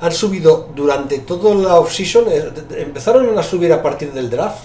han 0.00 0.12
subido 0.12 0.68
durante 0.74 1.20
toda 1.20 1.54
la 1.54 1.76
offseason, 1.76 2.24
eh, 2.28 2.52
empezaron 2.78 3.38
a 3.38 3.42
subir 3.42 3.72
a 3.72 3.80
partir 3.82 4.12
del 4.12 4.28
draft, 4.28 4.64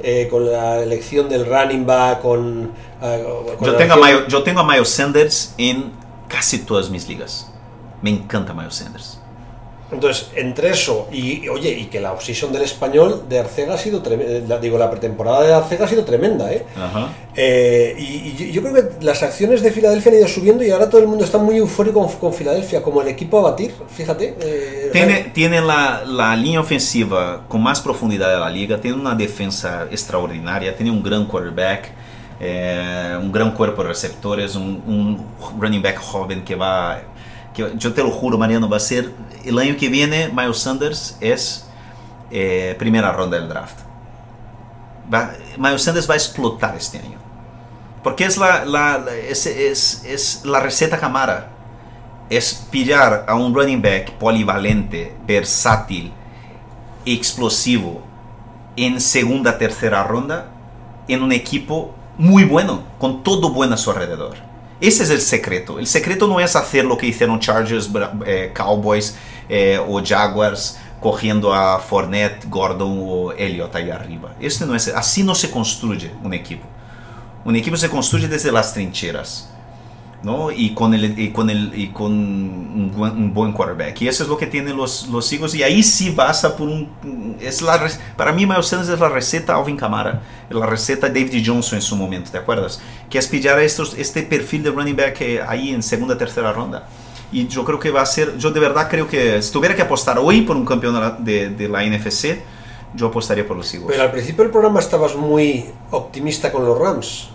eh, 0.00 0.28
con 0.30 0.50
la 0.50 0.82
elección 0.82 1.28
del 1.28 1.46
running 1.46 1.86
back, 1.86 2.22
con... 2.22 2.72
eh, 3.02 3.24
con 3.58 3.66
Yo 3.66 3.76
tengo, 3.76 3.96
Miles, 3.96 4.26
yo 4.28 4.42
tengo 4.42 4.60
a 4.60 4.64
Miles 4.64 4.88
Sanders 4.88 5.54
en 5.58 5.92
casi 6.28 6.58
todas 6.58 6.90
mis 6.90 7.08
ligas. 7.08 7.50
Me 8.02 8.10
encanta 8.10 8.52
Miles 8.52 8.74
Sanders. 8.74 9.20
Entonces, 9.92 10.30
entre 10.34 10.70
eso 10.70 11.06
y, 11.12 11.44
y, 11.44 11.48
oye, 11.48 11.70
y 11.70 11.84
que 11.84 12.00
la 12.00 12.12
offseason 12.12 12.52
del 12.52 12.62
español 12.62 13.22
de 13.28 13.38
Arcega 13.38 13.74
ha 13.74 13.78
sido 13.78 14.02
tremenda, 14.02 14.58
digo, 14.58 14.78
la 14.78 14.90
pretemporada 14.90 15.42
de 15.46 15.54
Arcega 15.54 15.84
ha 15.84 15.88
sido 15.88 16.04
tremenda, 16.04 16.52
¿eh? 16.52 16.64
Ajá. 16.76 17.10
Eh, 17.36 17.94
y, 17.96 18.42
y 18.42 18.50
yo- 18.52 18.62
creo 18.62 18.74
que 18.74 19.04
las 19.04 19.22
acciones 19.22 19.62
de 19.62 19.70
Filadelfia 19.70 20.10
han 20.10 20.18
ido 20.18 20.26
subiendo 20.28 20.64
y 20.64 20.70
ahora 20.72 20.90
todo 20.90 21.00
el 21.00 21.06
mundo 21.06 21.24
está 21.24 21.38
muy 21.38 21.58
eufórico 21.58 22.00
con, 22.04 22.12
con 22.18 22.34
Filadelfia, 22.34 22.82
como 22.82 23.00
el 23.00 23.06
equipo 23.08 23.38
a 23.38 23.50
batir, 23.50 23.72
fíjate. 23.88 24.34
eh, 24.40 24.90
Tiene, 24.92 25.30
tiene 25.32 25.60
la, 25.60 26.02
la 26.04 26.34
línea 26.34 26.58
ofensiva 26.60 27.42
con 27.46 27.62
más 27.62 27.80
profundidad 27.80 28.32
de 28.32 28.40
la 28.40 28.50
liga, 28.50 28.80
tiene 28.80 28.96
una 28.96 29.14
defensa 29.14 29.86
extraordinaria, 29.90 30.74
tiene 30.76 30.90
un 30.90 31.00
gran 31.02 31.26
quarterback, 31.26 31.90
eh, 32.40 33.16
un 33.20 33.30
gran 33.30 33.52
cuerpo 33.52 33.82
de 33.82 33.88
receptores, 33.90 34.56
un, 34.56 34.82
un 34.86 35.60
running 35.60 35.80
back 35.82 35.98
joven 35.98 36.44
que 36.44 36.56
va, 36.56 37.00
yo 37.78 37.92
te 37.94 38.02
lo 38.02 38.10
juro 38.10 38.36
Mariano, 38.36 38.68
va 38.68 38.76
a 38.76 38.80
ser, 38.80 39.10
el 39.46 39.58
año 39.58 39.76
que 39.76 39.88
viene 39.88 40.28
Miles 40.34 40.58
Sanders 40.58 41.16
es 41.20 41.66
eh, 42.30 42.74
primera 42.78 43.12
ronda 43.12 43.38
del 43.38 43.48
draft. 43.48 43.78
Va- 45.12 45.32
Miles 45.58 45.82
Sanders 45.82 46.08
va 46.08 46.14
a 46.14 46.16
explotar 46.16 46.74
este 46.76 46.98
año. 46.98 47.18
Porque 48.02 48.24
es 48.24 48.36
la, 48.36 48.64
receta 50.60 50.98
Camara 50.98 51.48
es 52.30 52.54
pillar 52.70 53.24
a 53.28 53.34
un 53.34 53.54
running 53.54 53.80
back 53.82 54.12
polivalente, 54.12 55.14
versátil, 55.26 56.12
explosivo 57.04 58.02
en 58.76 59.00
segunda, 59.00 59.58
tercera 59.58 60.02
ronda 60.04 60.48
en 61.08 61.22
un 61.22 61.32
equipo 61.32 61.94
muy 62.18 62.44
bueno, 62.44 62.82
con 62.98 63.22
todo 63.22 63.50
bueno 63.50 63.74
a 63.74 63.78
su 63.78 63.90
alrededor. 63.90 64.36
Ese 64.80 65.04
es 65.04 65.10
el 65.10 65.20
secreto. 65.20 65.78
El 65.78 65.86
secreto 65.86 66.26
no 66.26 66.38
es 66.40 66.54
hacer 66.56 66.84
lo 66.84 66.98
que 66.98 67.06
hicieron 67.06 67.40
Chargers, 67.40 67.88
eh, 68.26 68.52
Cowboys 68.54 69.16
eh, 69.48 69.78
o 69.86 70.02
Jaguars 70.04 70.78
cogiendo 71.00 71.54
a 71.54 71.78
Fournette, 71.78 72.48
Gordon 72.48 72.98
o 73.02 73.32
Elliott 73.32 73.74
ahí 73.76 73.90
arriba. 73.90 74.34
Este 74.40 74.66
no 74.66 74.74
es, 74.74 74.88
así 74.88 75.22
no 75.22 75.34
se 75.34 75.50
construye 75.50 76.10
un 76.22 76.34
equipo. 76.34 76.66
Un 77.44 77.54
equipo 77.54 77.76
se 77.76 77.88
construye 77.88 78.26
desde 78.28 78.50
las 78.50 78.72
trincheras. 78.72 79.50
¿no? 80.22 80.50
Y 80.50 80.74
con, 80.74 80.92
el, 80.92 81.16
y 81.18 81.30
con, 81.30 81.50
el, 81.50 81.72
y 81.78 81.88
con 81.88 82.12
un, 82.12 82.90
buen, 83.32 83.52
quarterback. 83.52 84.00
Y 84.02 84.08
eso 84.08 84.24
es 84.24 84.28
lo 84.28 84.36
que 84.36 84.46
tienen 84.46 84.76
los, 84.76 85.06
los 85.06 85.30
Eagles. 85.32 85.54
Y 85.54 85.62
ahí 85.62 85.84
sí 85.84 86.10
basa 86.10 86.56
por 86.56 86.68
re- 87.76 87.90
para 88.16 88.32
mí, 88.32 88.44
Miles 88.44 88.66
Sanders 88.66 88.90
es 88.90 88.98
la 88.98 89.08
receta 89.08 89.54
Alvin 89.54 89.76
Kamara. 89.76 90.22
es 90.50 90.56
La 90.56 90.66
receta 90.66 91.06
David 91.06 91.44
Johnson 91.46 91.76
en 91.76 91.82
su 91.82 91.94
momento, 91.94 92.30
¿te 92.32 92.38
acuerdas? 92.38 92.80
Que 93.08 93.18
es 93.18 93.28
pillar 93.28 93.60
este 93.60 94.22
perfil 94.22 94.64
de 94.64 94.70
running 94.70 94.96
back 94.96 95.20
eh, 95.20 95.40
ahí 95.46 95.70
en 95.70 95.82
segunda, 95.82 96.18
tercera 96.18 96.52
ronda. 96.52 96.88
Y 97.32 97.48
yo 97.48 97.64
creo 97.64 97.78
que 97.80 97.90
va 97.90 98.02
a 98.02 98.06
ser... 98.06 98.36
Yo 98.38 98.50
de 98.50 98.60
verdad 98.60 98.88
creo 98.88 99.08
que 99.08 99.42
si 99.42 99.52
tuviera 99.52 99.74
que 99.74 99.82
apostar 99.82 100.18
hoy 100.18 100.42
por 100.42 100.56
un 100.56 100.64
campeón 100.64 100.94
de 100.94 101.00
la, 101.00 101.10
de, 101.50 101.68
la 101.68 101.82
NFC, 101.84 102.38
yo 102.94 103.06
apostaría 103.08 103.46
por 103.46 103.56
los 103.56 103.72
Eagles. 103.74 103.90
Pero 103.90 104.02
al 104.04 104.10
principio 104.12 104.44
del 104.44 104.52
programa 104.52 104.78
estabas 104.80 105.14
muy 105.16 105.66
optimista 105.90 106.52
con 106.52 106.64
los 106.64 106.78
Rams. 106.78 107.28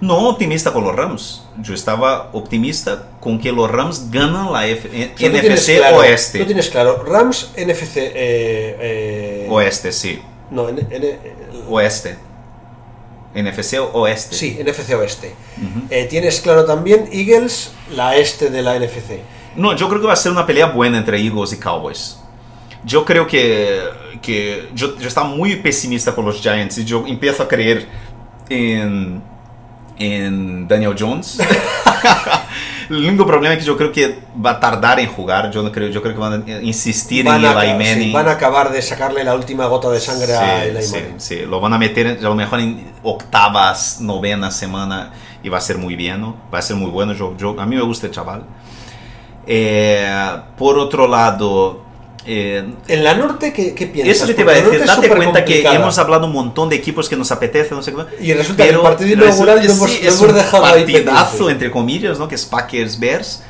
No 0.00 0.28
optimista 0.28 0.72
con 0.72 0.84
los 0.84 0.94
Rams. 0.94 1.44
Yo 1.60 1.74
estaba 1.74 2.30
optimista 2.32 3.08
con 3.20 3.38
que 3.40 3.50
los 3.52 3.70
Rams 3.70 4.10
ganan 4.10 4.52
la 4.52 4.66
F- 4.66 4.88
eh, 4.92 5.12
O 5.14 5.18
sea, 5.18 5.28
NFC 5.30 5.76
claro- 5.78 5.96
Oeste. 5.98 6.38
Tú 6.38 6.44
tienes 6.46 6.68
claro, 6.70 7.02
Rams, 7.04 7.50
NFC... 7.56 7.96
eh, 7.96 8.12
eh, 8.14 9.46
Oeste, 9.50 9.90
sí. 9.92 10.20
No, 10.50 10.68
N- 10.68 10.86
N- 10.88 11.18
Oeste. 11.68 12.16
NFC 13.34 13.78
Oeste. 13.92 14.34
sí, 14.34 14.58
NFC 14.62 14.94
Oeste. 14.94 15.34
Eh, 15.90 16.06
tienes 16.08 16.40
claro 16.40 16.64
también 16.64 17.08
Eagles, 17.12 17.72
la 17.94 18.16
este 18.16 18.50
de 18.50 18.62
la 18.62 18.78
NFC. 18.78 19.20
No, 19.56 19.74
yo 19.76 19.88
creo 19.88 20.00
que 20.00 20.06
va 20.06 20.12
a 20.12 20.16
ser 20.16 20.32
una 20.32 20.46
pelea 20.46 20.66
buena 20.66 20.98
entre 20.98 21.20
Eagles 21.20 21.52
y 21.52 21.58
Cowboys. 21.58 22.18
Yo 22.84 23.04
creo 23.04 23.26
que, 23.26 23.80
que 24.22 24.68
yo, 24.74 24.96
yo 24.98 25.08
estaba 25.08 25.28
muy 25.28 25.56
pesimista 25.56 26.14
con 26.14 26.24
los 26.24 26.40
Giants 26.40 26.78
y 26.78 26.84
yo 26.84 27.04
empiezo 27.06 27.42
a 27.42 27.48
creer 27.48 27.86
en, 28.48 29.20
en 29.98 30.68
Daniel 30.68 30.94
Jones. 30.98 31.38
El 32.90 33.04
único 33.06 33.26
problema 33.26 33.52
es 33.54 33.60
que 33.60 33.66
yo 33.66 33.76
creo 33.76 33.92
que 33.92 34.18
va 34.44 34.52
a 34.52 34.60
tardar 34.60 34.98
en 34.98 35.08
jugar. 35.08 35.50
Yo 35.50 35.62
no 35.62 35.70
creo, 35.70 35.88
yo 35.90 36.00
creo 36.00 36.14
que 36.14 36.20
van 36.20 36.44
a 36.46 36.60
insistir 36.62 37.24
Van 37.24 37.44
en 37.44 37.50
Eli 37.50 37.66
sí, 37.84 37.90
Manning. 37.94 38.12
van 38.14 38.28
a 38.28 38.32
acabar 38.32 38.70
de 38.72 38.80
sacarle 38.80 39.24
la 39.24 39.34
última 39.34 39.66
gota 39.66 39.90
de 39.90 40.00
sangre 40.00 40.34
a 40.34 40.62
Sí, 40.62 40.68
Eli 40.68 40.82
sí, 40.82 40.92
Manning. 40.94 41.20
sí, 41.20 41.36
lo 41.46 41.60
van 41.60 41.74
a 41.74 41.78
meter 41.78 42.06
a 42.06 42.22
lo 42.22 42.34
mejor 42.34 42.60
en 42.60 42.90
octavas, 43.02 44.00
novena 44.00 44.50
semana 44.50 45.12
y 45.42 45.48
va 45.50 45.58
a 45.58 45.60
ser 45.60 45.76
muy 45.76 45.96
bien, 45.96 46.20
¿no? 46.20 46.36
va 46.52 46.60
a 46.60 46.62
ser 46.62 46.76
muy 46.76 46.90
bueno. 46.90 47.12
Yo, 47.12 47.36
yo- 47.36 47.60
a 47.60 47.66
mí 47.66 47.76
me 47.76 47.82
gusta 47.82 48.06
el 48.06 48.12
chaval. 48.12 48.44
Eh, 49.46 50.10
por 50.56 50.78
otro 50.78 51.06
lado, 51.06 51.82
eh, 52.30 52.64
En 52.88 53.02
la 53.04 53.14
norte, 53.14 53.52
¿qué, 53.54 53.74
qué 53.74 53.86
piensas? 53.86 54.16
eso 54.16 54.26
que 54.26 54.34
te 54.34 54.42
iba 54.42 54.52
a 54.52 54.56
decir, 54.56 54.74
es 54.74 54.86
date 54.86 55.08
cuenta 55.08 55.44
que 55.44 55.54
supercomplicada. 55.54 55.74
hemos 55.76 55.98
hablado 55.98 56.26
un 56.26 56.32
montón 56.34 56.68
de 56.68 56.76
equipos 56.76 57.08
que 57.08 57.16
nos 57.16 57.32
apetece, 57.32 57.74
no 57.74 57.82
sé 57.82 57.92
qué. 57.94 58.02
Y 58.24 58.32
resulta 58.34 58.62
que 58.64 58.68
pero 58.68 58.80
el 58.82 58.86
partido 58.86 59.12
inaugural 59.14 59.56
lo 59.64 59.72
hemos, 59.72 59.90
sí, 59.90 60.00
lo 60.02 60.08
es 60.08 60.14
hemos 60.20 60.30
un 60.30 60.34
dejado 60.36 60.64
ahí 60.66 60.82
partidazo, 60.82 61.30
pendiente. 61.30 61.52
entre 61.52 61.70
comillas, 61.70 62.18
¿no? 62.18 62.28
que 62.28 62.34
es 62.34 62.44
Packers 62.44 63.00
Bears. 63.00 63.42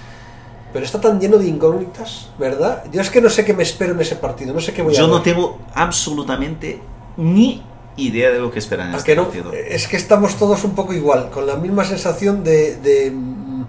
Pero 0.72 0.84
está 0.84 1.00
tan 1.00 1.18
lleno 1.18 1.38
de 1.38 1.46
incógnitas, 1.48 2.28
¿verdad? 2.38 2.84
Yo 2.92 3.00
es 3.00 3.10
que 3.10 3.20
no 3.20 3.30
sé 3.30 3.44
qué 3.44 3.52
me 3.54 3.62
espero 3.64 3.94
en 3.94 4.00
ese 4.00 4.16
partido, 4.16 4.54
no 4.54 4.60
sé 4.60 4.72
qué 4.72 4.82
voy 4.82 4.94
a 4.94 4.98
Yo 4.98 5.08
no 5.08 5.22
tengo 5.22 5.58
absolutamente 5.74 6.80
ni 7.16 7.62
idea 7.96 8.30
de 8.30 8.38
lo 8.38 8.50
que 8.52 8.58
esperan 8.60 8.88
en 8.90 8.94
¿A 8.94 8.98
este 8.98 9.12
que 9.12 9.16
no? 9.16 9.24
partido. 9.24 9.52
Es 9.52 9.88
que 9.88 9.96
estamos 9.96 10.36
todos 10.36 10.62
un 10.64 10.74
poco 10.76 10.92
igual, 10.92 11.30
con 11.30 11.46
la 11.46 11.56
misma 11.56 11.84
sensación 11.84 12.44
de, 12.44 12.76
de, 12.76 13.10
mm, 13.10 13.64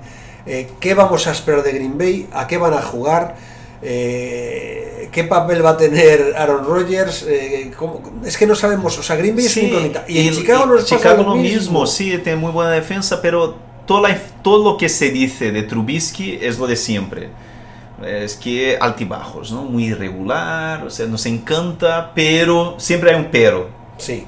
eh, 0.46 0.70
qué 0.80 0.94
vamos 0.94 1.26
a 1.26 1.32
esperar 1.32 1.64
de 1.64 1.72
Green 1.72 1.98
Bay, 1.98 2.28
a 2.32 2.46
qué 2.48 2.58
van 2.58 2.74
a 2.74 2.82
jugar, 2.82 3.36
eh, 3.82 5.10
qué 5.12 5.24
papel 5.24 5.64
va 5.66 5.72
a 5.72 5.78
tener 5.78 6.34
Aaron 6.38 6.66
Rodgers. 6.66 7.26
eh, 7.28 7.72
es 8.26 8.38
que 8.38 8.46
no 8.48 8.56
sabemos, 8.56 8.98
o 8.98 9.04
sea, 9.04 9.16
Green 9.16 9.36
Bay 9.36 9.46
es 9.46 9.52
Sí, 9.54 9.62
una 9.62 9.70
incógnita. 9.70 10.06
Y, 10.08 10.28
en 10.28 10.34
Chicago 10.34 10.66
y 10.66 10.82
pasa 10.82 10.96
Chicago 10.98 11.24
lo 11.24 11.36
mismo. 11.36 11.86
sí, 11.88 12.18
tiene 12.24 12.38
muy 12.38 12.52
buena 12.52 12.72
defensa, 12.72 13.22
pero 13.22 13.56
la- 14.02 14.18
todo 14.44 14.72
lo 14.72 14.78
que 14.78 14.90
se 14.90 15.10
dice 15.10 15.52
de 15.52 15.64
Trubisky 15.64 16.38
es 16.42 16.58
lo 16.60 16.68
de 16.68 16.76
siempre. 16.76 17.30
Es 18.06 18.36
que 18.36 18.78
altibajos, 18.80 19.52
¿no? 19.52 19.64
Muy 19.64 19.86
irregular, 19.88 20.86
o 20.86 20.90
sea, 20.90 21.06
nos 21.08 21.26
encanta, 21.26 22.12
pero 22.16 22.76
siempre 22.78 23.10
hay 23.12 23.18
un 23.18 23.30
pero. 23.32 23.70
Sí. 23.98 24.24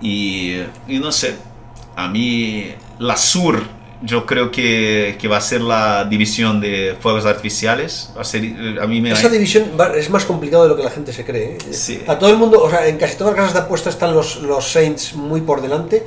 Y, 0.00 0.60
y 0.88 0.98
no 0.98 1.12
sé, 1.12 1.34
a 1.94 2.08
mí 2.08 2.74
la 2.98 3.16
Sur 3.16 3.62
yo 4.02 4.26
creo 4.26 4.50
que, 4.50 5.16
que 5.20 5.28
va 5.28 5.38
a 5.38 5.40
ser 5.40 5.60
la 5.60 6.04
división 6.04 6.60
de 6.60 6.96
fuegos 7.00 7.24
artificiales. 7.26 8.10
Va 8.16 8.20
a 8.22 8.24
ser, 8.24 8.44
eh, 8.44 8.76
a 8.80 8.86
mí 8.86 9.00
me 9.00 9.12
Esa 9.12 9.28
división 9.28 9.72
va- 9.78 9.94
es 9.96 10.10
más 10.10 10.24
complicado 10.24 10.64
de 10.64 10.68
lo 10.68 10.76
que 10.76 10.82
la 10.82 10.90
gente 10.90 11.12
se 11.12 11.24
cree. 11.24 11.52
¿eh? 11.52 11.58
Sí. 11.72 12.02
A 12.06 12.18
todo 12.18 12.30
el 12.30 12.36
mundo, 12.36 12.62
o 12.62 12.68
sea, 12.70 12.86
en 12.86 12.98
casi 12.98 13.16
todas 13.16 13.32
las 13.32 13.40
casas 13.40 13.54
de 13.54 13.60
apuesta 13.60 13.90
están 13.90 14.14
los, 14.14 14.42
los 14.42 14.64
Saints 14.70 15.14
muy 15.14 15.40
por 15.40 15.62
delante. 15.62 16.06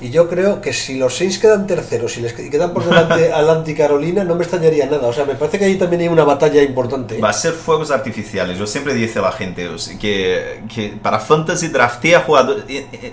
Y 0.00 0.10
yo 0.10 0.28
creo 0.28 0.60
que 0.60 0.72
si 0.72 0.96
los 0.96 1.16
Saints 1.16 1.38
quedan 1.38 1.66
terceros 1.66 2.16
y 2.18 2.20
les 2.20 2.32
que- 2.32 2.48
quedan 2.50 2.72
por 2.72 2.84
delante 2.84 3.32
al 3.34 3.50
anti-Carolina, 3.50 4.22
no 4.22 4.36
me 4.36 4.42
extrañaría 4.44 4.86
nada. 4.86 5.08
O 5.08 5.12
sea, 5.12 5.24
me 5.24 5.34
parece 5.34 5.58
que 5.58 5.64
ahí 5.64 5.74
también 5.76 6.02
hay 6.02 6.08
una 6.08 6.22
batalla 6.24 6.62
importante. 6.62 7.18
Va 7.18 7.30
a 7.30 7.32
ser 7.32 7.52
fuegos 7.52 7.90
artificiales. 7.90 8.56
Yo 8.58 8.66
siempre 8.66 8.94
dice 8.94 9.18
a 9.18 9.22
la 9.22 9.32
gente 9.32 9.68
que, 10.00 10.62
que 10.72 10.94
para 11.02 11.18
Fantasy 11.18 11.68
draftea 11.68 12.20
jugadores. 12.20 12.64
eh, 12.68 12.86
eh, 12.92 13.12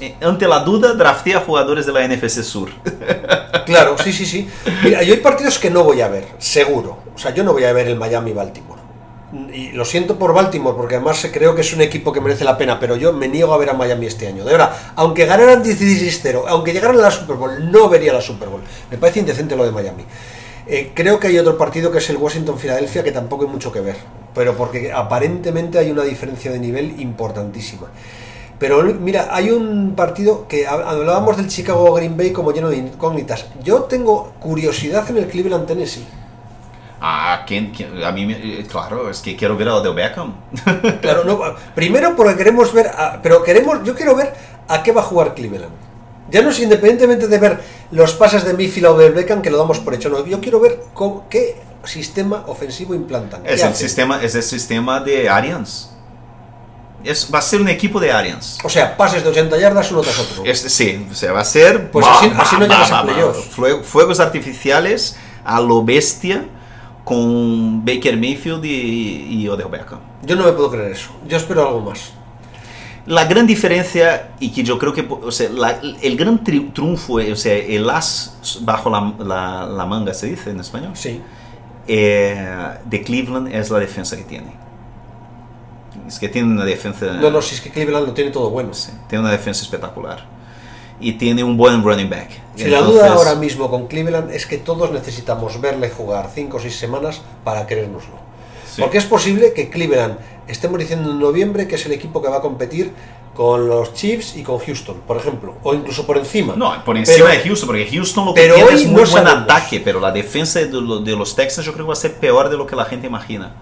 eh, 0.00 0.14
Ante 0.22 0.48
la 0.48 0.60
duda, 0.60 0.94
draftea 0.94 1.40
jugadores 1.40 1.84
de 1.86 1.92
la 1.92 2.06
NFC 2.08 2.42
Sur. 2.42 2.70
Claro, 3.66 3.96
sí, 4.02 4.12
sí, 4.12 4.26
sí. 4.26 4.48
Mira, 4.82 5.02
yo 5.04 5.14
hay 5.14 5.20
partidos 5.20 5.56
que 5.58 5.70
no 5.70 5.84
voy 5.84 6.00
a 6.00 6.08
ver, 6.08 6.24
seguro. 6.38 6.98
O 7.14 7.18
sea, 7.18 7.32
yo 7.32 7.44
no 7.44 7.52
voy 7.52 7.62
a 7.64 7.72
ver 7.72 7.86
el 7.86 7.96
Miami-Baltimore. 7.96 8.81
Y 9.52 9.72
lo 9.72 9.84
siento 9.84 10.18
por 10.18 10.34
Baltimore, 10.34 10.76
porque 10.76 10.96
además 10.96 11.26
creo 11.32 11.54
que 11.54 11.62
es 11.62 11.72
un 11.72 11.80
equipo 11.80 12.12
que 12.12 12.20
merece 12.20 12.44
la 12.44 12.58
pena, 12.58 12.78
pero 12.78 12.96
yo 12.96 13.12
me 13.12 13.28
niego 13.28 13.54
a 13.54 13.58
ver 13.58 13.70
a 13.70 13.72
Miami 13.72 14.06
este 14.06 14.26
año. 14.26 14.44
De 14.44 14.52
verdad, 14.52 14.74
aunque 14.96 15.24
ganaran 15.24 15.64
16-0, 15.64 16.44
aunque 16.48 16.72
llegaran 16.72 16.98
a 16.98 17.02
la 17.02 17.10
Super 17.10 17.36
Bowl, 17.36 17.70
no 17.70 17.88
vería 17.88 18.12
la 18.12 18.20
Super 18.20 18.48
Bowl. 18.48 18.60
Me 18.90 18.98
parece 18.98 19.20
indecente 19.20 19.56
lo 19.56 19.64
de 19.64 19.70
Miami. 19.70 20.04
Eh, 20.66 20.92
creo 20.94 21.18
que 21.18 21.28
hay 21.28 21.38
otro 21.38 21.56
partido 21.56 21.90
que 21.90 21.98
es 21.98 22.10
el 22.10 22.18
Washington-Filadelfia 22.18 23.02
que 23.02 23.10
tampoco 23.10 23.44
hay 23.44 23.50
mucho 23.50 23.72
que 23.72 23.80
ver, 23.80 23.96
pero 24.34 24.56
porque 24.56 24.92
aparentemente 24.92 25.78
hay 25.78 25.90
una 25.90 26.02
diferencia 26.02 26.52
de 26.52 26.58
nivel 26.58 27.00
importantísima. 27.00 27.88
Pero 28.58 28.82
mira, 28.84 29.28
hay 29.32 29.50
un 29.50 29.94
partido 29.96 30.46
que 30.46 30.68
hablábamos 30.68 31.36
del 31.36 31.48
Chicago 31.48 31.92
Green 31.94 32.16
Bay 32.16 32.30
como 32.30 32.52
lleno 32.52 32.68
de 32.68 32.76
incógnitas. 32.76 33.46
Yo 33.64 33.84
tengo 33.84 34.34
curiosidad 34.38 35.08
en 35.10 35.16
el 35.16 35.26
Cleveland 35.26 35.66
Tennessee. 35.66 36.06
Ah, 37.04 37.42
¿quién, 37.44 37.72
a 38.04 38.12
mí, 38.12 38.32
eh, 38.32 38.64
claro, 38.70 39.10
es 39.10 39.18
que 39.18 39.34
quiero 39.34 39.56
ver 39.56 39.66
a 39.66 39.74
Odell 39.74 39.92
Beckham. 39.92 40.34
claro, 41.00 41.24
no, 41.24 41.40
primero 41.74 42.14
porque 42.14 42.36
queremos 42.36 42.72
ver, 42.72 42.92
pero 43.20 43.42
queremos, 43.42 43.82
yo 43.82 43.96
quiero 43.96 44.14
ver 44.14 44.32
a 44.68 44.84
qué 44.84 44.92
va 44.92 45.00
a 45.00 45.04
jugar 45.04 45.34
Cleveland. 45.34 45.72
Ya 46.30 46.42
no 46.42 46.50
es 46.50 46.60
independientemente 46.60 47.26
de 47.26 47.38
ver 47.38 47.60
los 47.90 48.12
pases 48.12 48.44
de 48.44 48.54
Mayfield 48.54 48.86
o 48.86 48.96
de 48.96 49.10
Beckham, 49.10 49.42
que 49.42 49.50
lo 49.50 49.58
damos 49.58 49.80
por 49.80 49.94
hecho, 49.94 50.10
no, 50.10 50.24
yo 50.24 50.40
quiero 50.40 50.60
ver 50.60 50.78
qué 51.28 51.60
sistema 51.82 52.44
ofensivo 52.46 52.94
implantan. 52.94 53.44
Es 53.44 53.64
el, 53.64 53.74
sistema, 53.74 54.22
es 54.22 54.36
el 54.36 54.44
sistema 54.44 55.00
de 55.00 55.28
Arians. 55.28 55.90
Es, 57.02 57.28
va 57.34 57.40
a 57.40 57.42
ser 57.42 57.60
un 57.60 57.68
equipo 57.68 57.98
de 57.98 58.12
Arians. 58.12 58.58
O 58.62 58.68
sea, 58.68 58.96
pases 58.96 59.24
de 59.24 59.30
80 59.30 59.58
yardas 59.58 59.90
uno 59.90 60.02
tras 60.02 60.20
otro. 60.20 60.44
sí, 60.54 61.04
o 61.10 61.14
sea, 61.16 61.32
va 61.32 61.40
a 61.40 61.44
ser... 61.44 61.90
Pues 61.90 62.06
así, 62.06 62.56
no 62.60 62.66
llegas 62.66 62.92
a 62.92 63.02
playoffs. 63.02 63.46
Fuegos 63.82 64.20
artificiales 64.20 65.16
a 65.44 65.60
lo 65.60 65.82
bestia 65.82 66.46
con 67.04 67.84
Baker 67.84 68.16
Mayfield 68.16 68.64
y, 68.64 69.42
y 69.42 69.48
Odell 69.48 69.68
Beckham. 69.68 70.00
Yo 70.24 70.36
no 70.36 70.44
me 70.44 70.52
puedo 70.52 70.70
creer 70.70 70.92
eso. 70.92 71.10
Yo 71.28 71.36
espero 71.36 71.66
algo 71.66 71.80
más. 71.80 72.12
La 73.06 73.24
gran 73.24 73.48
diferencia, 73.48 74.30
y 74.38 74.52
que 74.52 74.62
yo 74.62 74.78
creo 74.78 74.92
que 74.92 75.04
o 75.10 75.32
sea, 75.32 75.48
el 76.02 76.16
gran 76.16 76.44
triunfo, 76.44 77.14
o 77.14 77.36
sea, 77.36 77.54
el 77.54 77.90
as 77.90 78.60
bajo 78.60 78.90
la, 78.90 79.66
la, 79.66 79.86
manga, 79.86 80.14
se 80.14 80.28
dice 80.28 80.50
en 80.50 80.60
español, 80.60 80.92
sí. 80.94 81.20
Eh, 81.88 82.78
de 82.84 83.02
Cleveland 83.02 83.52
es 83.52 83.70
la 83.70 83.80
defensa 83.80 84.16
que 84.16 84.22
tiene. 84.22 84.52
Es 86.06 86.20
que 86.20 86.28
tiene 86.28 86.52
una 86.52 86.64
defensa. 86.64 87.06
No, 87.14 87.30
no, 87.32 87.42
si 87.42 87.56
es 87.56 87.60
que 87.60 87.70
Cleveland 87.70 88.06
lo 88.06 88.14
tiene 88.14 88.30
todo 88.30 88.50
bueno. 88.50 88.72
Sí, 88.72 88.92
tiene 89.08 89.22
una 89.22 89.32
defensa 89.32 89.62
espectacular. 89.62 90.24
Y 91.02 91.12
tiene 91.12 91.42
un 91.42 91.56
buen 91.56 91.82
running 91.82 92.08
back. 92.08 92.30
Si 92.56 92.68
la 92.68 92.80
duda 92.80 93.12
ahora 93.12 93.34
mismo 93.34 93.70
con 93.70 93.88
Cleveland 93.88 94.30
es 94.30 94.46
que 94.46 94.58
todos 94.58 94.90
necesitamos 94.92 95.60
verle 95.60 95.90
jugar 95.90 96.30
5 96.34 96.56
o 96.56 96.60
6 96.60 96.74
semanas 96.74 97.20
para 97.44 97.66
querérnoslo. 97.66 98.16
Porque 98.78 98.98
es 98.98 99.04
posible 99.04 99.52
que 99.52 99.68
Cleveland, 99.68 100.16
estemos 100.48 100.78
diciendo 100.78 101.10
en 101.10 101.18
noviembre 101.18 101.66
que 101.66 101.74
es 101.74 101.86
el 101.86 101.92
equipo 101.92 102.22
que 102.22 102.28
va 102.28 102.38
a 102.38 102.40
competir 102.40 102.92
con 103.34 103.68
los 103.68 103.94
Chiefs 103.94 104.36
y 104.36 104.42
con 104.42 104.58
Houston, 104.58 105.02
por 105.06 105.16
ejemplo, 105.16 105.54
o 105.62 105.74
incluso 105.74 106.06
por 106.06 106.18
encima. 106.18 106.54
No, 106.56 106.84
por 106.84 106.96
encima 106.96 107.30
de 107.30 107.40
Houston, 107.40 107.66
porque 107.66 107.88
Houston 107.90 108.26
lo 108.26 108.34
que 108.34 108.48
tiene 108.48 108.72
es 108.72 108.86
muy 108.86 109.04
buen 109.04 109.26
ataque, 109.26 109.80
pero 109.80 110.00
la 110.00 110.12
defensa 110.12 110.60
de, 110.60 110.66
de 110.66 111.16
los 111.16 111.34
Texans 111.34 111.66
yo 111.66 111.72
creo 111.72 111.86
que 111.86 111.88
va 111.88 111.94
a 111.94 111.96
ser 111.96 112.14
peor 112.14 112.50
de 112.50 112.56
lo 112.56 112.66
que 112.66 112.76
la 112.76 112.84
gente 112.84 113.06
imagina. 113.06 113.54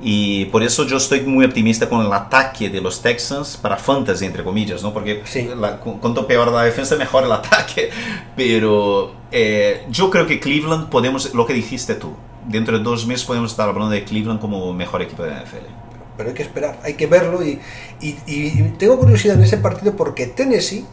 Y 0.00 0.44
por 0.46 0.62
eso 0.62 0.86
yo 0.86 0.96
estoy 0.96 1.22
muy 1.22 1.44
optimista 1.44 1.88
con 1.88 2.06
el 2.06 2.12
ataque 2.12 2.70
de 2.70 2.80
los 2.80 3.02
Texans 3.02 3.56
para 3.56 3.76
fantasy, 3.76 4.26
entre 4.26 4.44
comillas, 4.44 4.82
¿no? 4.82 4.92
Porque 4.92 5.22
cuanto 6.00 6.26
peor 6.26 6.52
la 6.52 6.62
defensa, 6.62 6.94
mejor 6.96 7.24
el 7.24 7.32
ataque. 7.32 7.90
Pero 8.36 9.12
eh, 9.32 9.84
yo 9.90 10.08
creo 10.08 10.26
que 10.26 10.38
Cleveland 10.38 10.88
podemos, 10.88 11.34
lo 11.34 11.46
que 11.46 11.52
dijiste 11.52 11.96
tú, 11.96 12.12
dentro 12.46 12.78
de 12.78 12.84
dos 12.84 13.06
meses 13.06 13.26
podemos 13.26 13.50
estar 13.50 13.68
hablando 13.68 13.90
de 13.90 14.04
Cleveland 14.04 14.40
como 14.40 14.72
mejor 14.72 15.02
equipo 15.02 15.24
de 15.24 15.30
la 15.30 15.42
NFL. 15.42 15.66
Pero 16.16 16.28
hay 16.30 16.34
que 16.34 16.42
esperar, 16.42 16.78
hay 16.84 16.94
que 16.94 17.06
verlo 17.06 17.44
y, 17.44 17.60
y, 18.00 18.16
y 18.26 18.74
tengo 18.78 18.98
curiosidad 18.98 19.36
en 19.36 19.42
ese 19.42 19.58
partido 19.58 19.96
porque 19.96 20.26
Tennessee 20.26 20.84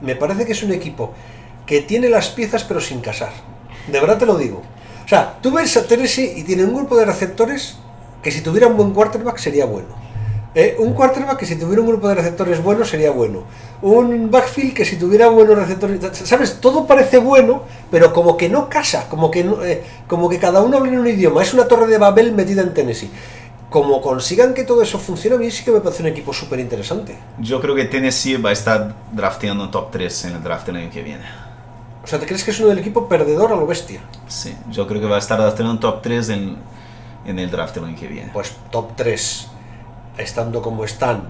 me 0.00 0.16
parece 0.16 0.44
que 0.44 0.52
es 0.52 0.62
un 0.62 0.72
equipo 0.72 1.12
que 1.66 1.82
tiene 1.82 2.08
las 2.08 2.30
piezas 2.30 2.64
pero 2.64 2.80
sin 2.80 3.00
casar. 3.00 3.32
De 3.86 4.00
verdad 4.00 4.18
te 4.18 4.26
lo 4.26 4.36
digo. 4.36 4.62
O 5.04 5.08
sea, 5.08 5.38
tú 5.40 5.52
ves 5.52 5.76
a 5.76 5.86
Tennessee 5.86 6.34
y 6.36 6.42
tiene 6.42 6.64
un 6.64 6.74
grupo 6.74 6.96
de 6.96 7.04
receptores 7.04 7.78
que 8.28 8.32
si 8.32 8.42
tuviera 8.42 8.66
un 8.66 8.76
buen 8.76 8.90
quarterback 8.90 9.38
sería 9.38 9.64
bueno. 9.64 9.88
Eh, 10.54 10.76
un 10.78 10.92
quarterback 10.92 11.38
que 11.38 11.46
si 11.46 11.56
tuviera 11.56 11.80
un 11.80 11.88
grupo 11.88 12.08
de 12.08 12.14
receptores 12.14 12.62
bueno 12.62 12.84
sería 12.84 13.10
bueno. 13.10 13.44
Un 13.80 14.30
backfield 14.30 14.74
que 14.74 14.84
si 14.84 14.96
tuviera 14.96 15.28
buenos 15.28 15.56
receptores, 15.56 15.98
sabes, 16.12 16.60
todo 16.60 16.86
parece 16.86 17.16
bueno, 17.16 17.62
pero 17.90 18.12
como 18.12 18.36
que 18.36 18.50
no 18.50 18.68
casa, 18.68 19.08
como 19.08 19.30
que 19.30 19.40
eh, 19.64 19.82
como 20.06 20.28
que 20.28 20.38
cada 20.38 20.60
uno 20.60 20.76
habla 20.76 20.92
en 20.92 20.98
un 20.98 21.06
idioma. 21.06 21.42
Es 21.42 21.54
una 21.54 21.66
torre 21.66 21.86
de 21.86 21.96
Babel 21.96 22.32
metida 22.32 22.60
en 22.60 22.74
Tennessee. 22.74 23.10
Como 23.70 24.02
consigan 24.02 24.52
que 24.52 24.64
todo 24.64 24.82
eso 24.82 24.98
funcione, 24.98 25.36
a 25.36 25.38
mí 25.38 25.50
sí 25.50 25.64
que 25.64 25.70
me 25.70 25.80
parece 25.80 26.02
un 26.02 26.08
equipo 26.08 26.34
súper 26.34 26.60
interesante. 26.60 27.16
Yo 27.38 27.62
creo 27.62 27.74
que 27.74 27.86
Tennessee 27.86 28.36
va 28.36 28.50
a 28.50 28.52
estar 28.52 28.94
drafteando 29.10 29.70
top 29.70 29.90
3 29.90 30.24
en 30.26 30.32
el 30.32 30.42
draft 30.42 30.68
el 30.68 30.76
año 30.76 30.90
que 30.90 31.02
viene. 31.02 31.24
O 32.04 32.06
sea, 32.06 32.18
¿te 32.18 32.26
crees 32.26 32.44
que 32.44 32.50
es 32.50 32.60
uno 32.60 32.68
del 32.68 32.78
equipo 32.78 33.08
perdedor 33.08 33.52
a 33.52 33.56
lo 33.56 33.66
bestia? 33.66 34.00
Sí, 34.26 34.54
yo 34.70 34.86
creo 34.86 35.00
que 35.00 35.06
va 35.06 35.16
a 35.16 35.18
estar 35.18 35.38
drafteando 35.38 35.78
top 35.78 36.02
3 36.02 36.28
en 36.28 36.56
en 37.28 37.38
el 37.38 37.50
draft 37.50 37.74
del 37.74 37.84
año 37.84 37.96
que 37.98 38.08
viene? 38.08 38.30
Pues 38.32 38.56
top 38.70 38.96
3, 38.96 39.48
estando 40.16 40.62
como 40.62 40.84
están 40.84 41.28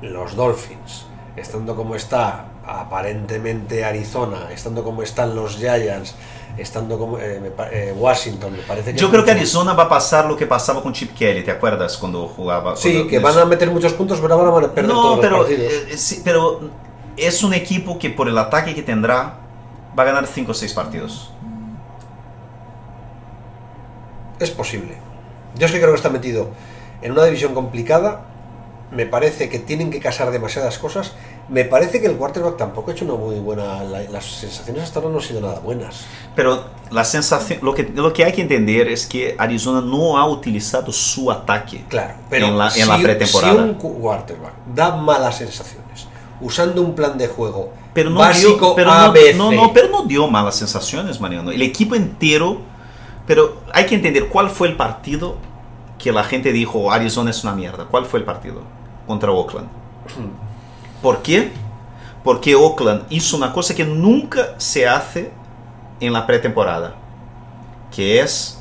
los 0.00 0.36
Dolphins, 0.36 1.06
estando 1.36 1.74
como 1.74 1.94
está 1.96 2.46
aparentemente 2.64 3.84
Arizona, 3.84 4.48
estando 4.52 4.84
como 4.84 5.02
están 5.02 5.34
los 5.34 5.56
Giants, 5.56 6.14
estando 6.56 6.98
como 6.98 7.18
eh, 7.18 7.52
eh, 7.72 7.94
Washington, 7.96 8.52
me 8.52 8.62
parece 8.62 8.92
que... 8.92 8.98
Yo 9.00 9.10
creo 9.10 9.24
que 9.24 9.32
Arizona 9.32 9.72
va 9.72 9.84
a 9.84 9.88
pasar 9.88 10.26
lo 10.26 10.36
que 10.36 10.46
pasaba 10.46 10.82
con 10.82 10.92
Chip 10.92 11.14
Kelly, 11.14 11.42
¿te 11.42 11.50
acuerdas 11.50 11.96
cuando 11.96 12.28
jugaba? 12.28 12.76
Sí, 12.76 13.06
que 13.08 13.18
van 13.18 13.36
a 13.38 13.44
meter 13.44 13.70
muchos 13.70 13.92
puntos, 13.94 14.20
pero 14.20 14.38
van 14.38 14.64
a 14.64 14.72
perder 14.72 14.92
todos 14.92 15.18
pero, 15.20 15.38
los 15.38 15.46
partidos. 15.46 15.72
Eh, 15.72 15.96
sí, 15.96 16.20
pero 16.24 16.60
es 17.16 17.42
un 17.42 17.54
equipo 17.54 17.98
que 17.98 18.10
por 18.10 18.28
el 18.28 18.38
ataque 18.38 18.74
que 18.74 18.82
tendrá 18.82 19.38
va 19.98 20.02
a 20.02 20.06
ganar 20.06 20.26
5 20.26 20.50
o 20.50 20.54
6 20.54 20.72
partidos. 20.72 21.32
Es 24.42 24.50
posible. 24.50 24.96
Yo 25.56 25.66
es 25.66 25.72
que 25.72 25.78
creo 25.78 25.90
que 25.90 25.96
está 25.96 26.10
metido 26.10 26.48
en 27.00 27.12
una 27.12 27.24
división 27.24 27.54
complicada. 27.54 28.22
Me 28.90 29.06
parece 29.06 29.48
que 29.48 29.58
tienen 29.58 29.90
que 29.90 30.00
casar 30.00 30.30
demasiadas 30.30 30.78
cosas. 30.78 31.12
Me 31.48 31.64
parece 31.64 32.00
que 32.00 32.06
el 32.06 32.16
quarterback 32.16 32.56
tampoco 32.56 32.90
ha 32.90 32.94
hecho 32.94 33.04
una 33.04 33.14
muy 33.14 33.36
buena. 33.36 33.82
las 33.84 34.24
sensaciones 34.24 34.82
hasta 34.82 34.98
ahora 34.98 35.12
no 35.12 35.18
han 35.18 35.24
sido 35.24 35.40
nada 35.40 35.60
buenas. 35.60 36.04
Pero 36.34 36.64
la 36.90 37.04
sensación, 37.04 37.60
lo 37.62 37.72
que, 37.72 37.84
lo 37.84 38.12
que 38.12 38.24
hay 38.24 38.32
que 38.32 38.42
entender 38.42 38.88
es 38.88 39.06
que 39.06 39.34
Arizona 39.38 39.80
no 39.80 40.18
ha 40.18 40.26
utilizado 40.26 40.92
su 40.92 41.30
ataque 41.30 41.84
claro, 41.88 42.14
pero 42.28 42.46
en 42.46 42.58
la, 42.58 42.68
en 42.74 42.88
la 42.88 42.98
pretemporada. 42.98 43.54
Si 43.54 43.60
un 43.60 43.74
quarterback 43.74 44.52
da 44.74 44.96
malas 44.96 45.38
sensaciones 45.38 46.06
usando 46.40 46.82
un 46.82 46.94
plan 46.94 47.16
de 47.16 47.28
juego 47.28 47.70
pero 47.94 48.10
no 48.10 48.20
básico 48.20 48.66
dio, 48.66 48.74
pero 48.74 48.90
ABC, 48.90 49.36
no, 49.36 49.52
no, 49.52 49.72
pero 49.72 49.88
no 49.88 50.04
dio 50.04 50.26
malas 50.26 50.56
sensaciones, 50.56 51.20
Mariano. 51.20 51.50
El 51.50 51.62
equipo 51.62 51.94
entero 51.94 52.60
pero 53.26 53.62
hay 53.72 53.86
que 53.86 53.94
entender 53.94 54.28
cuál 54.28 54.50
fue 54.50 54.68
el 54.68 54.76
partido 54.76 55.36
que 55.98 56.12
la 56.12 56.24
gente 56.24 56.52
dijo 56.52 56.90
Arizona 56.90 57.30
es 57.30 57.44
una 57.44 57.54
mierda. 57.54 57.86
¿Cuál 57.86 58.06
fue 58.06 58.18
el 58.18 58.24
partido? 58.24 58.62
Contra 59.06 59.30
Oakland. 59.30 59.68
¿Por 61.00 61.22
qué? 61.22 61.52
Porque 62.24 62.54
Oakland 62.54 63.04
hizo 63.10 63.36
una 63.36 63.52
cosa 63.52 63.74
que 63.74 63.84
nunca 63.84 64.54
se 64.58 64.86
hace 64.86 65.30
en 66.00 66.12
la 66.12 66.26
pretemporada, 66.26 66.96
que 67.94 68.20
es 68.20 68.60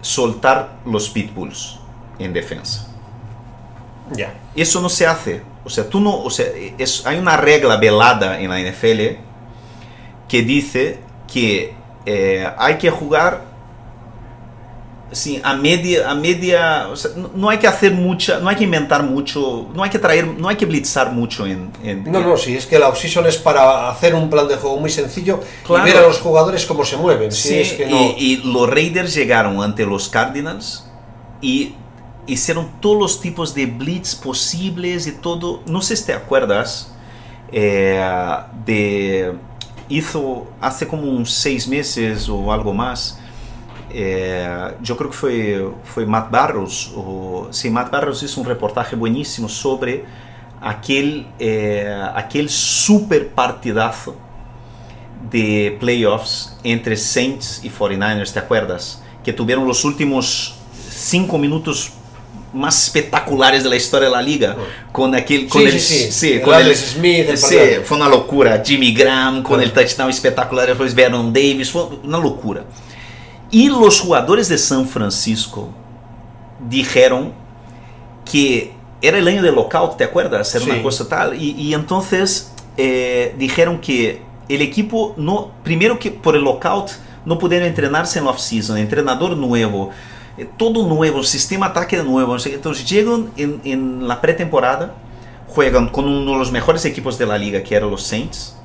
soltar 0.00 0.76
los 0.84 1.08
pitbulls 1.10 1.78
en 2.18 2.32
defensa. 2.32 2.86
Ya. 4.12 4.34
Eso 4.54 4.80
no 4.80 4.88
se 4.88 5.06
hace. 5.06 5.42
O 5.64 5.70
sea, 5.70 5.88
tú 5.88 5.98
no, 5.98 6.22
o 6.22 6.30
sea, 6.30 6.46
es, 6.78 7.04
hay 7.06 7.18
una 7.18 7.36
regla 7.36 7.76
velada 7.78 8.38
en 8.38 8.50
la 8.50 8.60
NFL 8.60 9.18
que 10.28 10.42
dice 10.42 11.00
que 11.32 11.74
eh, 12.06 12.48
hay 12.58 12.78
que 12.78 12.90
jugar 12.90 13.53
assim, 15.14 15.40
a 15.42 15.54
média, 15.54 16.10
a 16.10 16.14
média, 16.14 16.88
no 17.34 17.48
hay 17.48 17.58
que 17.58 17.68
hacer 17.68 17.92
mucha, 17.92 18.40
no 18.40 18.48
hay 18.48 18.56
que 18.56 18.64
inventar 18.64 19.04
mucho, 19.04 19.68
no 19.72 19.84
hay 19.84 19.90
que 19.90 19.98
traer, 19.98 20.26
no 20.26 20.48
hay 20.48 20.56
que 20.56 20.66
blitzar 20.66 21.12
mucho 21.12 21.46
en... 21.46 21.70
en 21.84 22.10
no, 22.10 22.20
no, 22.20 22.36
si 22.36 22.56
es 22.56 22.66
que 22.66 22.78
la 22.80 22.88
offseason 22.88 23.24
es 23.26 23.38
para 23.38 23.88
hacer 23.88 24.14
un 24.14 24.28
plan 24.28 24.48
de 24.48 24.56
juego 24.56 24.76
muy 24.78 24.90
sencillo 24.90 25.40
claro. 25.64 25.86
y 25.86 25.92
ver 25.92 26.02
a 26.02 26.06
los 26.06 26.18
jugadores 26.18 26.66
cómo 26.66 26.84
se 26.84 26.96
mueven. 26.96 27.30
Sí, 27.30 27.60
es 27.60 27.74
que 27.74 27.86
no... 27.86 27.96
y, 27.96 28.14
y, 28.18 28.52
los 28.52 28.68
Raiders 28.68 29.14
llegaron 29.14 29.62
ante 29.62 29.86
los 29.86 30.08
Cardinals 30.08 30.84
y 31.40 31.74
hicieron 32.26 32.80
todos 32.80 32.98
los 32.98 33.20
tipos 33.20 33.54
de 33.54 33.66
blitz 33.66 34.16
posibles 34.16 35.06
y 35.06 35.12
todo. 35.12 35.62
No 35.66 35.80
sé 35.80 35.96
si 35.96 36.06
te 36.06 36.12
acuerdas 36.12 36.92
eh, 37.52 38.04
de... 38.66 39.34
Hizo 39.88 40.46
hace 40.60 40.88
como 40.88 41.02
uns 41.02 41.30
seis 41.30 41.68
meses 41.68 42.28
o 42.28 42.50
algo 42.50 42.72
más 42.72 43.20
é, 43.94 44.74
eu 44.88 44.96
creio 44.96 45.10
que 45.10 45.16
foi, 45.16 45.72
foi 45.84 46.04
Matt 46.04 46.28
Barrows, 46.30 46.90
o, 46.96 47.48
sim, 47.52 47.70
Matt 47.70 47.90
Barrows 47.90 48.22
hizo 48.22 48.40
um 48.40 48.44
reportaje 48.44 48.96
bueníssimo 48.96 49.48
sobre 49.48 50.04
aquele, 50.60 51.26
é, 51.38 52.10
aquele 52.14 52.48
super 52.48 53.26
partidazo 53.28 54.16
de 55.30 55.76
playoffs 55.80 56.56
entre 56.64 56.96
Saints 56.96 57.60
e 57.64 57.70
49ers, 57.70 58.32
¿te 58.32 58.38
acuerdas? 58.38 59.02
Que 59.22 59.32
tuvieron 59.32 59.66
los 59.66 59.84
últimos 59.84 60.54
cinco 60.90 61.38
minutos 61.38 61.92
más 62.52 62.84
espectaculares 62.84 63.64
de 63.64 63.68
la 63.70 63.74
historia 63.76 64.08
de 64.08 64.14
la 64.14 64.22
liga 64.22 64.54
con 64.92 65.12
aquel 65.14 65.48
con 65.48 65.62
Sí, 65.62 65.66
el, 65.68 65.80
sí, 65.80 65.94
sí. 66.04 66.12
sí, 66.12 66.32
El 66.34 66.42
con 66.42 66.54
el- 66.54 66.62
Alex 66.66 66.78
Smith, 66.94 67.28
el 67.28 67.38
sí, 67.38 67.56
partido. 67.56 67.82
fue 67.84 67.96
una 67.96 68.08
locura 68.08 68.62
Jimmy 68.64 68.92
Graham 68.94 69.42
con 69.42 69.56
Claro. 69.56 69.62
el 69.62 69.72
touchdown 69.72 70.10
espectacular 70.10 70.68
después 70.68 70.94
Vernon 70.94 71.32
Davis 71.32 71.70
fue 71.70 71.82
una 72.04 72.18
locura 72.18 72.64
y 73.54 73.68
los 73.68 74.00
jugadores 74.00 74.48
de 74.48 74.58
San 74.58 74.86
Francisco 74.86 75.68
dijeron 76.68 77.32
que 78.30 78.72
era 79.00 79.18
el 79.18 79.28
año 79.28 79.42
del 79.42 79.54
lockout, 79.54 79.96
¿te 79.96 80.04
acuerdas? 80.04 80.54
Era 80.54 80.64
Sí. 80.64 80.70
una 80.70 80.82
cosa 80.82 81.08
tal. 81.08 81.40
Y, 81.40 81.50
y 81.52 81.74
entonces 81.74 82.52
eh, 82.76 83.34
dijeron 83.38 83.78
que 83.80 84.22
el 84.48 84.60
equipo, 84.62 85.14
no, 85.16 85.52
primero 85.62 85.98
que 85.98 86.10
por 86.10 86.34
el 86.36 86.42
lockout, 86.42 86.90
no 87.24 87.38
pudieron 87.38 87.68
entrenarse 87.68 88.18
en 88.18 88.24
la 88.24 88.32
off-season, 88.32 88.76
entrenador 88.78 89.36
nuevo, 89.36 89.90
eh, 90.36 90.48
todo 90.58 90.86
nuevo, 90.86 91.22
sistema 91.22 91.66
ataque 91.66 92.02
nuevo. 92.02 92.32
no 92.32 92.38
sé, 92.40 92.54
Entonces 92.54 92.88
llegan 92.88 93.30
en, 93.36 93.60
en 93.64 94.08
la 94.08 94.20
pretemporada, 94.20 94.94
juegan 95.48 95.88
con 95.88 96.06
uno 96.06 96.32
de 96.32 96.38
los 96.38 96.50
mejores 96.50 96.84
equipos 96.84 97.16
de 97.18 97.26
la 97.26 97.38
liga, 97.38 97.62
que 97.62 97.76
eran 97.76 97.90
los 97.90 98.02
Saints. 98.02 98.56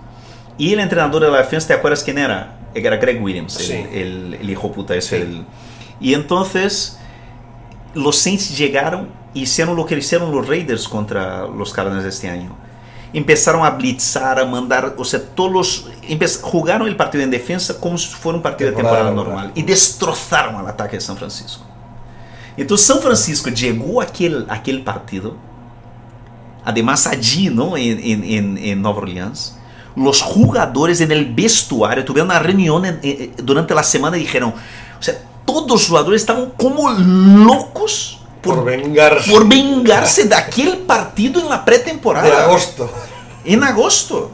Y 0.57 0.73
el 0.73 0.79
entrenador 0.79 1.21
de 1.23 1.31
la 1.31 1.37
defensa, 1.37 1.67
¿te 1.67 1.73
acuerdas 1.73 2.03
quién 2.03 2.17
era? 2.17 2.58
Era 2.73 2.97
Greg 2.97 3.21
Williams, 3.21 3.57
el- 3.59 3.65
Sí. 3.65 3.73
el, 3.93 4.33
el 4.41 4.49
hijo 4.49 4.71
puta 4.71 4.95
ese. 4.95 5.17
Sí. 5.17 5.21
el- 5.23 5.45
y 6.01 6.13
entonces 6.13 6.97
los 7.93 8.17
Saints 8.17 8.57
llegaron 8.57 9.09
y 9.33 9.41
hicieron 9.41 9.75
lo 9.75 9.85
que 9.85 9.95
hicieron 9.97 10.31
los 10.31 10.47
Raiders 10.47 10.87
contra 10.87 11.47
los 11.47 11.73
Cardinals 11.73 12.05
este 12.05 12.29
año. 12.29 12.55
Empezaron 13.11 13.65
a 13.65 13.71
blitzar, 13.71 14.39
a 14.39 14.45
mandar, 14.45 14.93
o 14.97 15.03
sea, 15.03 15.19
todos 15.19 15.51
los, 15.51 15.89
jugaron 16.41 16.87
el 16.87 16.95
partido 16.95 17.23
en 17.23 17.31
defensa 17.31 17.79
como 17.79 17.97
si 17.97 18.07
fuera 18.07 18.37
un 18.37 18.43
partido 18.43 18.69
de 18.69 18.75
Temporada 18.75 19.05
temporada 19.07 19.25
normal. 19.25 19.45
normal 19.47 19.51
y 19.55 19.63
destrozaron 19.63 20.55
al 20.55 20.67
ataque 20.67 20.97
de 20.97 21.01
San 21.01 21.17
Francisco. 21.17 21.63
Entonces 22.55 22.85
San 22.85 22.99
Francisco 22.99 23.49
llegó 23.49 24.01
a 24.01 24.03
aquel, 24.03 24.45
aquel 24.49 24.83
partido, 24.83 25.35
además 26.63 27.07
allí, 27.07 27.49
¿no? 27.49 27.75
En, 27.77 28.23
en, 28.23 28.57
en 28.57 28.81
Nueva 28.81 28.99
Orleans. 28.99 29.55
Los 29.95 30.21
jugadores 30.21 31.01
en 31.01 31.11
el 31.11 31.33
vestuario 31.33 32.05
tuvieron 32.05 32.29
una 32.29 32.39
reunión 32.39 32.85
en- 32.85 32.99
en- 33.01 33.33
durante 33.43 33.73
la 33.73 33.83
semana 33.83 34.17
y 34.17 34.21
dijeron, 34.21 34.53
o 34.99 35.01
sea, 35.03 35.15
todos 35.45 35.67
los 35.69 35.87
jugadores 35.87 36.21
estaban 36.21 36.51
como 36.57 36.89
locos 36.91 38.19
Por 38.41 38.55
por, 38.57 38.65
vengarse. 38.65 39.31
por 39.31 39.47
vengarse 39.47 40.25
de 40.25 40.35
aquel 40.35 40.77
partido 40.79 41.41
en 41.41 41.49
la 41.49 41.65
pretemporada. 41.65 42.27
de 42.27 42.35
agosto. 42.35 42.89
En 43.43 43.63
agosto. 43.63 44.31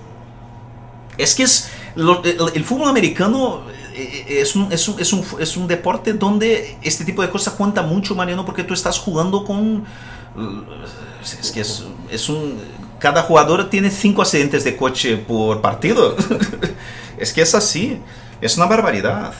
Es 1.17 1.33
que 1.33 1.43
es 1.43 1.69
lo- 1.95 2.21
el, 2.23 2.37
el 2.53 2.63
fútbol 2.65 2.89
americano 2.89 3.61
eh, 3.95 4.25
eh, 4.27 4.41
es 4.41 4.55
un, 4.57 4.71
es, 4.73 4.87
un, 4.89 4.99
es, 4.99 5.13
un, 5.13 5.25
es 5.39 5.55
un 5.55 5.67
deporte 5.67 6.11
donde 6.13 6.77
este 6.81 7.05
tipo 7.05 7.21
de 7.21 7.29
cosas 7.29 7.53
cuenta 7.53 7.81
mucho, 7.81 8.13
Mariano, 8.13 8.45
porque 8.45 8.63
tú 8.65 8.73
estás 8.73 8.99
jugando 8.99 9.45
con... 9.45 9.85
Es 11.41 11.51
que 11.51 11.61
es, 11.61 11.85
es 12.11 12.27
un... 12.29 12.59
Cada 13.05 13.21
jugador 13.21 13.69
tiene 13.69 13.91
cinco 13.91 14.23
accidentes 14.23 14.63
de 14.63 14.75
coche 14.75 15.15
por 15.15 15.61
partido. 15.61 16.17
es 17.19 17.31
que 17.31 17.43
es 17.43 17.53
así. 17.53 17.99
Es 18.41 18.57
una 18.57 18.65
barbaridad. 18.65 19.31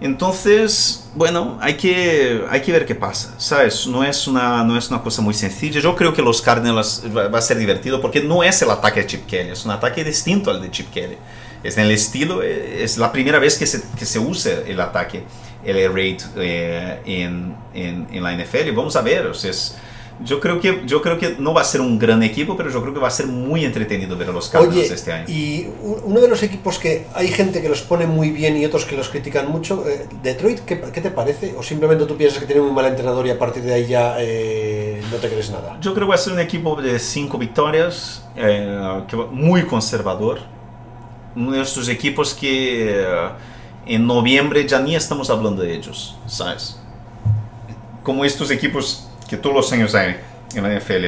Entonces, 0.00 1.10
bueno, 1.14 1.58
hay 1.60 1.74
que, 1.74 2.42
hay 2.48 2.62
que 2.62 2.72
ver 2.72 2.86
qué 2.86 2.94
pasa, 2.94 3.34
¿sabes? 3.36 3.86
No 3.86 4.02
es, 4.02 4.26
una, 4.26 4.64
no 4.64 4.78
es 4.78 4.88
una 4.88 5.02
cosa 5.02 5.20
muy 5.20 5.34
sencilla. 5.34 5.78
Yo 5.78 5.94
creo 5.94 6.14
que 6.14 6.22
los 6.22 6.40
Cardinals 6.40 7.02
va, 7.14 7.38
a 7.38 7.42
ser 7.42 7.58
divertido 7.58 8.00
porque 8.00 8.22
no 8.22 8.42
es 8.42 8.62
el 8.62 8.70
ataque 8.70 9.00
de 9.00 9.06
Chip 9.08 9.26
Kelly, 9.26 9.50
es 9.50 9.66
un 9.66 9.72
ataque 9.72 10.04
distinto 10.04 10.50
al 10.50 10.62
de 10.62 10.70
Chip 10.70 10.90
Kelly. 10.90 11.18
Es 11.62 11.76
en 11.76 11.84
el 11.84 11.90
estilo, 11.90 12.42
eh, 12.42 12.82
es 12.82 12.96
la 12.96 13.12
primera 13.12 13.38
vez 13.38 13.58
que 13.58 13.66
se, 13.66 13.82
que 13.98 14.06
se 14.06 14.18
usa 14.18 14.52
el 14.66 14.80
ataque, 14.80 15.22
el 15.66 15.92
raid 15.92 16.22
eh, 16.36 16.98
en, 17.04 17.54
en, 17.74 18.08
en 18.10 18.22
la 18.22 18.32
NFL. 18.34 18.70
Vamos 18.74 18.96
a 18.96 19.02
ver, 19.02 19.26
o 19.26 19.34
sea, 19.34 19.50
es- 19.50 19.76
yo, 20.24 20.40
creo 20.40 20.60
que, 20.60 20.82
yo 20.86 21.00
creo 21.02 21.18
que 21.18 21.36
no 21.38 21.52
va 21.54 21.60
a 21.62 21.64
ser 21.64 21.80
un 21.80 21.98
gran 21.98 22.22
equipo, 22.22 22.56
pero 22.56 22.70
yo 22.70 22.80
creo 22.82 22.94
que 22.94 23.00
va 23.00 23.08
a 23.08 23.10
ser 23.10 23.26
muy 23.26 23.64
entretenido 23.64 24.16
ver 24.16 24.28
a 24.28 24.32
los 24.32 24.48
Cardinals 24.48 24.84
Oye, 24.86 24.94
este 24.94 25.12
año. 25.12 25.24
y 25.28 25.68
uno 26.04 26.20
de 26.20 26.28
los 26.28 26.42
equipos 26.42 26.78
que 26.78 27.06
hay 27.14 27.28
gente 27.28 27.60
que 27.62 27.68
los 27.68 27.82
pone 27.82 28.06
muy 28.06 28.30
bien 28.30 28.56
y 28.56 28.64
otros 28.64 28.84
que 28.84 28.96
los 28.96 29.08
critican 29.08 29.50
mucho, 29.50 29.84
eh, 29.88 30.06
Detroit, 30.22 30.60
¿qué, 30.60 30.80
qué 30.92 31.00
te 31.00 31.10
parece? 31.10 31.54
¿O 31.56 31.62
simplemente 31.62 32.06
tú 32.06 32.16
piensas 32.16 32.38
que 32.40 32.46
tiene 32.46 32.60
muy 32.62 32.72
mal 32.72 32.86
entrenador 32.86 33.26
y 33.26 33.30
a 33.30 33.38
partir 33.38 33.62
de 33.62 33.74
ahí 33.74 33.86
ya 33.86 34.16
eh, 34.18 35.02
no 35.10 35.16
te 35.18 35.28
crees 35.28 35.50
nada? 35.50 35.78
Yo 35.80 35.94
creo 35.94 36.06
que 36.06 36.10
va 36.10 36.14
a 36.16 36.18
ser 36.18 36.32
un 36.32 36.40
equipo 36.40 36.80
de 36.80 36.98
cinco 36.98 37.38
victorias, 37.38 38.24
eh, 38.36 39.02
que 39.08 39.16
va- 39.16 39.26
muy 39.26 39.62
conservador. 39.64 40.38
Uno 41.34 41.52
de 41.52 41.62
estos 41.62 41.88
equipos 41.88 42.34
que 42.34 43.00
eh, 43.00 43.04
en 43.86 44.06
noviembre 44.06 44.66
ya 44.68 44.78
ni 44.80 44.94
estamos 44.94 45.30
hablando 45.30 45.62
de 45.62 45.74
ellos, 45.74 46.16
¿sabes? 46.26 46.78
Como 48.02 48.24
estos 48.24 48.50
equipos 48.50 49.08
que 49.32 49.38
todos 49.38 49.56
los 49.56 49.72
años 49.72 49.94
hay 49.94 50.14
en 50.54 50.62
la 50.62 50.78
NFL. 50.78 51.04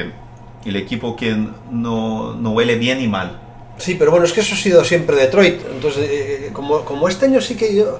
El 0.65 0.75
equipo 0.77 1.15
que 1.15 1.35
no, 1.69 2.33
no 2.33 2.51
huele 2.53 2.75
bien 2.75 2.97
ni 2.97 3.07
mal. 3.07 3.39
Sí, 3.77 3.93
pero 3.99 4.09
bueno, 4.09 4.25
es 4.25 4.33
que 4.33 4.41
eso 4.41 4.55
ha 4.55 4.57
sido 4.57 4.83
siempre 4.83 5.15
Detroit. 5.15 5.61
Entonces, 5.71 6.09
eh, 6.09 6.49
como, 6.51 6.83
como 6.83 7.07
este 7.07 7.27
año 7.27 7.39
sí 7.39 7.55
que 7.55 7.75
yo. 7.75 7.99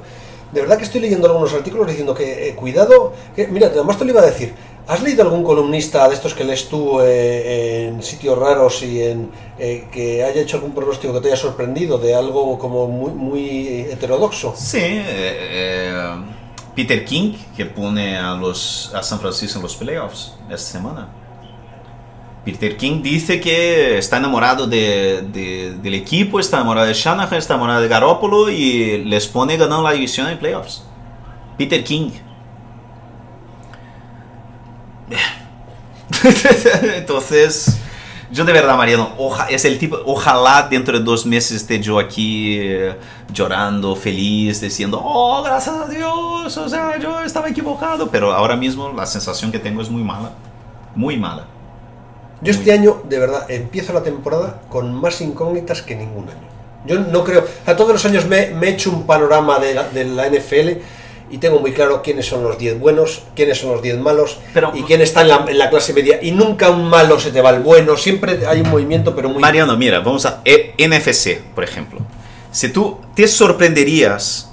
De 0.52 0.62
verdad 0.62 0.80
que 0.80 0.86
estoy 0.86 1.02
leyendo 1.02 1.28
algunos 1.28 1.54
artículos 1.54 1.86
diciendo 1.86 2.16
que 2.16 2.50
eh, 2.50 2.56
cuidado. 2.56 3.14
Que, 3.36 3.48
mira, 3.48 3.68
además 3.68 4.00
te 4.00 4.06
lo 4.06 4.12
iba 4.12 4.22
a 4.22 4.26
decir. 4.26 4.56
¿Has 4.88 5.04
leído 5.04 5.22
algún 5.22 5.44
columnista 5.44 6.08
de 6.08 6.16
estos 6.16 6.34
que 6.34 6.44
lees 6.44 6.68
tú 6.68 7.02
eh, 7.02 7.88
en 7.88 8.02
sitios 8.02 8.38
raros 8.38 8.82
y 8.82 9.04
en 9.04 9.30
eh, 9.60 9.86
que 9.92 10.24
haya 10.24 10.42
hecho 10.42 10.58
algún 10.58 10.74
pronóstico 10.74 11.14
que 11.14 11.22
te 11.22 11.28
haya 11.28 11.38
sorprendido 11.38 11.98
de 12.00 12.16
algo 12.16 12.58
como 12.58 12.88
muy, 12.88 13.12
muy 13.12 13.80
heterodoxo? 13.92 14.54
Sí, 14.56 14.80
eh, 14.80 15.04
eh, 15.08 16.16
Peter 16.76 17.06
King, 17.06 17.34
que 17.56 17.66
pone 17.66 18.18
a, 18.18 18.34
los, 18.36 18.92
a 18.94 19.02
San 19.02 19.20
Francisco 19.20 19.58
en 19.60 19.64
los 19.64 19.76
playoffs 19.76 20.34
esta 20.50 20.58
semana. 20.74 21.08
Peter 22.44 22.78
King 22.78 23.02
dice 23.02 23.40
que 23.42 23.98
está 23.98 24.18
enamorado 24.18 24.68
de, 24.68 25.24
de- 25.34 25.76
del 25.82 25.94
equipo, 25.96 26.40
está 26.40 26.58
enamorado 26.58 26.86
de 26.88 26.94
Shanahan, 26.94 27.34
está 27.40 27.54
enamorado 27.56 27.82
de 27.82 27.88
Garoppolo 27.88 28.50
y 28.50 29.04
les 29.06 29.26
pone 29.28 29.58
ganando 29.58 29.82
la 29.84 29.94
división 29.94 30.28
en 30.28 30.38
playoffs. 30.38 30.84
Peter 31.58 31.84
King. 31.84 32.12
Entonces, 36.96 37.80
yo 38.32 38.44
de 38.46 38.54
verdad, 38.54 38.78
Mariano, 38.78 39.10
oja- 39.18 39.48
es 39.50 39.66
el 39.66 39.78
tipo, 39.80 39.98
ojalá 40.06 40.68
dentro 40.70 40.98
de 40.98 41.04
dos 41.04 41.26
meses 41.26 41.58
esté 41.58 41.80
yo 41.80 42.00
aquí 42.00 42.58
eh, 42.60 42.96
llorando, 43.34 43.96
feliz, 43.96 44.62
diciendo, 44.62 45.02
oh, 45.04 45.44
gracias 45.44 45.76
a 45.76 45.88
Dios, 45.88 46.58
o 46.58 46.70
sea, 46.70 46.98
yo 47.00 47.22
estaba 47.22 47.50
equivocado, 47.50 48.10
pero 48.10 48.34
ahora 48.34 48.56
mismo 48.56 48.92
la 48.96 49.06
sensación 49.06 49.52
que 49.52 49.60
tengo 49.60 49.82
es 49.82 49.90
muy 49.90 50.04
mala, 50.04 50.32
muy 50.96 51.18
mala. 51.18 51.46
Yo 52.42 52.52
este 52.52 52.72
año, 52.74 53.02
de 53.06 53.18
verdad, 53.20 53.50
empiezo 53.50 53.94
la 53.94 54.04
temporada 54.04 54.62
con 54.70 54.94
más 54.94 55.22
incógnitas 55.22 55.82
que 55.82 55.96
ningún 55.96 56.26
año. 56.30 56.46
Yo 56.86 57.00
no 57.00 57.24
creo. 57.24 57.44
A 57.66 57.76
todos 57.76 57.94
los 57.94 58.06
años 58.06 58.26
me, 58.28 58.48
me 58.52 58.68
he 58.68 58.70
hecho 58.72 58.92
un 58.92 59.08
panorama 59.08 59.58
de 59.58 59.74
la, 59.74 59.90
de 59.90 60.04
la 60.06 60.28
NFL 60.30 60.80
y 61.30 61.38
tengo 61.40 61.60
muy 61.60 61.72
claro 61.74 62.02
quiénes 62.02 62.28
son 62.28 62.44
los 62.44 62.58
10 62.58 62.80
buenos, 62.80 63.24
quiénes 63.36 63.60
son 63.60 63.72
los 63.72 63.82
10 63.82 63.98
malos 64.00 64.38
Pero- 64.54 64.72
y 64.76 64.84
quién 64.84 65.02
está 65.02 65.22
en 65.22 65.30
la, 65.30 65.46
en 65.48 65.58
la 65.58 65.70
clase 65.70 65.94
media. 65.94 66.20
Y 66.22 66.32
nunca 66.32 66.70
un 66.70 66.88
malo 66.90 67.20
se 67.20 67.32
te 67.32 67.42
va 67.42 67.50
al 67.50 67.62
bueno, 67.62 67.98
siempre 67.98 68.46
hay 68.48 68.62
un 68.62 68.70
movimiento, 68.70 69.16
pero 69.16 69.30
muy. 69.30 69.42
Mariano, 69.42 69.76
mira, 69.78 70.00
vamos 70.00 70.26
a 70.26 70.42
eh, 70.46 70.74
NFC, 70.78 71.42
por 71.54 71.64
ejemplo. 71.64 72.00
Si 72.52 72.70
tú 72.70 73.00
te 73.16 73.28
sorprenderías 73.28 74.52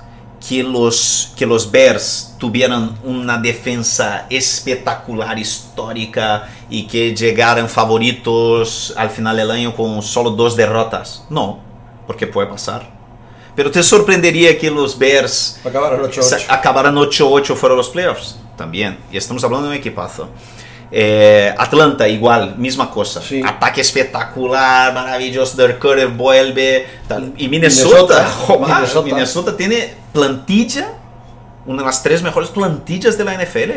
que 0.48 0.62
los, 0.64 1.32
que 1.36 1.46
los 1.46 1.70
Bears 1.70 2.34
tuvieran 2.38 2.96
una 3.04 3.38
defensa 3.38 4.26
espectacular, 4.28 5.38
histórica 5.38 6.48
y 6.68 6.88
que 6.88 7.14
llegaran 7.14 7.68
favoritos 7.68 8.92
al 8.96 9.10
final 9.10 9.36
del 9.36 9.50
año 9.50 9.76
con 9.76 10.02
solo 10.02 10.30
dos 10.30 10.56
derrotas. 10.56 11.24
No, 11.30 11.60
porque 12.06 12.26
puede 12.26 12.48
pasar. 12.48 12.90
Pero 13.55 13.70
te 13.70 13.82
sorprendería 13.82 14.59
que 14.59 14.70
los 14.70 14.98
Bears 14.98 15.61
Acabaron 15.64 16.00
8-8. 16.03 16.22
se- 16.22 16.46
acabaran 16.48 16.94
8-8 16.96 17.55
fuera 17.55 17.74
de 17.74 17.78
los 17.78 17.88
playoffs. 17.90 18.36
También. 18.57 18.98
Y 19.11 19.16
estamos 19.16 19.42
hablando 19.44 19.66
de 19.68 19.72
un 19.74 19.78
equipazo. 19.78 20.28
Eh, 20.90 21.55
Atlanta, 21.57 22.07
igual, 22.07 22.57
misma 22.59 22.90
cosa. 22.90 23.20
Sí. 23.22 23.42
Ataque 23.44 23.80
espectacular, 23.80 24.92
maravilloso. 24.92 25.57
Dirk 25.57 25.78
Cutter 25.80 26.09
vuelve. 26.09 26.86
tal. 27.09 27.32
Y 27.38 27.48
Minnesota, 27.48 27.88
Minnesota, 27.88 28.30
joder, 28.46 28.61
Minnesota. 28.74 29.07
Minnesota. 29.07 29.57
tiene 29.57 29.94
plantilla, 30.12 30.88
una 31.66 31.80
de 31.82 31.86
las 31.86 32.03
tres 32.03 32.22
mejores 32.22 32.50
plantillas 32.50 33.16
de 33.16 33.24
la 33.24 33.34
NFL. 33.34 33.70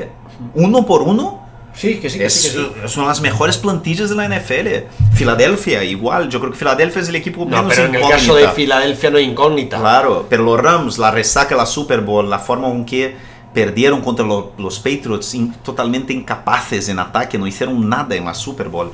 Uno 0.55 0.85
por 0.85 1.01
uno. 1.03 1.44
Sí, 1.75 1.99
que 1.99 2.09
sí, 2.09 2.17
que 2.19 2.25
Es, 2.25 2.33
sí. 2.33 2.47
Que 2.49 2.53
sí. 2.55 2.71
es 2.85 2.95
una 2.95 3.05
de 3.05 3.09
las 3.09 3.21
mejores 3.21 3.57
plantillas 3.57 4.09
de 4.09 4.15
la 4.15 4.25
NFL. 4.27 4.87
Filadelfia, 5.13 5.83
igual. 5.83 6.29
Yo 6.29 6.39
creo 6.39 6.51
que 6.51 6.57
Filadelfia 6.57 7.01
es 7.01 7.09
el 7.09 7.15
equipo 7.17 7.41
No, 7.45 7.57
menos 7.57 7.65
pero 7.73 7.87
en 7.87 7.95
el 7.95 8.01
incógnita. 8.01 8.17
caso 8.19 8.35
de 8.35 8.47
Filadelfia 8.49 9.09
no 9.11 9.17
hay 9.17 9.25
incógnita. 9.25 9.79
Claro, 9.79 10.25
pero 10.29 10.43
los 10.43 10.59
Rams, 10.59 10.97
la 10.97 11.11
resaca 11.11 11.49
de 11.55 11.57
la 11.61 11.65
Super 11.65 12.01
Bowl, 12.01 12.29
la 12.29 12.39
forma 12.39 12.69
en 12.69 12.85
que 12.85 13.15
perdieron 13.53 14.01
contra 14.01 14.25
lo- 14.25 14.53
los 14.57 14.79
Patriots, 14.79 15.33
in- 15.33 15.53
totalmente 15.63 16.11
incapaces 16.13 16.89
en 16.89 16.99
ataque, 16.99 17.37
no 17.37 17.45
hicieron 17.47 17.87
nada 17.89 18.15
en 18.15 18.25
la 18.25 18.33
Super 18.33 18.67
Bowl. 18.69 18.91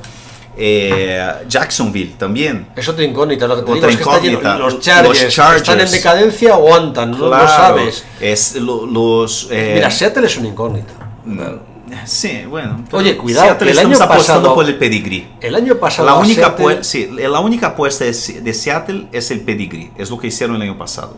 Eh, 0.57 1.23
Jacksonville 1.47 2.13
también. 2.17 2.67
Es 2.75 2.87
otra 2.87 3.03
incógnita, 3.03 3.47
lo 3.47 3.55
que 3.55 3.61
te 3.63 3.71
Otra 3.71 3.87
digo 3.87 3.89
es 3.89 3.97
que 3.97 4.03
está 4.03 4.27
incógnita. 4.27 4.57
los, 4.57 4.79
Chargers, 4.79 5.23
Los 5.23 5.33
Chargers. 5.33 5.61
están 5.61 5.79
en 5.79 5.91
decadencia 5.91 6.55
o 6.57 6.67
aguantan, 6.67 7.11
no, 7.11 7.17
no 7.17 7.27
Claro, 7.29 7.47
sabes. 7.47 8.03
Es 8.19 8.55
lo- 8.57 8.85
los. 8.85 9.47
eh, 9.49 9.71
Mira, 9.75 9.89
Seattle 9.89 10.25
es 10.27 10.37
una 10.37 10.49
incógnita. 10.49 10.93
no, 11.25 11.70
Sí, 12.05 12.43
bueno. 12.47 12.83
Oye, 12.91 13.17
cuidado, 13.17 13.45
Seattle 13.47 13.71
el 13.71 13.77
estamos 13.77 14.01
año 14.01 14.05
apostando 14.13 14.41
pasado- 14.41 14.55
por 14.55 14.65
el 14.65 14.77
pedigrí. 14.77 15.27
El 15.41 15.55
año 15.55 15.75
pasado. 15.77 16.05
La 16.07 16.15
única, 16.15 16.55
Seattle- 16.57 16.83
sí, 16.83 17.09
la 17.11 17.39
única 17.39 17.67
apuesta 17.67 18.05
de, 18.05 18.13
Se- 18.13 18.41
de 18.41 18.53
Seattle 18.53 19.07
es 19.11 19.29
el 19.31 19.41
pedigrí. 19.41 19.91
Es 19.97 20.09
lo 20.09 20.17
que 20.17 20.27
hicieron 20.27 20.55
el 20.55 20.61
año 20.63 20.77
pasado. 20.77 21.15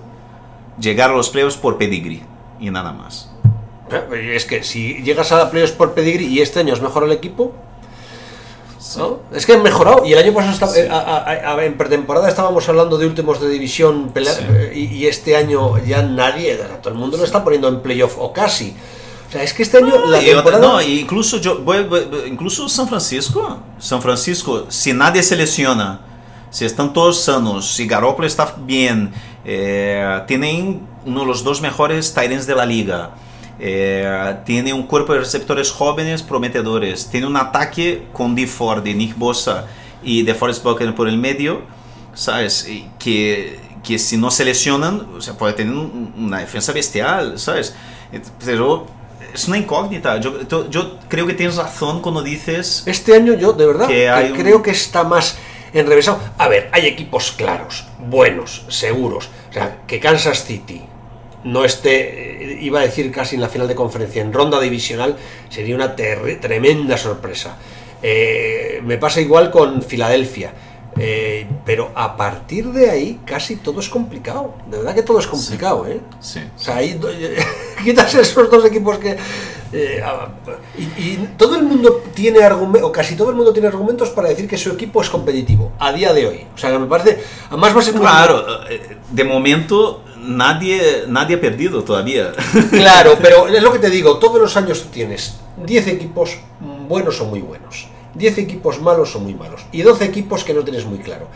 Llegar 0.80 1.12
a 1.12 1.14
los 1.14 1.30
playoffs 1.30 1.58
por 1.58 1.78
pedigrí 1.78 2.24
y 2.60 2.70
nada 2.72 2.92
más. 2.92 3.30
Es 4.12 4.46
que 4.46 4.64
si 4.64 5.04
llegas 5.04 5.32
a 5.32 5.52
playoffs 5.52 5.74
por 5.74 5.94
pedigrí 5.94 6.26
y 6.26 6.42
este 6.42 6.60
año 6.62 6.74
es 6.74 6.82
mejor 6.82 7.04
el 7.04 7.12
equipo. 7.12 7.54
¿no? 8.98 9.20
Es 9.34 9.46
que 9.46 9.54
han 9.54 9.64
mejorado. 9.64 10.04
Y 10.06 10.14
el 10.14 10.20
año 10.20 10.34
pasado 10.34 10.54
estaba- 10.54 10.78
eh, 10.78 10.88
a- 10.90 10.98
a- 11.00 11.56
a- 11.56 11.66
en 11.66 11.78
pretemporada 11.78 12.28
estábamos 12.30 12.68
hablando 12.70 12.98
de 12.98 13.08
últimos 13.08 13.40
de 13.42 13.50
división 13.50 14.10
pelea- 14.14 14.34
Sí. 14.34 14.44
eh, 14.50 14.72
y, 14.76 14.84
y 14.98 15.08
este 15.08 15.36
año 15.36 15.78
ya 15.84 16.02
nadie, 16.04 16.56
todo 16.82 16.94
el 16.94 17.00
mundo 17.00 17.18
lo 17.18 17.24
está 17.24 17.44
poniendo 17.44 17.68
en 17.70 17.82
playoff 17.82 18.16
o 18.20 18.34
casi. 18.34 18.76
O 19.34 19.36
sea, 19.36 19.44
es 19.44 19.54
que 19.54 19.64
este 19.64 19.78
año 19.78 20.06
la 20.06 20.22
Y 20.22 20.30
otra- 20.30 20.44
temporada. 20.44 20.68
no, 20.68 20.82
y 20.82 21.00
incluso 21.00 21.38
yo 21.38 21.58
voy- 21.60 21.86
voy- 21.86 22.06
incluso 22.28 22.70
San 22.70 22.88
Francisco, 22.88 23.58
San 23.80 24.00
Francisco, 24.00 24.66
si 24.70 24.94
nadie 24.94 25.24
se 25.24 25.36
lesiona, 25.36 26.02
si 26.52 26.66
están 26.66 26.94
todos 26.94 27.24
sanos, 27.24 27.72
si 27.74 27.88
Garoppolo 27.88 28.28
está 28.28 28.56
bien, 28.60 29.12
eh, 29.44 30.22
tienen 30.28 30.82
uno 31.04 31.22
de 31.22 31.26
los 31.26 31.44
dos 31.44 31.62
mejores 31.62 32.14
ends 32.16 32.46
de 32.46 32.56
la 32.56 32.66
liga. 32.66 33.12
eh, 33.60 34.36
tiene 34.46 34.74
un 34.74 34.84
cuerpo 34.84 35.14
de 35.14 35.20
receptores 35.20 35.72
jóvenes 35.72 36.22
prometedores. 36.24 37.08
Tiene 37.10 37.28
un 37.28 37.38
ataque 37.38 38.08
con 38.12 38.36
D. 38.36 38.46
Ford, 38.48 38.84
Nick 38.86 39.16
Bosa 39.18 39.66
y 40.04 40.24
de 40.24 40.34
Forrest 40.34 40.64
Buckner 40.64 40.94
por 40.96 41.08
el 41.08 41.18
medio. 41.18 41.62
¿Sabes? 42.16 42.68
Que, 43.00 43.60
que 43.84 44.00
si 44.00 44.18
no 44.18 44.32
se 44.32 44.44
lesionan, 44.44 45.08
o 45.18 45.22
sea, 45.22 45.36
puede 45.38 45.54
tener 45.54 45.74
un- 45.74 46.14
una 46.18 46.40
defensa 46.40 46.74
bestial, 46.74 47.38
¿sabes? 47.40 47.74
Pero 48.44 48.86
es 49.34 49.48
una 49.48 49.58
incógnita. 49.58 50.20
Yo, 50.20 50.70
yo- 50.70 51.00
creo 51.10 51.26
que 51.28 51.34
tienes 51.34 51.56
razón 51.56 52.02
cuando 52.02 52.22
dices... 52.22 52.84
Este 52.86 53.16
año 53.16 53.34
yo, 53.34 53.54
de 53.54 53.66
verdad, 53.66 53.88
Que 53.88 53.94
que 53.94 54.10
hay 54.10 54.32
un- 54.32 54.38
creo 54.38 54.62
que 54.62 54.72
está 54.72 55.04
más 55.04 55.38
enrevesado. 55.74 56.20
A 56.38 56.48
ver, 56.48 56.70
hay 56.72 56.86
equipos 56.88 57.32
claros, 57.32 57.86
buenos, 58.00 58.66
seguros. 58.70 59.30
O 59.50 59.54
sea, 59.54 59.80
que 59.88 60.00
Kansas 60.00 60.46
City 60.46 60.82
no 61.44 61.66
esté, 61.66 62.54
eh, 62.54 62.58
iba 62.62 62.80
a 62.80 62.84
decir 62.84 63.12
casi 63.12 63.36
en 63.36 63.42
la 63.42 63.50
final 63.50 63.68
de 63.68 63.76
conferencia, 63.76 64.22
en 64.22 64.32
ronda 64.32 64.60
divisional, 64.60 65.18
sería 65.50 65.76
una 65.76 65.96
tremenda 65.96 66.98
sorpresa. 66.98 67.58
Eh, 68.02 68.82
me 68.84 68.98
pasa 68.98 69.22
igual 69.22 69.50
con 69.52 69.82
Filadelfia. 69.82 70.52
Eh, 70.98 71.48
pero 71.66 71.92
a 71.96 72.16
partir 72.16 72.72
de 72.72 72.90
ahí 72.90 73.20
casi 73.26 73.56
todo 73.56 73.80
es 73.80 73.90
complicado. 73.90 74.54
De 74.70 74.78
verdad 74.78 74.94
que 74.94 75.04
todo 75.04 75.20
es 75.20 75.28
complicado, 75.28 75.88
¿eh? 75.88 76.02
Sí. 76.20 76.40
O 76.56 76.60
sea, 76.60 76.78
ahí 76.78 77.00
quitas 77.84 78.14
esos 78.14 78.50
dos 78.50 78.66
equipos 78.66 78.98
que... 79.00 79.18
eh, 79.72 80.04
ah, 80.06 80.28
y, 80.78 80.84
y 80.84 81.30
todo 81.38 81.56
el 81.56 81.64
mundo 81.64 82.04
tiene 82.14 82.44
argumentos, 82.44 82.90
o 82.90 82.92
casi 82.92 83.16
todo 83.16 83.32
el 83.32 83.36
mundo 83.36 83.52
tiene 83.54 83.68
argumentos 83.68 84.10
para 84.10 84.30
decir 84.30 84.48
que 84.48 84.58
su 84.58 84.72
equipo 84.72 85.02
es 85.02 85.10
competitivo, 85.10 85.72
a 85.80 85.92
día 85.92 86.14
de 86.14 86.28
hoy. 86.28 86.48
O 86.54 86.58
sea, 86.58 86.72
que 86.72 86.80
me 86.80 86.88
parece... 86.88 87.24
Además 87.50 87.76
va 87.76 87.80
a 87.80 87.84
ser 87.84 87.94
Claro, 87.96 88.70
eh, 88.70 88.98
de 89.12 89.24
momento 89.24 90.04
nadie, 90.24 91.06
nadie 91.08 91.36
ha 91.36 91.42
perdido 91.42 91.84
todavía. 91.84 92.32
Claro, 92.72 93.18
pero 93.22 93.48
es 93.48 93.62
lo 93.64 93.72
que 93.72 93.80
te 93.80 93.90
digo, 93.90 94.18
todos 94.18 94.40
los 94.40 94.56
años 94.58 94.84
tú 94.84 94.90
tienes 94.90 95.36
10 95.66 95.88
equipos 95.88 96.38
buenos 96.88 97.20
o 97.22 97.26
muy 97.26 97.40
buenos, 97.40 97.88
10 98.16 98.38
equipos 98.38 98.82
malos 98.82 99.16
o 99.16 99.20
muy 99.20 99.34
malos, 99.34 99.66
y 99.72 99.82
12 99.82 100.06
equipos 100.06 100.44
que 100.44 100.54
no 100.54 100.64
tienes 100.64 100.86
muy 100.86 101.00
claro. 101.00 101.28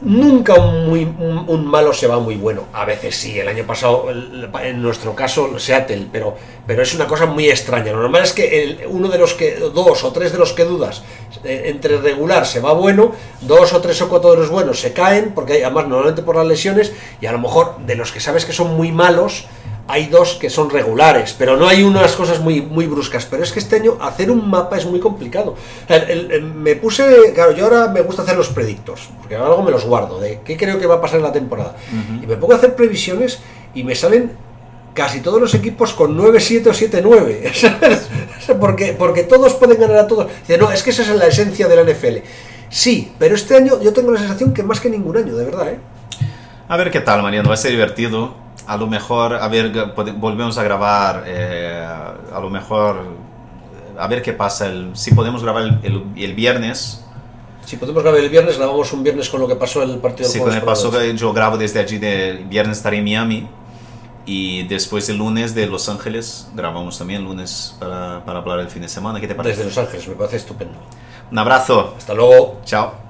Nunca 0.00 0.54
un, 0.54 1.66
malo 1.66 1.94
se 1.94 2.06
va 2.06 2.18
muy 2.18 2.34
bueno. 2.34 2.64
A 2.72 2.84
veces 2.84 3.16
sí, 3.16 3.38
el 3.38 3.48
año 3.48 3.64
pasado, 3.64 4.08
en 4.10 4.82
nuestro 4.82 5.14
caso, 5.14 5.58
Seattle, 5.58 6.08
pero, 6.12 6.36
pero 6.66 6.82
es 6.82 6.94
una 6.94 7.06
cosa 7.06 7.26
muy 7.26 7.48
extraña. 7.48 7.92
Lo 7.92 8.02
normal 8.02 8.24
es 8.24 8.32
que 8.32 8.86
uno 8.90 9.08
de 9.08 9.18
los 9.18 9.34
que, 9.34 9.54
dos 9.54 10.04
o 10.04 10.12
tres 10.12 10.32
de 10.32 10.38
los 10.38 10.52
que 10.52 10.64
dudas, 10.64 11.02
eh, 11.44 11.64
entre 11.66 11.98
regular 11.98 12.44
se 12.44 12.60
va 12.60 12.72
bueno, 12.72 13.12
dos 13.40 13.72
o 13.72 13.80
tres 13.80 14.02
o 14.02 14.08
cuatro 14.08 14.32
de 14.32 14.38
los 14.38 14.50
buenos 14.50 14.80
se 14.80 14.92
caen, 14.92 15.32
porque 15.32 15.64
además 15.64 15.88
normalmente 15.88 16.22
por 16.22 16.36
las 16.36 16.46
lesiones, 16.46 16.92
y 17.20 17.26
a 17.26 17.32
lo 17.32 17.38
mejor 17.38 17.78
de 17.86 17.94
los 17.94 18.12
que 18.12 18.20
sabes 18.20 18.44
que 18.44 18.52
son 18.52 18.76
muy 18.76 18.90
malos, 18.90 19.46
hay 19.86 20.06
dos 20.06 20.34
que 20.36 20.48
son 20.48 20.70
regulares, 20.70 21.34
pero 21.38 21.56
no 21.56 21.68
hay 21.68 21.82
unas 21.82 22.12
cosas 22.12 22.40
muy, 22.40 22.62
muy 22.62 22.86
bruscas. 22.86 23.26
Pero 23.26 23.42
es 23.42 23.52
que 23.52 23.58
este 23.58 23.76
año 23.76 23.98
hacer 24.00 24.30
un 24.30 24.48
mapa 24.48 24.78
es 24.78 24.86
muy 24.86 24.98
complicado. 25.00 25.54
El- 25.88 26.10
el- 26.10 26.30
el- 26.32 26.42
me 26.44 26.74
puse, 26.76 27.32
claro, 27.34 27.52
yo 27.52 27.64
ahora 27.64 27.88
me 27.88 28.00
gusta 28.00 28.22
hacer 28.22 28.36
los 28.36 28.48
predictos, 28.48 29.10
porque 29.18 29.36
algo 29.36 29.62
me 29.62 29.70
los 29.70 29.84
guardo, 29.84 30.20
de 30.20 30.40
qué 30.44 30.56
creo 30.56 30.78
que 30.78 30.86
va 30.86 30.94
a 30.96 31.00
pasar 31.00 31.18
en 31.18 31.24
la 31.24 31.32
temporada. 31.32 31.76
Y 32.22 32.26
me 32.26 32.36
pongo 32.36 32.54
a 32.54 32.56
hacer 32.56 32.74
previsiones 32.74 33.40
y 33.74 33.84
me 33.84 33.94
salen 33.94 34.32
casi 34.94 35.20
todos 35.20 35.40
los 35.40 35.52
equipos 35.54 35.92
con 35.92 36.16
9-7 36.16 36.68
o 36.68 36.72
7-9. 36.72 37.52
¿sabes? 37.54 38.08
porque, 38.60 38.94
porque 38.98 39.24
todos 39.24 39.54
pueden 39.54 39.78
ganar 39.80 39.96
a 39.98 40.06
todos. 40.06 40.28
Dice, 40.40 40.56
no, 40.56 40.70
es 40.70 40.82
que 40.82 40.90
esa 40.90 41.02
es 41.02 41.08
la 41.08 41.26
esencia 41.26 41.68
de 41.68 41.76
la 41.76 41.82
NFL. 41.82 42.18
Sí, 42.70 43.12
pero 43.18 43.34
este 43.34 43.56
año 43.56 43.80
yo 43.82 43.92
tengo 43.92 44.10
la 44.12 44.18
sensación 44.18 44.54
que 44.54 44.62
más 44.62 44.80
que 44.80 44.88
ningún 44.88 45.16
año, 45.16 45.36
de 45.36 45.44
verdad, 45.44 45.68
¿eh? 45.68 45.78
A 46.68 46.76
ver 46.76 46.90
qué 46.90 47.00
tal, 47.00 47.22
Mariano, 47.22 47.48
va 47.48 47.54
a 47.54 47.58
ser 47.58 47.72
divertido. 47.72 48.42
A 48.66 48.76
lo 48.76 48.86
mejor, 48.86 49.34
a 49.34 49.46
ver, 49.48 49.92
volvemos 50.16 50.56
a 50.58 50.62
grabar, 50.62 51.24
eh, 51.26 51.84
a 52.34 52.40
lo 52.40 52.48
mejor, 52.50 53.02
a 53.98 54.06
ver 54.08 54.22
qué 54.22 54.32
pasa, 54.32 54.66
el- 54.66 54.90
si 54.96 55.12
podemos 55.14 55.42
grabar 55.42 55.62
el, 55.64 55.78
el- 55.82 56.04
el 56.16 56.34
viernes. 56.34 57.04
Si 57.66 57.76
podemos 57.76 58.02
grabar 58.02 58.20
el 58.20 58.28
viernes, 58.30 58.56
grabamos 58.58 58.92
un 58.92 59.02
viernes 59.02 59.28
con 59.28 59.40
lo 59.40 59.48
que 59.48 59.56
pasó 59.56 59.82
el 59.82 59.98
partido 59.98 60.28
del 60.28 60.38
con 60.38 60.48
el 60.58 60.64
que 60.90 61.16
yo 61.16 61.32
grabo 61.32 61.56
desde 61.58 61.80
allí, 61.80 61.98
de 61.98 62.44
viernes 62.48 62.78
estaré 62.78 62.98
en 62.98 63.04
Miami. 63.04 63.48
Y 64.26 64.62
después 64.68 65.06
el 65.10 65.18
lunes 65.18 65.54
de 65.54 65.66
Los 65.66 65.90
Ángeles, 65.90 66.48
grabamos 66.54 66.96
también 66.96 67.20
el 67.20 67.26
lunes 67.26 67.76
para, 67.78 68.24
para 68.24 68.38
hablar 68.38 68.60
el 68.60 68.68
fin 68.68 68.80
de 68.80 68.88
semana. 68.88 69.20
¿Qué 69.20 69.28
te 69.28 69.34
parece? 69.34 69.56
Desde 69.64 69.68
Los 69.68 69.78
Ángeles, 69.86 70.08
me 70.08 70.14
parece 70.14 70.36
estupendo. 70.36 70.78
Un 71.30 71.38
abrazo. 71.38 71.94
Hasta 71.98 72.14
luego. 72.14 72.60
Chao. 72.64 73.03